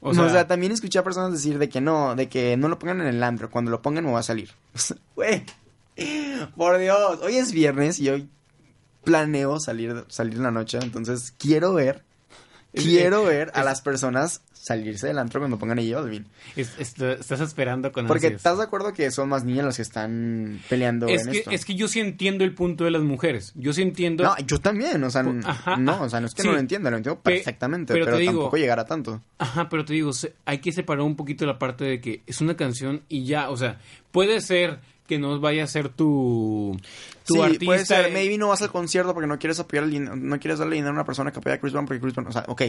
O 0.00 0.12
sea, 0.12 0.46
también 0.46 0.70
escuché 0.70 0.98
a 0.98 1.04
personas 1.04 1.32
decir 1.32 1.58
de 1.58 1.70
que 1.70 1.80
no, 1.80 2.14
de 2.14 2.28
que 2.28 2.58
no 2.58 2.68
lo 2.68 2.78
pongan 2.78 3.00
en 3.00 3.06
el 3.06 3.22
antro, 3.22 3.50
cuando 3.50 3.70
lo 3.70 3.80
pongan 3.80 4.04
me 4.04 4.12
va 4.12 4.20
a 4.20 4.24
salir. 4.24 4.50
Güey, 5.16 5.44
por 6.56 6.78
Dios, 6.78 7.20
hoy 7.22 7.36
es 7.36 7.52
viernes 7.52 8.00
y 8.00 8.10
hoy 8.10 8.28
planeo 9.04 9.60
salir, 9.60 10.04
salir 10.08 10.34
en 10.34 10.42
la 10.42 10.50
noche, 10.50 10.78
entonces 10.82 11.32
quiero 11.38 11.72
ver, 11.72 12.02
quiero 12.74 13.24
ver 13.24 13.50
a 13.54 13.62
las 13.62 13.80
personas 13.80 14.42
salirse 14.66 15.08
del 15.08 15.18
antro 15.18 15.40
cuando 15.40 15.58
pongan 15.58 15.78
a 15.78 15.82
J 15.82 16.00
Balvin. 16.00 16.26
es- 16.56 16.72
es- 16.78 16.98
estás 16.98 17.40
esperando 17.40 17.92
con 17.92 18.06
Porque 18.06 18.26
ansias. 18.28 18.40
estás 18.40 18.58
de 18.58 18.64
acuerdo 18.64 18.92
que 18.94 19.10
son 19.10 19.28
más 19.28 19.44
niñas 19.44 19.66
las 19.66 19.76
que 19.76 19.82
están 19.82 20.60
peleando 20.70 21.06
es 21.06 21.26
en 21.26 21.32
que, 21.32 21.38
esto. 21.38 21.50
es 21.50 21.64
que 21.64 21.74
yo 21.74 21.86
sí 21.88 22.00
entiendo 22.00 22.44
el 22.44 22.54
punto 22.54 22.84
de 22.84 22.90
las 22.90 23.02
mujeres. 23.02 23.52
Yo 23.56 23.72
sí 23.72 23.82
entiendo. 23.82 24.24
No, 24.24 24.34
yo 24.46 24.58
también, 24.60 25.04
o 25.04 25.10
sea, 25.10 25.22
Ajá, 25.44 25.76
no, 25.76 26.02
o 26.02 26.08
sea, 26.08 26.20
no 26.20 26.26
es 26.26 26.34
que 26.34 26.42
sí. 26.42 26.48
no 26.48 26.54
lo 26.54 26.60
entienda, 26.60 26.90
lo 26.90 26.96
entiendo 26.96 27.20
Pe- 27.20 27.32
perfectamente, 27.36 27.92
pero 27.92 28.06
pero, 28.06 28.18
tampoco 28.24 28.56
llegar 28.56 28.80
a 28.80 28.86
tanto. 28.86 29.20
Ajá, 29.38 29.68
pero 29.68 29.84
te 29.84 29.92
digo, 29.92 30.10
hay 30.46 30.58
que 30.58 30.72
separar 30.72 31.02
un 31.02 31.16
poquito 31.16 31.44
la 31.46 31.58
parte 31.58 31.84
de 31.84 32.00
que 32.00 32.22
es 32.26 32.40
una 32.40 32.56
canción 32.56 33.02
y 33.08 33.24
ya, 33.26 33.50
o 33.50 33.56
sea, 33.56 33.78
puede 34.12 34.40
ser 34.40 34.78
que 35.06 35.18
no 35.18 35.38
vaya 35.38 35.64
a 35.64 35.66
ser 35.66 35.90
tu, 35.90 36.78
tu 37.26 37.34
sí, 37.34 37.40
artista. 37.42 37.64
puede 37.66 37.84
ser, 37.84 38.10
maybe 38.12 38.38
no 38.38 38.48
vas 38.48 38.62
al 38.62 38.70
concierto 38.70 39.12
porque 39.12 39.26
no 39.26 39.38
quieres 39.38 39.60
apoyar 39.60 39.86
no 39.86 40.38
quieres 40.40 40.58
darle 40.58 40.76
dinero 40.76 40.92
a 40.92 40.94
una 40.94 41.04
persona 41.04 41.30
que 41.30 41.40
apoya 41.40 41.56
a 41.56 41.58
Chris 41.58 41.72
Brown 41.74 41.84
porque 41.84 42.00
Chris 42.00 42.14
Brown, 42.14 42.28
o 42.28 42.32
sea, 42.32 42.44
ok, 42.48 42.62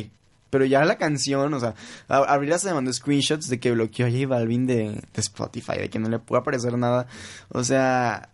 pero 0.49 0.65
ya 0.65 0.85
la 0.85 0.97
canción, 0.97 1.53
o 1.53 1.59
sea, 1.59 1.73
Abril 2.07 2.57
se 2.57 2.73
mandó 2.73 2.91
screenshots 2.93 3.49
de 3.49 3.59
que 3.59 3.71
bloqueó 3.71 4.05
a 4.05 4.09
J 4.11 4.27
Balvin 4.27 4.65
de, 4.67 4.91
de 4.91 5.01
Spotify, 5.21 5.77
de 5.79 5.89
que 5.89 5.99
no 5.99 6.09
le 6.09 6.19
puede 6.19 6.41
aparecer 6.41 6.77
nada, 6.77 7.07
o 7.49 7.63
sea, 7.63 8.29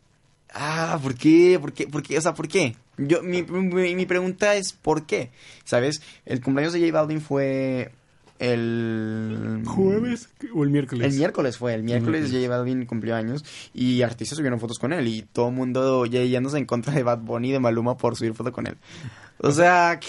ah, 0.53 0.99
¿por 1.01 1.15
qué? 1.15 1.57
¿Por 1.59 1.73
qué? 1.73 1.87
¿Por 1.87 2.03
qué? 2.03 2.17
O 2.17 2.21
sea, 2.21 2.33
¿por 2.33 2.47
qué? 2.47 2.75
Yo, 2.97 3.23
mi, 3.23 3.41
mi, 3.43 3.95
mi 3.95 4.05
pregunta 4.05 4.55
es, 4.55 4.73
¿por 4.73 5.05
qué? 5.05 5.31
¿Sabes? 5.63 6.01
El 6.25 6.41
cumpleaños 6.41 6.73
de 6.73 6.81
J 6.81 6.91
Balvin 6.91 7.21
fue 7.21 7.91
el... 8.37 9.61
jueves 9.65 10.29
o 10.53 10.63
el 10.63 10.69
miércoles. 10.71 11.05
El 11.11 11.17
miércoles 11.17 11.57
fue, 11.57 11.73
el 11.75 11.83
miércoles 11.83 12.31
J 12.31 12.47
Balvin 12.49 12.85
cumplió 12.85 13.15
años 13.15 13.45
y 13.73 14.01
artistas 14.01 14.37
subieron 14.37 14.59
fotos 14.59 14.79
con 14.79 14.93
él 14.93 15.07
y 15.07 15.21
todo 15.21 15.49
el 15.49 15.55
mundo 15.55 16.05
ya 16.05 16.23
yéndose 16.23 16.57
en 16.57 16.65
contra 16.65 16.93
de 16.93 17.03
Bad 17.03 17.19
Bunny 17.19 17.49
y 17.49 17.51
de 17.53 17.59
Maluma 17.59 17.97
por 17.97 18.15
subir 18.15 18.33
foto 18.33 18.51
con 18.51 18.67
él. 18.67 18.77
O 19.39 19.51
sea, 19.51 19.99
que- 19.99 20.07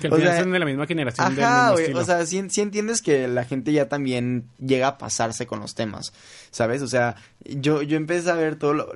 Que 0.00 0.08
al 0.08 0.12
o 0.12 0.16
final 0.16 0.32
sea, 0.32 0.42
son 0.42 0.52
de 0.52 0.58
la 0.58 0.64
misma 0.66 0.86
generación. 0.86 1.34
del 1.34 1.44
ajá, 1.44 1.54
mismo 1.56 1.72
güey, 1.72 1.82
estilo. 1.84 2.00
o 2.00 2.04
sea, 2.04 2.26
sí, 2.26 2.42
sí 2.50 2.60
entiendes 2.60 3.02
que 3.02 3.28
la 3.28 3.44
gente 3.44 3.72
ya 3.72 3.88
también 3.88 4.44
llega 4.58 4.88
a 4.88 4.98
pasarse 4.98 5.46
con 5.46 5.60
los 5.60 5.74
temas, 5.74 6.12
¿sabes? 6.50 6.82
O 6.82 6.88
sea, 6.88 7.16
yo, 7.44 7.82
yo 7.82 7.96
empecé 7.96 8.30
a 8.30 8.34
ver 8.34 8.56
todo 8.56 8.74
lo, 8.74 8.88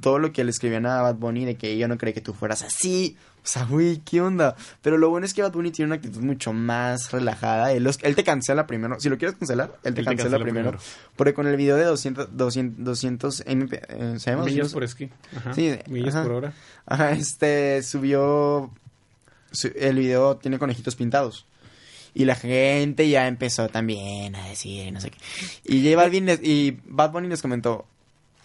todo 0.00 0.18
lo 0.18 0.32
que 0.32 0.44
le 0.44 0.50
escribían 0.50 0.86
a 0.86 1.02
Bad 1.02 1.16
Bunny 1.16 1.44
de 1.44 1.56
que 1.56 1.76
yo 1.78 1.88
no 1.88 1.96
creí 1.98 2.12
que 2.12 2.20
tú 2.20 2.32
fueras 2.34 2.62
así. 2.62 3.16
O 3.44 3.48
sea, 3.48 3.64
güey, 3.64 3.98
¿qué 3.98 4.20
onda? 4.20 4.56
Pero 4.82 4.98
lo 4.98 5.08
bueno 5.08 5.24
es 5.24 5.32
que 5.32 5.40
Bad 5.40 5.52
Bunny 5.52 5.70
tiene 5.70 5.86
una 5.86 5.94
actitud 5.96 6.20
mucho 6.20 6.52
más 6.52 7.12
relajada. 7.12 7.70
Él, 7.72 7.84
los- 7.84 8.00
él 8.02 8.16
te 8.16 8.24
cancela 8.24 8.66
primero. 8.66 8.98
Si 8.98 9.08
lo 9.08 9.18
quieres 9.18 9.36
cancelar, 9.36 9.70
él 9.84 9.94
te, 9.94 10.00
Él 10.00 10.06
te 10.06 10.16
cancela, 10.16 10.16
cancela 10.30 10.42
primero. 10.44 10.70
primero. 10.70 10.84
Porque 11.14 11.32
con 11.32 11.46
el 11.46 11.56
video 11.56 11.76
de 11.76 11.84
200, 11.84 12.36
200, 12.36 12.84
200 12.84 13.44
MP, 13.46 13.80
eh, 13.88 14.14
¿se 14.18 14.30
llama? 14.32 14.42
Millas 14.46 14.72
200? 14.72 14.72
por 14.72 14.82
esquí. 14.82 15.10
Ajá. 15.36 15.54
Sí, 15.54 15.78
Millas 15.86 16.16
ajá. 16.16 16.24
por 16.24 16.32
hora. 16.32 16.52
Ajá, 16.86 17.12
este 17.12 17.84
subió. 17.84 18.72
El 19.76 19.98
video 19.98 20.36
tiene 20.36 20.58
conejitos 20.58 20.96
pintados. 20.96 21.46
Y 22.14 22.24
la 22.24 22.34
gente 22.34 23.08
ya 23.08 23.28
empezó 23.28 23.68
también 23.68 24.34
a 24.36 24.46
decir, 24.48 24.90
no 24.92 25.00
sé 25.00 25.10
qué. 25.10 25.18
Y 25.64 25.84
J 25.84 25.96
Balvin 25.96 26.24
les- 26.26 26.40
y 26.42 26.78
Bad 26.86 27.10
Bunny 27.12 27.28
les 27.28 27.42
comentó. 27.42 27.84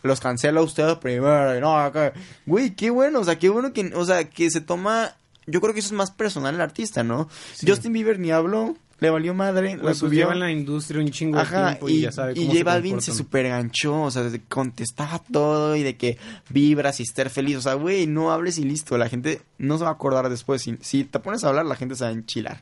Los 0.03 0.19
cancela 0.19 0.61
usted 0.61 0.97
primero. 0.97 1.55
y 1.55 1.61
No, 1.61 1.77
acá. 1.79 2.11
Güey, 2.45 2.71
qué 2.75 2.89
bueno. 2.89 3.19
O 3.19 3.23
sea, 3.23 3.37
qué 3.39 3.49
bueno 3.49 3.71
que, 3.71 3.91
o 3.95 4.03
sea, 4.05 4.25
que 4.29 4.49
se 4.49 4.59
toma. 4.59 5.15
Yo 5.47 5.61
creo 5.61 5.73
que 5.73 5.79
eso 5.79 5.87
es 5.89 5.93
más 5.93 6.11
personal 6.11 6.55
el 6.55 6.61
artista, 6.61 7.03
¿no? 7.03 7.29
Sí. 7.53 7.65
Justin 7.69 7.93
Bieber 7.93 8.19
ni 8.19 8.31
habló. 8.31 8.75
Le 9.01 9.09
valió 9.09 9.33
madre. 9.33 9.75
Lo 9.75 9.81
pues 9.81 9.99
lleva 10.03 10.31
en 10.33 10.39
la 10.39 10.51
industria 10.51 11.01
un 11.01 11.09
chingo 11.09 11.35
de 11.37 11.41
Ajá, 11.41 11.65
tiempo 11.71 11.89
y, 11.89 11.93
y, 11.93 12.01
ya 12.01 12.11
sabe 12.11 12.31
y 12.33 12.35
cómo 12.45 12.51
J 12.53 12.63
Balvin 12.63 13.01
se 13.01 13.11
comportan. 13.11 13.15
super 13.15 13.47
ganchó, 13.49 14.01
o 14.03 14.11
sea, 14.11 14.21
de- 14.23 14.41
contestaba 14.43 15.19
todo 15.31 15.75
y 15.75 15.81
de 15.83 15.97
que 15.97 16.17
vibras 16.49 16.99
y 16.99 17.03
estar 17.03 17.29
feliz, 17.29 17.57
o 17.57 17.61
sea, 17.61 17.73
güey, 17.73 18.05
no 18.07 18.31
hables 18.31 18.57
y 18.59 18.63
listo, 18.63 18.97
la 18.97 19.09
gente 19.09 19.41
no 19.57 19.77
se 19.79 19.83
va 19.83 19.89
a 19.89 19.93
acordar 19.93 20.29
después, 20.29 20.61
si, 20.61 20.77
si 20.81 21.03
te 21.03 21.19
pones 21.19 21.43
a 21.43 21.49
hablar 21.49 21.65
la 21.65 21.75
gente 21.75 21.95
se 21.95 22.03
va 22.03 22.11
a 22.11 22.13
enchilar. 22.13 22.61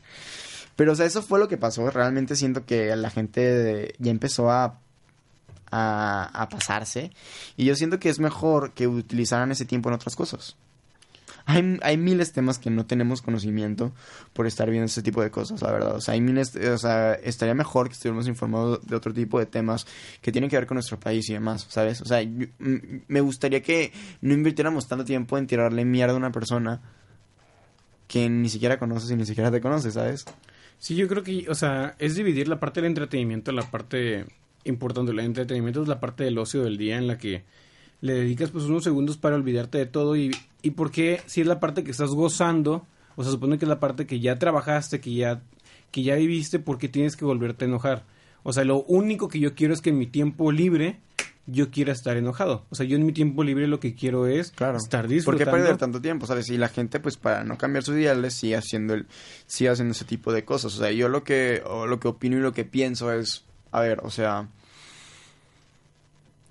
Pero, 0.78 0.94
o 0.94 0.96
sea, 0.96 1.06
eso 1.06 1.22
fue 1.22 1.40
lo 1.40 1.50
que 1.50 1.58
pasó, 1.58 1.90
realmente 1.92 2.38
siento 2.38 2.66
que 2.66 2.96
la 2.96 3.10
gente 3.10 3.94
ya 4.00 4.10
empezó 4.12 4.50
a, 4.50 4.80
a, 5.72 6.24
a 6.42 6.48
pasarse 6.48 7.12
y 7.58 7.66
yo 7.66 7.76
siento 7.76 8.00
que 8.00 8.08
es 8.08 8.20
mejor 8.20 8.72
que 8.72 8.88
utilizaran 8.88 9.52
ese 9.52 9.66
tiempo 9.66 9.90
en 9.90 9.96
otras 9.96 10.16
cosas. 10.16 10.56
Hay, 11.82 11.98
miles 11.98 12.28
de 12.28 12.34
temas 12.36 12.60
que 12.60 12.70
no 12.70 12.86
tenemos 12.86 13.24
conocimiento 13.24 13.92
por 14.34 14.46
estar 14.46 14.70
viendo 14.70 14.86
ese 14.86 15.02
tipo 15.02 15.24
de 15.24 15.32
cosas, 15.32 15.64
la 15.64 15.72
verdad. 15.72 15.96
O 15.96 16.02
sea, 16.02 16.14
hay 16.14 16.22
miles, 16.22 16.56
o 16.56 16.78
sea, 16.78 17.14
estaría 17.16 17.56
mejor 17.56 17.88
que 17.88 17.94
estuviéramos 17.94 18.28
informados 18.28 18.86
de 18.86 18.96
otro 18.96 19.12
tipo 19.14 19.40
de 19.40 19.48
temas 19.48 19.88
que 20.22 20.32
tienen 20.32 20.50
que 20.50 20.58
ver 20.58 20.68
con 20.68 20.76
nuestro 20.76 21.00
país 21.00 21.28
y 21.28 21.34
demás, 21.34 21.66
¿sabes? 21.68 22.02
O 22.02 22.06
sea, 22.06 22.22
yo- 22.22 22.46
me 22.60 23.22
gustaría 23.22 23.64
que 23.64 23.92
no 24.22 24.36
invirtiéramos 24.36 24.88
tanto 24.88 25.06
tiempo 25.06 25.40
en 25.40 25.48
tirarle 25.48 25.86
mierda 25.86 26.14
a 26.14 26.18
una 26.18 26.32
persona 26.32 26.82
que 28.08 28.30
ni 28.30 28.50
siquiera 28.50 28.78
conoces 28.78 29.10
y 29.10 29.16
ni 29.16 29.26
siquiera 29.26 29.50
te 29.50 29.60
conoce, 29.60 29.92
¿sabes? 29.92 30.26
Sí, 30.78 30.96
yo 30.96 31.08
creo 31.08 31.24
que, 31.24 31.48
o 31.50 31.56
sea, 31.56 31.96
es 31.98 32.16
dividir 32.16 32.48
la 32.48 32.60
parte 32.60 32.80
del 32.82 32.90
entretenimiento 32.92 33.50
en 33.50 33.58
la 33.58 33.70
parte 33.70 34.26
importante. 34.66 35.12
El 35.12 35.20
entretenimiento 35.20 35.82
es 35.82 35.88
la 35.88 36.00
parte 36.00 36.24
del 36.24 36.38
ocio 36.38 36.64
del 36.64 36.78
día 36.78 36.98
en 36.98 37.08
la 37.08 37.18
que 37.18 37.44
le 38.02 38.14
dedicas 38.14 38.52
pues 38.52 38.66
unos 38.66 38.84
segundos 38.84 39.18
para 39.18 39.36
olvidarte 39.36 39.78
de 39.78 39.86
todo 39.86 40.16
y, 40.16 40.32
y 40.62 40.72
por 40.72 40.92
qué 40.92 41.22
si 41.26 41.42
es 41.42 41.48
la 41.48 41.60
parte 41.60 41.84
que 41.84 41.92
estás 41.92 42.12
gozando, 42.12 42.86
o 43.16 43.24
sea, 43.24 43.32
supone 43.32 43.58
que 43.58 43.66
es 43.66 43.70
la 43.70 43.80
parte 43.80 44.06
que 44.06 44.20
ya 44.20 44.38
trabajaste, 44.40 45.00
que 45.02 45.14
ya, 45.14 45.42
que 45.92 46.04
ya 46.04 46.16
viviste, 46.16 46.60
¿por 46.60 46.78
qué 46.78 46.88
tienes 46.88 47.16
que 47.18 47.26
volverte 47.26 47.66
a 47.66 47.68
enojar? 47.68 48.06
O 48.44 48.54
sea, 48.54 48.64
lo 48.64 48.84
único 48.84 49.28
que 49.28 49.40
yo 49.40 49.54
quiero 49.54 49.74
es 49.74 49.82
que 49.82 49.90
en 49.90 49.98
mi 49.98 50.08
tiempo 50.08 50.52
libre 50.52 51.00
yo 51.46 51.72
quiera 51.72 51.92
estar 51.92 52.16
enojado. 52.16 52.66
O 52.70 52.76
sea, 52.76 52.86
yo 52.86 52.96
en 52.96 53.06
mi 53.06 53.12
tiempo 53.12 53.44
libre 53.44 53.68
lo 53.68 53.80
que 53.80 53.96
quiero 53.96 54.28
es 54.28 54.52
Claro. 54.52 54.78
estar 54.78 55.02
¿Por 55.02 55.10
qué 55.10 55.16
disfrutando. 55.16 55.52
perder 55.52 55.78
tanto 55.78 56.00
tiempo, 56.00 56.26
sabes? 56.28 56.48
Y 56.50 56.58
la 56.58 56.70
gente, 56.70 57.00
pues, 57.00 57.18
para 57.18 57.44
no 57.44 57.58
cambiar 57.58 57.84
sus 57.84 57.96
ideales, 57.96 58.36
sigue 58.36 58.56
haciendo 58.56 58.94
el, 58.94 59.08
sigue 59.48 59.72
haciendo 59.72 59.92
ese 59.94 60.06
tipo 60.06 60.32
de 60.32 60.46
cosas. 60.46 60.76
O 60.76 60.78
sea, 60.80 60.92
yo 60.92 61.10
lo 61.10 61.24
que, 61.24 61.64
o 61.66 61.88
lo 61.88 62.00
que 62.00 62.08
opino 62.08 62.38
y 62.38 62.42
lo 62.42 62.54
que 62.54 62.66
pienso 62.66 63.12
es, 63.12 63.46
a 63.72 63.82
ver, 63.82 64.00
o 64.04 64.12
sea, 64.12 64.48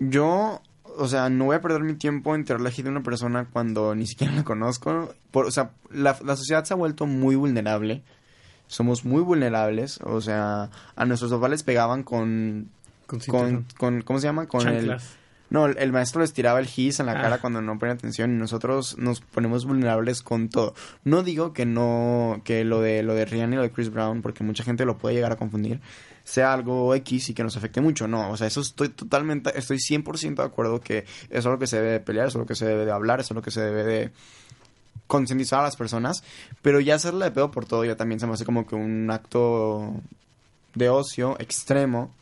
yo, 0.00 0.60
o 0.98 1.08
sea, 1.08 1.28
no 1.28 1.46
voy 1.46 1.56
a 1.56 1.60
perder 1.60 1.82
mi 1.82 1.94
tiempo 1.94 2.34
en 2.34 2.44
tirarle 2.44 2.70
hate 2.70 2.86
a 2.86 2.90
una 2.90 3.02
persona 3.02 3.46
cuando 3.50 3.94
ni 3.94 4.06
siquiera 4.06 4.34
la 4.34 4.44
conozco. 4.44 5.14
Por, 5.30 5.46
o 5.46 5.50
sea, 5.50 5.70
la, 5.90 6.16
la 6.24 6.36
sociedad 6.36 6.64
se 6.64 6.74
ha 6.74 6.76
vuelto 6.76 7.06
muy 7.06 7.36
vulnerable. 7.36 8.02
Somos 8.66 9.04
muy 9.04 9.22
vulnerables. 9.22 10.00
O 10.02 10.20
sea, 10.20 10.70
a 10.96 11.04
nuestros 11.06 11.30
papás 11.30 11.50
les 11.50 11.62
pegaban 11.62 12.02
con, 12.02 12.70
Con 13.06 13.64
con, 13.78 14.02
¿cómo 14.02 14.18
se 14.18 14.26
llama? 14.26 14.46
Con 14.46 14.68
el. 14.68 14.96
No, 15.50 15.66
el- 15.66 15.92
maestro 15.92 16.20
les 16.20 16.32
tiraba 16.32 16.58
el 16.60 16.66
gis 16.66 17.00
en 17.00 17.06
la 17.06 17.12
Ah. 17.12 17.22
cara 17.22 17.38
cuando 17.40 17.60
no 17.62 17.78
ponen 17.78 17.96
atención 17.96 18.32
y 18.32 18.36
nosotros 18.36 18.96
nos 18.98 19.20
ponemos 19.20 19.64
vulnerables 19.64 20.22
con 20.22 20.48
todo. 20.48 20.74
No 21.04 21.22
digo 21.22 21.52
que 21.52 21.64
no, 21.66 22.40
que 22.44 22.64
lo 22.64 22.80
de 22.80 23.02
lo 23.02 23.14
de 23.14 23.24
Rihanna 23.24 23.54
y 23.54 23.56
lo 23.56 23.62
de 23.62 23.70
Chris 23.70 23.90
Brown, 23.90 24.20
porque 24.22 24.44
mucha 24.44 24.64
gente 24.64 24.84
lo 24.84 24.98
puede 24.98 25.14
llegar 25.14 25.32
a 25.32 25.36
confundir, 25.36 25.80
sea 26.24 26.52
algo 26.52 26.94
X 26.94 27.30
y 27.30 27.34
que 27.34 27.42
nos 27.42 27.56
afecte 27.56 27.80
mucho. 27.80 28.06
No, 28.08 28.30
o 28.30 28.36
sea, 28.36 28.46
eso 28.46 28.60
estoy 28.60 28.90
totalmente, 28.90 29.58
estoy 29.58 29.78
100% 29.78 30.42
de 30.42 30.48
acuerdo 30.48 30.80
que 30.80 30.98
eso 31.30 31.38
es 31.38 31.44
lo 31.46 31.58
que 31.58 31.66
se 31.66 31.76
debe 31.76 31.92
de 31.92 32.00
pelear, 32.00 32.28
eso 32.28 32.38
es 32.38 32.42
lo 32.42 32.46
que 32.46 32.54
se 32.54 32.66
debe 32.66 32.84
de 32.84 32.92
hablar, 32.92 33.20
eso 33.20 33.32
es 33.32 33.36
lo 33.36 33.42
que 33.42 33.50
se 33.50 33.60
debe 33.62 33.84
de 33.84 34.10
concientizar 35.06 35.60
a 35.60 35.62
las 35.62 35.76
personas, 35.76 36.22
pero 36.60 36.80
ya 36.80 36.96
hacerle 36.96 37.24
de 37.24 37.30
pedo 37.30 37.50
por 37.50 37.64
todo 37.64 37.84
ya 37.84 37.96
también 37.96 38.20
se 38.20 38.26
me 38.26 38.34
hace 38.34 38.44
como 38.44 38.66
que 38.66 38.74
un 38.74 39.10
acto 39.10 39.94
de 40.74 40.90
ocio 40.90 41.34
extremo 41.38 42.14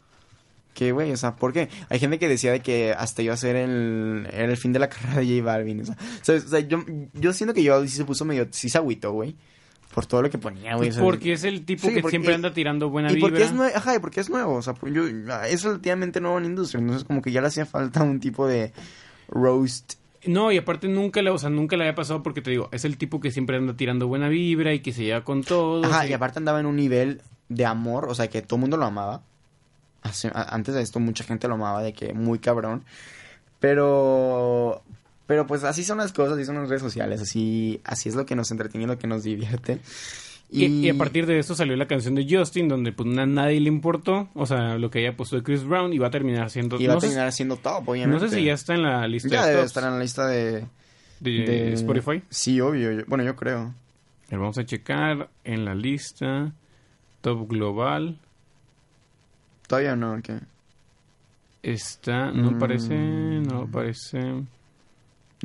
que, 0.77 0.93
güey, 0.93 1.11
o 1.11 1.17
sea, 1.17 1.35
¿por 1.35 1.53
qué? 1.53 1.69
Hay 1.89 1.99
gente 1.99 2.19
que 2.21 2.29
decía 2.29 2.53
de 2.53 2.61
que 2.61 2.93
hasta 2.93 3.23
iba 3.23 3.35
a 3.35 3.37
ser 3.37 3.57
el, 3.57 4.29
el 4.33 4.57
fin 4.57 4.73
de 4.73 4.79
la 4.79 4.89
carrera 4.91 5.21
de 5.21 5.27
J 5.27 5.45
Balvin. 5.45 5.81
O 5.81 5.85
sea, 5.87 5.97
¿sabes? 6.23 6.45
O 6.45 6.49
sea, 6.49 6.61
yo, 6.61 6.85
yo 7.15 7.33
siento 7.33 7.55
que 7.55 7.63
yo 7.63 7.83
sí 7.83 7.89
se 7.97 8.05
puso 8.05 8.25
medio, 8.25 8.47
sí 8.51 8.69
se 8.69 8.79
agüitó, 8.79 9.11
güey. 9.13 9.35
Por 9.95 10.05
todo 10.05 10.21
lo 10.21 10.29
que 10.29 10.37
ponía, 10.37 10.77
güey. 10.77 10.91
Porque 10.93 11.33
es 11.33 11.45
el 11.45 11.65
tipo 11.65 11.89
Sí, 11.89 11.95
que 11.95 12.03
siempre 12.11 12.35
anda 12.35 12.53
tirando 12.53 12.91
buena 12.91 13.11
y 13.11 13.15
vibra. 13.15 13.31
porque 13.31 13.45
es 13.45 13.53
nuevo, 13.53 13.75
ajá, 13.75 13.95
y 13.95 13.99
porque 13.99 14.21
es 14.21 14.29
nuevo, 14.29 14.55
o 14.57 14.61
sea, 14.63 14.75
pues 14.75 14.93
yo, 14.93 15.05
es 15.49 15.65
relativamente 15.65 16.21
nuevo 16.21 16.37
en 16.37 16.43
la 16.43 16.49
industria, 16.51 16.81
entonces 16.81 17.05
como 17.05 17.23
que 17.23 17.33
ya 17.33 17.41
le 17.41 17.47
hacía 17.47 17.65
falta 17.65 18.03
un 18.03 18.21
tipo 18.21 18.47
de 18.47 18.73
roast 19.29 19.95
No, 20.27 20.53
y 20.53 20.59
aparte 20.59 20.89
nunca 20.89 21.23
le, 21.23 21.31
o 21.31 21.39
sea, 21.39 21.49
nunca 21.49 21.77
le 21.77 21.85
había 21.85 21.95
pasado 21.95 22.23
porque 22.23 22.43
te 22.43 22.51
digo, 22.51 22.69
es 22.73 22.85
el 22.85 22.99
tipo 22.99 23.21
que 23.21 23.31
siempre 23.31 23.57
anda 23.57 23.75
tirando 23.75 24.07
buena 24.07 24.29
vibra 24.29 24.75
y 24.75 24.81
que 24.81 24.93
se 24.93 25.05
lleva 25.05 25.25
con 25.25 25.43
todo. 25.43 25.85
Ajá, 25.87 26.07
y 26.07 26.13
aparte 26.13 26.41
andaba 26.41 26.61
en 26.61 26.67
un 26.67 26.77
nivel 26.77 27.23
de 27.49 27.65
amor, 27.65 28.07
o 28.11 28.15
sea, 28.15 28.29
que 28.29 28.43
todo 28.43 28.57
el 28.57 28.61
mundo 28.63 28.77
lo 28.77 28.85
amaba. 28.85 29.23
Hace- 30.07 30.31
antes 30.35 30.75
de 30.75 30.83
esto 30.83 31.01
mucha 31.01 31.25
gente 31.25 31.49
lo 31.49 31.55
amaba, 31.55 31.83
de 31.83 31.93
que 31.93 32.13
muy 32.15 32.39
cabrón. 32.39 32.85
Pero, 33.61 34.83
pero 35.27 35.47
pues 35.47 35.65
así 35.65 35.83
son 35.83 35.99
las 35.99 36.13
cosas, 36.13 36.35
así 36.35 36.45
son 36.45 36.57
las 36.57 36.69
redes 36.69 36.83
sociales, 36.83 37.21
así, 37.21 37.81
así 37.85 38.09
es 38.09 38.15
lo 38.15 38.27
que 38.27 38.37
nos 38.37 38.51
entretiene, 38.51 38.85
y 38.85 38.87
lo 38.87 38.99
que 38.99 39.07
nos 39.07 39.23
divierte. 39.23 39.79
Y, 40.49 40.67
y 40.67 40.89
a 40.91 40.95
partir 40.95 41.27
de 41.27 41.41
esto 41.41 41.57
salió 41.57 41.75
la 41.75 41.89
canción 41.89 42.15
de 42.15 42.25
Justin, 42.31 42.69
donde 42.69 42.93
pues 42.93 43.19
a 43.19 43.27
nadie 43.27 43.59
le 43.61 43.69
importó, 43.69 44.29
o 44.35 44.47
sea, 44.47 44.79
lo 44.79 44.91
que 44.91 45.01
haya 45.01 45.17
puesto 45.17 45.35
de 45.37 45.43
Chris 45.43 45.65
Brown 45.65 45.93
y 45.93 45.99
va 45.99 46.07
a 46.07 46.11
terminar 46.11 46.51
siendo... 46.51 46.81
iba 46.81 46.93
no, 46.93 46.99
a 46.99 47.01
sé- 47.01 47.09
terminar 47.09 47.33
siendo 47.33 47.57
top, 47.57 47.83
no 47.85 47.91
obviamente. 47.91 48.29
sé 48.29 48.37
si 48.37 48.45
ya 48.45 48.53
está 48.53 48.75
en 48.75 48.83
la 48.83 49.09
lista 49.09 49.29
Ya 49.29 49.41
de 49.43 49.49
debe 49.49 49.63
tops 49.63 49.71
estar 49.71 49.85
en 49.85 49.91
la 49.91 49.99
lista 49.99 50.27
de, 50.29 50.65
de, 51.19 51.31
de- 51.31 51.73
Spotify. 51.73 52.23
Sí, 52.31 52.61
obvio. 52.61 52.93
yo- 52.93 53.03
bueno, 53.09 53.25
yo 53.25 53.35
creo. 53.35 53.75
Vamos 54.31 54.59
a 54.59 54.65
checar 54.65 55.29
en 55.43 55.65
la 55.65 55.75
lista 55.75 56.53
top 57.23 57.49
global. 57.49 58.19
Todavía 59.67 59.97
no, 59.97 60.21
¿qué? 60.23 60.39
Está, 61.63 62.31
no 62.31 62.53
Mm. 62.53 62.57
aparece, 62.57 62.95
no 62.97 63.63
aparece. 63.63 64.19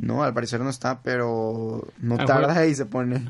No, 0.00 0.22
al 0.22 0.32
parecer 0.32 0.60
no 0.60 0.70
está, 0.70 1.02
pero 1.02 1.86
no 2.00 2.16
Ah, 2.18 2.24
tarda 2.24 2.66
y 2.66 2.74
se 2.74 2.86
pone. 2.86 3.28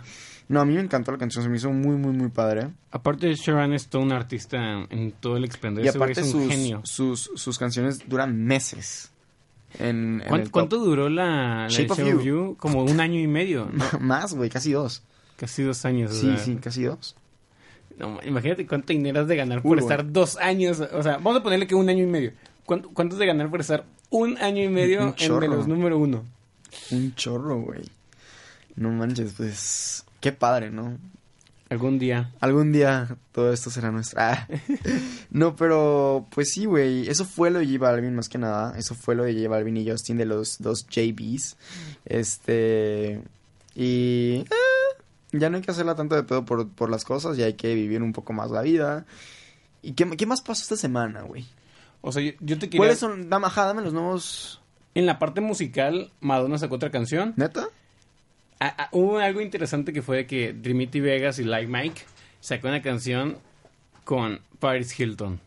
No, 0.49 0.61
a 0.61 0.65
mí 0.65 0.75
me 0.75 0.81
encantó 0.81 1.11
la 1.13 1.19
canción, 1.19 1.43
se 1.43 1.49
me 1.51 1.57
hizo 1.57 1.71
muy, 1.71 1.97
muy, 1.97 2.13
muy 2.13 2.29
padre. 2.29 2.69
Aparte, 2.91 3.35
Sharon 3.35 3.73
es 3.73 3.89
todo 3.89 4.03
un 4.03 4.13
artista 4.13 4.59
en 4.91 5.13
todo 5.13 5.37
el 5.39 5.45
esplendor. 5.45 5.85
Y 5.85 5.89
aparte 5.89 6.21
es 6.21 6.35
un 6.35 6.43
sus, 6.43 6.49
genio. 6.51 6.81
sus, 6.85 7.31
sus 7.35 7.59
canciones 7.59 8.07
duran 8.09 8.37
meses. 8.45 9.11
En, 9.79 10.21
en 10.21 10.29
¿Cuán- 10.29 10.41
el 10.41 10.47
top. 10.49 10.53
¿Cuánto 10.53 10.79
duró 10.79 11.09
la, 11.09 11.63
la 11.63 11.69
Shape 11.69 11.93
of 11.93 11.99
You. 12.01 12.21
You? 12.21 12.57
Como 12.59 12.85
un 12.85 13.01
año 13.01 13.19
y 13.19 13.27
medio, 13.27 13.71
¿no? 13.73 13.85
Más, 14.01 14.35
güey, 14.35 14.51
casi 14.51 14.73
dos. 14.73 15.03
Casi 15.37 15.63
dos 15.63 15.85
años. 15.87 16.11
o 16.11 16.15
Sí, 16.15 16.27
sea. 16.27 16.37
sí, 16.37 16.57
casi 16.57 16.83
dos. 16.85 17.17
No, 18.03 18.19
imagínate 18.25 18.67
cuánto 18.67 18.93
dinero 18.93 19.21
has 19.21 19.29
de 19.29 19.37
ganar 19.37 19.63
por 19.63 19.77
Uy, 19.77 19.83
estar 19.83 20.11
dos 20.11 20.37
años. 20.37 20.81
O 20.81 21.03
sea, 21.03 21.19
vamos 21.19 21.37
a 21.37 21.43
ponerle 21.43 21.69
que 21.69 21.77
un 21.77 21.89
año 21.89 22.03
y 22.03 22.07
medio. 22.07 22.33
¿Cuánto, 22.67 22.91
cuánto 22.91 23.15
has 23.15 23.21
de 23.21 23.27
ganar 23.27 23.49
por 23.49 23.61
estar 23.61 23.85
un 24.11 24.37
año 24.39 24.61
y 24.63 24.69
medio 24.69 25.15
en 25.17 25.41
de 25.41 25.49
los 25.49 25.69
número 25.69 25.97
uno? 25.99 26.25
Un 26.91 27.15
chorro, 27.15 27.61
güey. 27.61 27.83
No 28.75 28.91
manches, 28.91 29.35
pues. 29.37 30.05
Qué 30.21 30.33
padre, 30.33 30.71
¿no? 30.71 30.99
Algún 31.71 32.01
día. 32.01 32.33
Algún 32.41 32.73
día 32.73 33.17
todo 33.31 33.53
esto 33.53 33.71
será 33.71 33.91
nuestro. 33.91 34.21
Ah. 34.21 34.49
No, 35.31 35.57
pero 35.57 36.27
pues 36.35 36.51
sí, 36.53 36.67
güey. 36.67 37.09
Eso 37.09 37.25
fue 37.25 37.51
lo 37.51 37.61
de 37.61 37.67
J 37.67 37.79
Balvin 37.79 38.15
más 38.17 38.29
que 38.29 38.37
nada. 38.37 38.77
Eso 38.77 38.95
fue 38.97 39.15
lo 39.15 39.25
de 39.25 39.33
J 39.33 39.49
Balvin 39.49 39.77
y 39.77 39.89
Justin 39.89 40.19
de 40.19 40.27
los 40.27 40.61
dos 40.61 40.87
JBs. 40.89 41.57
Este. 42.05 43.23
Y. 43.75 44.41
eh, 44.41 44.45
ya 45.33 45.51
no 45.51 45.57
hay 45.57 45.63
que 45.63 45.71
hacerla 45.71 45.95
tanto 45.95 46.15
de 46.15 46.23
pedo 46.23 46.45
por, 46.45 46.69
por 46.69 46.91
las 46.91 47.05
cosas. 47.05 47.37
Ya 47.37 47.47
hay 47.47 47.55
que 47.55 47.75
vivir 47.75 48.03
un 48.03 48.13
poco 48.13 48.33
más 48.33 48.51
la 48.51 48.63
vida. 48.63 49.07
¿Y 49.83 49.93
qué, 49.93 50.09
qué 50.17 50.27
más 50.27 50.41
pasó 50.43 50.63
esta 50.63 50.77
semana, 50.77 51.23
güey? 51.23 51.45
O 52.01 52.13
sea, 52.13 52.23
yo, 52.23 52.33
yo 52.41 52.59
te 52.59 52.67
quería... 52.67 52.79
¿Cuáles 52.79 52.99
son? 52.99 53.29
Dame, 53.31 53.47
ajá, 53.47 53.67
dame 53.67 53.83
los 53.83 53.93
nuevos. 53.93 54.61
En 54.95 55.07
la 55.07 55.19
parte 55.19 55.41
musical, 55.41 56.11
Madonna 56.21 56.59
sacó 56.59 56.75
otra 56.77 56.91
canción. 56.91 57.33
¿Neta? 57.37 57.69
Ah, 58.61 58.75
ah, 58.79 58.89
hubo 58.93 59.19
algo 59.19 59.41
interesante 59.41 59.93
que 59.93 60.03
fue 60.03 60.27
que 60.27 60.53
Trinity 60.55 61.01
Vegas 61.01 61.39
y 61.39 61.45
Like 61.45 61.67
Mike 61.69 62.03
sacó 62.41 62.69
una 62.69 62.83
canción 62.83 63.39
con 64.05 64.41
Paris 64.61 64.99
Hilton. 64.99 65.41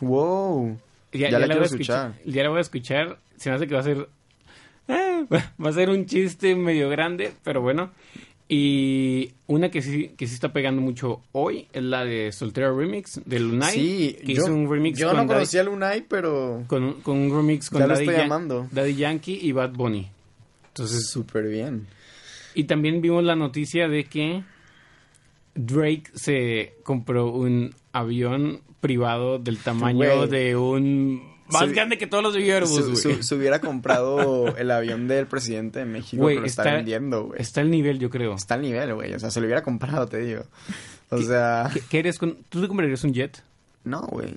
Wow. 0.00 0.78
Ya, 1.12 1.30
Ya 1.30 1.38
la 1.38 1.38
voy 1.38 1.46
quiero 1.46 1.62
a 1.62 1.66
escuchar. 1.66 2.10
escuchar. 2.10 2.32
Ya 2.34 2.42
la 2.42 2.48
voy 2.48 2.58
a 2.58 2.62
escuchar. 2.62 3.18
Se 3.36 3.50
me 3.50 3.56
hace 3.56 3.66
que 3.68 3.74
va 3.74 3.80
a 3.80 3.84
ser. 3.84 4.08
eh, 4.88 5.26
va 5.30 5.68
a 5.68 5.72
ser 5.72 5.90
un 5.90 6.06
chiste 6.06 6.54
medio 6.56 6.88
grande, 6.88 7.32
pero 7.44 7.60
bueno. 7.62 7.90
Y 8.48 9.32
una 9.48 9.70
que 9.72 9.82
sí, 9.82 10.12
que 10.16 10.26
sí 10.28 10.34
está 10.34 10.52
pegando 10.52 10.80
mucho 10.80 11.20
hoy 11.32 11.66
es 11.72 11.82
la 11.82 12.04
de 12.04 12.30
Soltero 12.30 12.76
Remix 12.78 13.20
de 13.24 13.40
Lunay. 13.40 13.72
Sí, 13.74 14.16
que 14.24 14.34
yo, 14.34 14.42
hizo 14.44 14.54
un 14.54 14.70
remix 14.70 14.98
yo 14.98 15.08
con, 15.08 15.16
no 15.16 15.22
Daddy- 15.24 15.28
conocía 15.34 15.60
a 15.62 15.64
Lunay, 15.64 16.04
pero 16.08 16.62
con, 16.68 16.84
un- 16.84 17.00
con 17.00 17.16
un 17.18 17.30
remix 17.36 17.68
con 17.70 17.80
Ya 17.80 17.86
lo 17.88 17.94
Daddy, 17.94 18.04
estoy 18.04 18.16
Yan- 18.18 18.26
amando. 18.26 18.68
Daddy 18.70 18.94
Yankee 18.94 19.38
y 19.42 19.50
Bad 19.52 19.72
Bunny. 19.72 20.08
Entonces, 20.68 21.08
súper 21.08 21.48
bien. 21.48 21.86
y 22.54 22.64
también 22.64 23.00
vimos 23.00 23.24
la 23.24 23.34
noticia 23.34 23.88
de 23.88 24.04
que 24.04 24.44
Drake 25.54 26.04
se 26.14 26.74
compró 26.84 27.30
un 27.32 27.74
avión 27.92 28.60
privado 28.80 29.38
del 29.38 29.58
tamaño 29.58 30.26
de 30.26 30.54
un... 30.56 31.35
Más 31.50 31.70
grande 31.72 31.98
que 31.98 32.06
todos 32.06 32.22
los 32.22 32.34
de 32.34 32.52
Airbus, 32.52 33.02
güey. 33.02 33.22
se 33.22 33.34
hubiera 33.34 33.60
comprado 33.60 34.56
el 34.56 34.70
avión 34.70 35.08
del 35.08 35.26
presidente 35.26 35.78
de 35.80 35.84
México, 35.84 36.26
que 36.26 36.34
lo 36.34 36.44
está, 36.46 36.62
está- 36.62 36.74
vendiendo, 36.76 37.24
güey. 37.26 37.40
Está 37.40 37.60
el 37.60 37.70
nivel, 37.70 37.98
yo 37.98 38.10
creo. 38.10 38.34
Está 38.34 38.54
al 38.54 38.62
nivel, 38.62 38.94
güey. 38.94 39.14
O 39.14 39.18
sea, 39.18 39.30
se 39.30 39.40
lo 39.40 39.46
hubiera 39.46 39.62
comprado, 39.62 40.06
te 40.06 40.18
digo. 40.18 40.44
O 41.10 41.22
sea, 41.22 41.70
¿Qué, 41.72 41.80
qué 41.88 41.98
eres 42.00 42.18
con... 42.18 42.36
¿Tú 42.48 42.60
te 42.60 42.68
comprarías 42.68 43.04
un 43.04 43.12
jet? 43.14 43.42
no, 43.84 44.02
güey. 44.08 44.34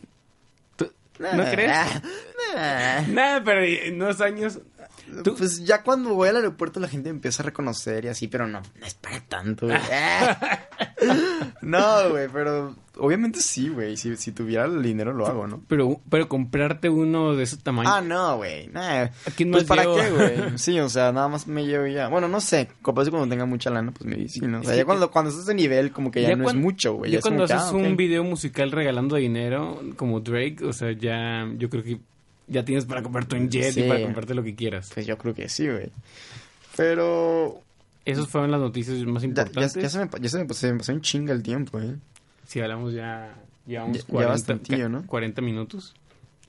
¿Tú- 0.76 0.91
¿No 1.18 1.43
crees? 1.51 1.72
Nah. 2.55 3.01
Nada, 3.07 3.43
pero 3.43 3.64
en 3.64 3.95
unos 3.95 4.22
años... 4.22 4.60
Tú- 5.24 5.36
Pues 5.36 5.66
ya 5.66 5.82
cuando 5.82 6.14
voy 6.14 6.30
al 6.30 6.36
aeropuerto 6.36 6.80
la 6.80 6.88
gente 6.88 7.10
me 7.10 7.16
empieza 7.16 7.41
a 7.41 7.45
reconocer 7.47 8.05
y 8.05 8.10
así, 8.10 8.28
pero 8.28 8.45
no, 8.47 8.62
no 8.62 8.86
es 8.86 8.93
para 8.93 9.20
tanto, 9.22 9.66
güey. 9.66 9.80
no, 11.61 12.09
güey, 12.09 12.27
pero 12.31 12.75
obviamente 12.97 13.39
sí, 13.39 13.69
güey. 13.69 13.97
Si, 13.97 14.15
si 14.17 14.31
tuviera 14.31 14.65
el 14.65 14.81
dinero 14.81 15.13
lo 15.13 15.25
hago, 15.27 15.47
¿no? 15.47 15.61
Pero, 15.67 15.99
pero 16.09 16.27
comprarte 16.27 16.89
uno 16.89 17.35
de 17.35 17.43
ese 17.43 17.57
tamaño... 17.57 17.89
Ah, 17.91 18.01
no, 18.01 18.37
güey. 18.37 18.67
Nah. 18.67 19.03
¿A 19.03 19.11
quién 19.35 19.51
Pues 19.51 19.63
más 19.63 19.67
para 19.67 19.83
llevo? 19.83 19.95
qué, 19.95 20.09
güey. 20.09 20.33
Sí, 20.57 20.79
o 20.79 20.89
sea, 20.89 21.11
nada 21.11 21.27
más 21.27 21.47
me 21.47 21.65
llevo 21.65 21.87
ya. 21.87 22.07
Bueno, 22.07 22.27
no 22.27 22.41
sé. 22.41 22.69
Capaz 22.83 23.09
cuando 23.09 23.27
tenga 23.29 23.45
mucha 23.45 23.69
lana, 23.69 23.91
pues 23.91 24.05
me 24.05 24.27
sí, 24.27 24.41
¿no? 24.41 24.59
O 24.59 24.63
sea, 24.63 24.75
ya 24.75 24.85
cuando, 24.85 25.09
cuando 25.11 25.31
estás 25.31 25.45
de 25.45 25.55
nivel, 25.55 25.91
como 25.91 26.11
que 26.11 26.21
ya, 26.21 26.35
no 26.35 26.49
es 26.49 26.55
mucho, 26.55 26.93
güey. 26.95 27.11
Ya 27.11 27.21
cuando 27.21 27.43
haces 27.45 27.57
ah, 27.59 27.71
un 27.71 27.95
video 27.95 28.23
musical 28.23 28.71
regalando 28.71 29.15
dinero, 29.15 29.81
como 29.95 30.19
Drake, 30.19 30.57
o 30.63 30.73
sea, 30.73 30.91
ya... 30.91 31.47
Yo 31.57 31.69
creo 31.69 31.83
que 31.83 31.99
ya 32.47 32.65
tienes 32.65 32.85
para 32.85 33.03
comprarte 33.03 33.35
un 33.35 33.49
jet 33.49 33.73
Sí. 33.73 33.81
y 33.81 33.87
para 33.87 34.01
comprarte 34.01 34.33
lo 34.33 34.43
que 34.43 34.55
quieras. 34.55 34.91
Pues 34.93 35.05
yo 35.05 35.17
creo 35.17 35.33
que 35.33 35.47
sí, 35.49 35.67
güey. 35.67 35.91
Pero. 36.75 37.61
Esas 38.12 38.28
fueron 38.28 38.51
las 38.51 38.60
noticias 38.62 38.97
más 39.05 39.22
Ya, 39.24 39.28
ya, 39.28 39.28
importantes. 39.28 39.74
ya 39.84 39.89
se 39.89 39.99
me, 39.99 40.10
ya 40.22 40.30
se 40.30 40.38
me, 40.39 40.45
pasó- 40.45 40.60
se 40.62 40.72
me 40.74 40.78
pasó 40.80 40.93
un 40.93 41.01
chinga 41.01 41.34
el 41.34 41.43
tiempo, 41.43 41.80
¿eh? 41.80 41.95
Si 42.45 42.60
hablamos 42.62 42.93
ya... 42.93 43.36
Llevamos 43.68 43.97
Ya- 43.97 44.03
ya 44.03 44.07
40, 44.07 44.32
bastantillo, 44.32 44.84
ca- 44.84 44.89
¿no? 44.89 45.05
40 45.05 45.41
minutos. 45.41 45.93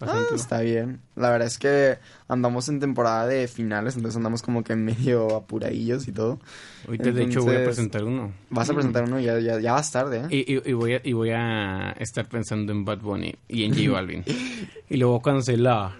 Ah, 0.02 0.24
está 0.34 0.60
bien. 0.62 0.98
La 1.14 1.28
verdad 1.28 1.46
es 1.46 1.58
que 1.58 1.98
andamos 2.26 2.70
en 2.70 2.80
temporada 2.80 3.26
de 3.26 3.46
finales, 3.48 3.96
entonces 3.96 4.16
andamos 4.16 4.40
como 4.40 4.64
que 4.64 4.74
medio 4.74 5.36
apuradillos 5.36 6.08
y 6.08 6.12
todo. 6.12 6.40
Ahorita, 6.86 7.12
de 7.12 7.24
hecho, 7.24 7.42
voy 7.42 7.50
a 7.56 7.58
Entonces, 7.58 7.64
presentar 7.76 8.04
uno. 8.04 8.32
Vas 8.48 8.70
a 8.70 8.72
presentar 8.72 9.04
uno, 9.04 9.20
ya, 9.20 9.38
ya, 9.40 9.60
ya 9.60 9.72
vas 9.74 9.92
tarde, 9.92 10.22
¿eh? 10.24 10.26
Y, 10.30 10.54
y- 10.54 10.62
y 10.70 10.72
voy 10.72 10.94
a, 10.94 11.00
y 11.04 11.12
voy 11.12 11.30
a 11.34 11.90
estar 11.98 12.26
pensando 12.26 12.72
en 12.72 12.86
Bad 12.86 13.00
Bunny 13.00 13.34
y 13.46 13.64
en 13.64 13.74
J 13.74 13.90
Balvin. 13.90 14.24
y 14.88 14.96
luego 14.96 15.20
cancelar. 15.20 15.92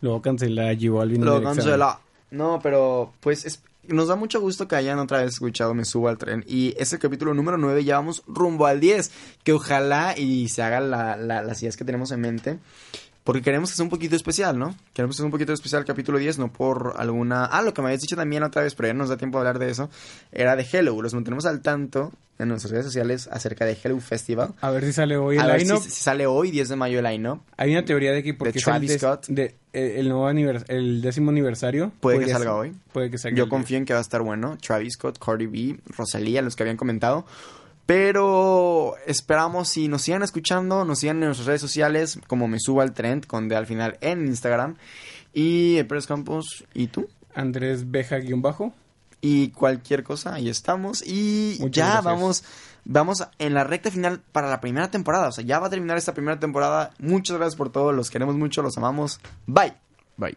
Luego 0.00 0.20
cancelar 0.20 0.70
a 0.70 0.74
J 0.74 0.90
Balvin. 0.90 1.24
Lo 1.24 1.36
el 1.36 1.42
examen. 1.42 1.56
cancela. 1.58 2.00
No, 2.32 2.58
pero 2.60 3.12
pues 3.20 3.44
es- 3.44 3.62
nos 3.88 4.08
da 4.08 4.16
mucho 4.16 4.40
gusto 4.40 4.66
que 4.68 4.76
hayan 4.76 4.98
otra 4.98 5.18
vez 5.18 5.34
escuchado 5.34 5.74
Me 5.74 5.84
Subo 5.84 6.08
al 6.08 6.18
Tren. 6.18 6.44
Y 6.46 6.74
es 6.78 6.92
el 6.92 6.98
capítulo 6.98 7.34
número 7.34 7.58
9, 7.58 7.84
ya 7.84 7.96
vamos 7.96 8.22
rumbo 8.26 8.66
al 8.66 8.80
10. 8.80 9.10
Que 9.44 9.52
ojalá 9.52 10.14
y 10.16 10.48
se 10.48 10.62
hagan 10.62 10.90
la, 10.90 11.16
la- 11.16 11.42
las 11.42 11.60
ideas 11.62 11.76
que 11.76 11.84
tenemos 11.84 12.10
en 12.12 12.20
mente. 12.20 12.58
Porque 13.28 13.42
queremos 13.42 13.70
que 13.70 13.76
sea 13.76 13.84
un 13.84 13.90
poquito 13.90 14.16
especial, 14.16 14.58
¿no? 14.58 14.74
Queremos 14.94 15.14
que 15.14 15.18
sea 15.18 15.26
un 15.26 15.30
poquito 15.30 15.52
especial 15.52 15.80
el 15.82 15.86
capítulo 15.86 16.18
10, 16.18 16.38
no 16.38 16.50
por 16.50 16.94
alguna... 16.96 17.44
Ah, 17.44 17.60
lo 17.62 17.74
que 17.74 17.82
me 17.82 17.88
habías 17.88 18.00
dicho 18.00 18.16
también 18.16 18.42
otra 18.42 18.62
vez, 18.62 18.74
pero 18.74 18.88
ya 18.88 18.94
no 18.94 19.00
nos 19.00 19.10
da 19.10 19.16
tiempo 19.18 19.38
de 19.38 19.46
hablar 19.46 19.58
de 19.58 19.70
eso. 19.70 19.90
Era 20.32 20.56
de 20.56 20.66
Hello. 20.72 21.00
Los 21.02 21.12
mantenemos 21.12 21.44
al 21.44 21.60
tanto 21.60 22.10
en 22.38 22.48
nuestras 22.48 22.70
redes 22.70 22.86
sociales 22.86 23.28
acerca 23.30 23.66
de 23.66 23.76
Hello 23.84 24.00
Festival. 24.00 24.54
A 24.62 24.70
ver 24.70 24.84
si 24.84 24.92
sale 24.94 25.16
hoy 25.18 25.36
el 25.36 25.46
ver 25.46 25.60
si, 25.82 25.90
sale 25.90 26.26
hoy, 26.26 26.50
10 26.50 26.68
de 26.70 26.76
mayo, 26.76 26.98
el 27.00 27.04
line-up. 27.04 27.42
Hay 27.58 27.70
una 27.72 27.84
teoría 27.84 28.12
de 28.12 28.22
que 28.22 28.32
porque 28.34 28.56
el 28.58 28.64
Travis 28.64 28.94
Scott. 28.96 29.26
de- 29.28 29.56
eh, 29.74 29.96
el 29.98 30.08
nuevo 30.08 30.26
anivers- 30.30 30.64
el 30.68 31.02
décimo 31.02 31.30
aniversario. 31.30 31.92
Puede 32.00 32.20
que 32.20 32.30
salga 32.30 32.54
hoy. 32.54 32.72
Puede 32.92 33.10
que 33.10 33.18
salga. 33.18 33.36
Yo 33.36 33.48
confío 33.50 33.76
en 33.76 33.84
que 33.84 33.92
va 33.92 33.98
a 33.98 34.02
estar 34.02 34.22
bueno. 34.22 34.56
Travis 34.56 34.94
Scott, 34.94 35.18
Cardi 35.18 35.46
B, 35.46 35.78
Rosalía, 35.96 36.40
los 36.40 36.56
que 36.56 36.62
habían 36.62 36.76
comentado. 36.78 37.26
Pero 37.88 38.96
esperamos 39.06 39.70
si 39.70 39.88
nos 39.88 40.02
sigan 40.02 40.22
escuchando, 40.22 40.84
nos 40.84 40.98
sigan 40.98 41.16
en 41.22 41.24
nuestras 41.24 41.46
redes 41.46 41.62
sociales, 41.62 42.20
como 42.26 42.46
me 42.46 42.60
subo 42.60 42.82
al 42.82 42.92
trend 42.92 43.26
con 43.26 43.48
de 43.48 43.56
al 43.56 43.64
final 43.64 43.96
en 44.02 44.26
Instagram. 44.26 44.76
Y 45.32 45.82
Pérez 45.84 46.06
Campos, 46.06 46.66
¿y 46.74 46.88
tú? 46.88 47.08
Andrés 47.34 47.90
Beja 47.90 48.18
guion 48.18 48.42
bajo. 48.42 48.74
Y 49.22 49.52
cualquier 49.52 50.04
cosa, 50.04 50.34
ahí 50.34 50.50
estamos. 50.50 51.02
Y 51.02 51.56
Muchas 51.60 51.76
ya 51.76 51.84
gracias. 51.86 52.04
vamos, 52.04 52.44
vamos 52.84 53.26
en 53.38 53.54
la 53.54 53.64
recta 53.64 53.90
final 53.90 54.20
para 54.32 54.50
la 54.50 54.60
primera 54.60 54.90
temporada. 54.90 55.28
O 55.28 55.32
sea, 55.32 55.42
ya 55.42 55.58
va 55.58 55.68
a 55.68 55.70
terminar 55.70 55.96
esta 55.96 56.12
primera 56.12 56.38
temporada. 56.38 56.90
Muchas 56.98 57.38
gracias 57.38 57.56
por 57.56 57.72
todo, 57.72 57.92
los 57.94 58.10
queremos 58.10 58.36
mucho, 58.36 58.60
los 58.60 58.76
amamos. 58.76 59.18
Bye. 59.46 59.72
Bye. 60.18 60.36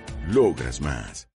logras 0.27 0.81
más. 0.81 1.27